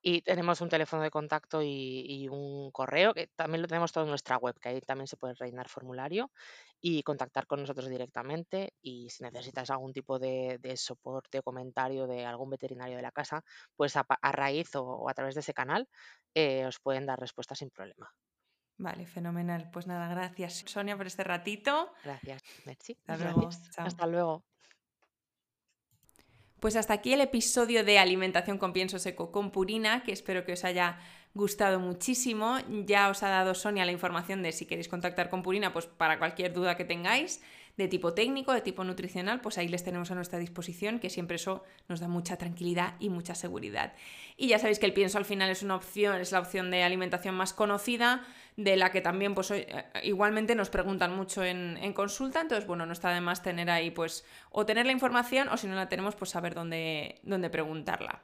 Y 0.02 0.22
tenemos 0.22 0.60
un 0.60 0.68
teléfono 0.68 1.02
de 1.02 1.10
contacto 1.10 1.62
y, 1.62 2.28
un 2.28 2.70
correo, 2.72 3.14
que 3.14 3.28
también 3.36 3.62
lo 3.62 3.68
tenemos 3.68 3.90
todo 3.92 4.04
en 4.04 4.10
nuestra 4.10 4.36
web, 4.36 4.54
que 4.60 4.68
ahí 4.68 4.80
también 4.82 5.06
se 5.06 5.16
puede 5.16 5.34
rellenar 5.34 5.68
formulario 5.68 6.30
y 6.80 7.02
contactar 7.02 7.46
con 7.46 7.60
nosotros 7.60 7.88
directamente. 7.88 8.74
Y 8.82 9.08
si 9.10 9.22
necesitas 9.24 9.70
algún 9.70 9.92
tipo 9.94 10.18
de, 10.18 10.58
soporte 10.76 11.38
o 11.38 11.42
comentario 11.42 12.06
de 12.06 12.26
algún 12.26 12.50
veterinario 12.50 12.96
de 12.96 13.02
la 13.02 13.12
casa, 13.12 13.42
pues 13.76 13.96
a, 13.96 14.04
raíz 14.32 14.74
o, 14.76 15.08
a 15.08 15.14
través 15.14 15.34
de 15.34 15.40
ese 15.40 15.54
canal 15.54 15.88
eh, 16.34 16.66
os 16.66 16.80
pueden 16.80 17.06
dar 17.06 17.18
respuesta 17.18 17.54
sin 17.54 17.70
problema. 17.70 18.12
Vale, 18.76 19.06
fenomenal. 19.06 19.70
Pues 19.72 19.86
nada, 19.86 20.08
gracias 20.08 20.64
Sonia 20.66 20.96
por 20.96 21.06
este 21.06 21.24
ratito. 21.24 21.92
Gracias, 22.04 22.42
Merci. 22.66 22.96
Hasta 23.06 23.24
luego. 23.24 23.48
Hasta 23.76 24.06
luego. 24.06 24.44
Pues 26.60 26.76
hasta 26.76 26.94
aquí 26.94 27.12
el 27.12 27.20
episodio 27.20 27.84
de 27.84 27.98
alimentación 27.98 28.58
con 28.58 28.72
pienso 28.72 28.98
seco 28.98 29.30
con 29.30 29.50
purina, 29.50 30.02
que 30.02 30.12
espero 30.12 30.44
que 30.44 30.54
os 30.54 30.64
haya 30.64 30.98
gustado 31.34 31.80
muchísimo. 31.80 32.58
Ya 32.86 33.10
os 33.10 33.22
ha 33.22 33.28
dado 33.28 33.54
Sonia 33.54 33.84
la 33.84 33.92
información 33.92 34.42
de 34.42 34.52
si 34.52 34.66
queréis 34.66 34.88
contactar 34.88 35.28
con 35.28 35.42
Purina, 35.42 35.72
pues 35.72 35.86
para 35.86 36.18
cualquier 36.18 36.52
duda 36.52 36.76
que 36.76 36.84
tengáis 36.84 37.42
de 37.76 37.88
tipo 37.88 38.14
técnico, 38.14 38.52
de 38.52 38.60
tipo 38.60 38.84
nutricional, 38.84 39.40
pues 39.40 39.58
ahí 39.58 39.66
les 39.66 39.82
tenemos 39.82 40.10
a 40.12 40.14
nuestra 40.14 40.38
disposición, 40.38 41.00
que 41.00 41.10
siempre 41.10 41.36
eso 41.36 41.64
nos 41.88 41.98
da 41.98 42.06
mucha 42.06 42.36
tranquilidad 42.36 42.94
y 43.00 43.10
mucha 43.10 43.34
seguridad. 43.34 43.94
Y 44.36 44.46
ya 44.46 44.60
sabéis 44.60 44.78
que 44.78 44.86
el 44.86 44.92
pienso 44.92 45.18
al 45.18 45.24
final 45.24 45.50
es 45.50 45.64
una 45.64 45.74
opción, 45.74 46.20
es 46.20 46.30
la 46.30 46.38
opción 46.38 46.70
de 46.70 46.84
alimentación 46.84 47.34
más 47.34 47.52
conocida, 47.52 48.24
de 48.56 48.76
la 48.76 48.90
que 48.90 49.00
también 49.00 49.34
pues 49.34 49.50
eh, 49.50 49.66
igualmente 50.02 50.54
nos 50.54 50.70
preguntan 50.70 51.14
mucho 51.14 51.42
en, 51.42 51.76
en, 51.78 51.92
consulta, 51.92 52.40
entonces 52.40 52.66
bueno, 52.66 52.86
no 52.86 52.92
está 52.92 53.10
de 53.10 53.20
más 53.20 53.42
tener 53.42 53.70
ahí 53.70 53.90
pues 53.90 54.24
o 54.50 54.64
tener 54.64 54.86
la 54.86 54.92
información 54.92 55.48
o 55.48 55.56
si 55.56 55.66
no 55.66 55.74
la 55.74 55.88
tenemos 55.88 56.14
pues 56.14 56.30
saber 56.30 56.54
dónde, 56.54 57.20
dónde 57.22 57.50
preguntarla. 57.50 58.22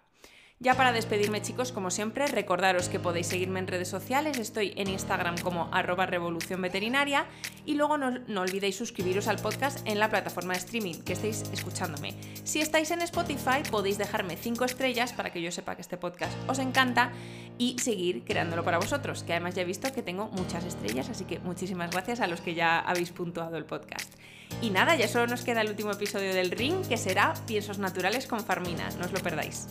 Ya 0.62 0.74
para 0.74 0.92
despedirme 0.92 1.40
chicos, 1.40 1.72
como 1.72 1.90
siempre, 1.90 2.26
recordaros 2.26 2.90
que 2.90 3.00
podéis 3.00 3.28
seguirme 3.28 3.60
en 3.60 3.66
redes 3.66 3.88
sociales, 3.88 4.36
estoy 4.36 4.74
en 4.76 4.90
Instagram 4.90 5.38
como 5.38 5.70
arroba 5.72 6.04
revolución 6.04 6.60
veterinaria 6.60 7.24
y 7.64 7.76
luego 7.76 7.96
no, 7.96 8.42
olvidéis 8.42 8.76
suscribiros 8.76 9.26
al 9.26 9.38
podcast 9.38 9.80
en 9.88 9.98
la 9.98 10.10
plataforma 10.10 10.52
de 10.52 10.58
streaming 10.58 10.96
que 10.96 11.14
estéis 11.14 11.44
escuchándome. 11.50 12.14
Si 12.44 12.60
estáis 12.60 12.90
en 12.90 13.00
Spotify 13.00 13.62
podéis 13.70 13.96
dejarme 13.96 14.36
5 14.36 14.66
estrellas 14.66 15.14
para 15.14 15.32
que 15.32 15.40
yo 15.40 15.50
sepa 15.50 15.76
que 15.76 15.80
este 15.80 15.96
podcast 15.96 16.36
os 16.46 16.58
encanta 16.58 17.10
y 17.56 17.78
seguir 17.78 18.22
creándolo 18.26 18.62
para 18.62 18.76
vosotros, 18.76 19.22
que 19.22 19.32
además 19.32 19.54
ya 19.54 19.62
he 19.62 19.64
visto 19.64 19.90
que 19.94 20.02
tengo 20.02 20.28
muchas 20.28 20.66
estrellas, 20.66 21.08
así 21.08 21.24
que 21.24 21.38
muchísimas 21.38 21.90
gracias 21.90 22.20
a 22.20 22.26
los 22.26 22.42
que 22.42 22.52
ya 22.52 22.80
habéis 22.80 23.12
puntuado 23.12 23.56
el 23.56 23.64
podcast. 23.64 24.12
Y 24.60 24.68
nada, 24.68 24.94
ya 24.94 25.08
solo 25.08 25.26
nos 25.26 25.40
queda 25.40 25.62
el 25.62 25.70
último 25.70 25.92
episodio 25.92 26.34
del 26.34 26.50
Ring, 26.50 26.86
que 26.86 26.98
será 26.98 27.32
Piensos 27.46 27.78
Naturales 27.78 28.26
con 28.26 28.44
Farmina, 28.44 28.90
no 28.98 29.06
os 29.06 29.12
lo 29.12 29.20
perdáis. 29.20 29.68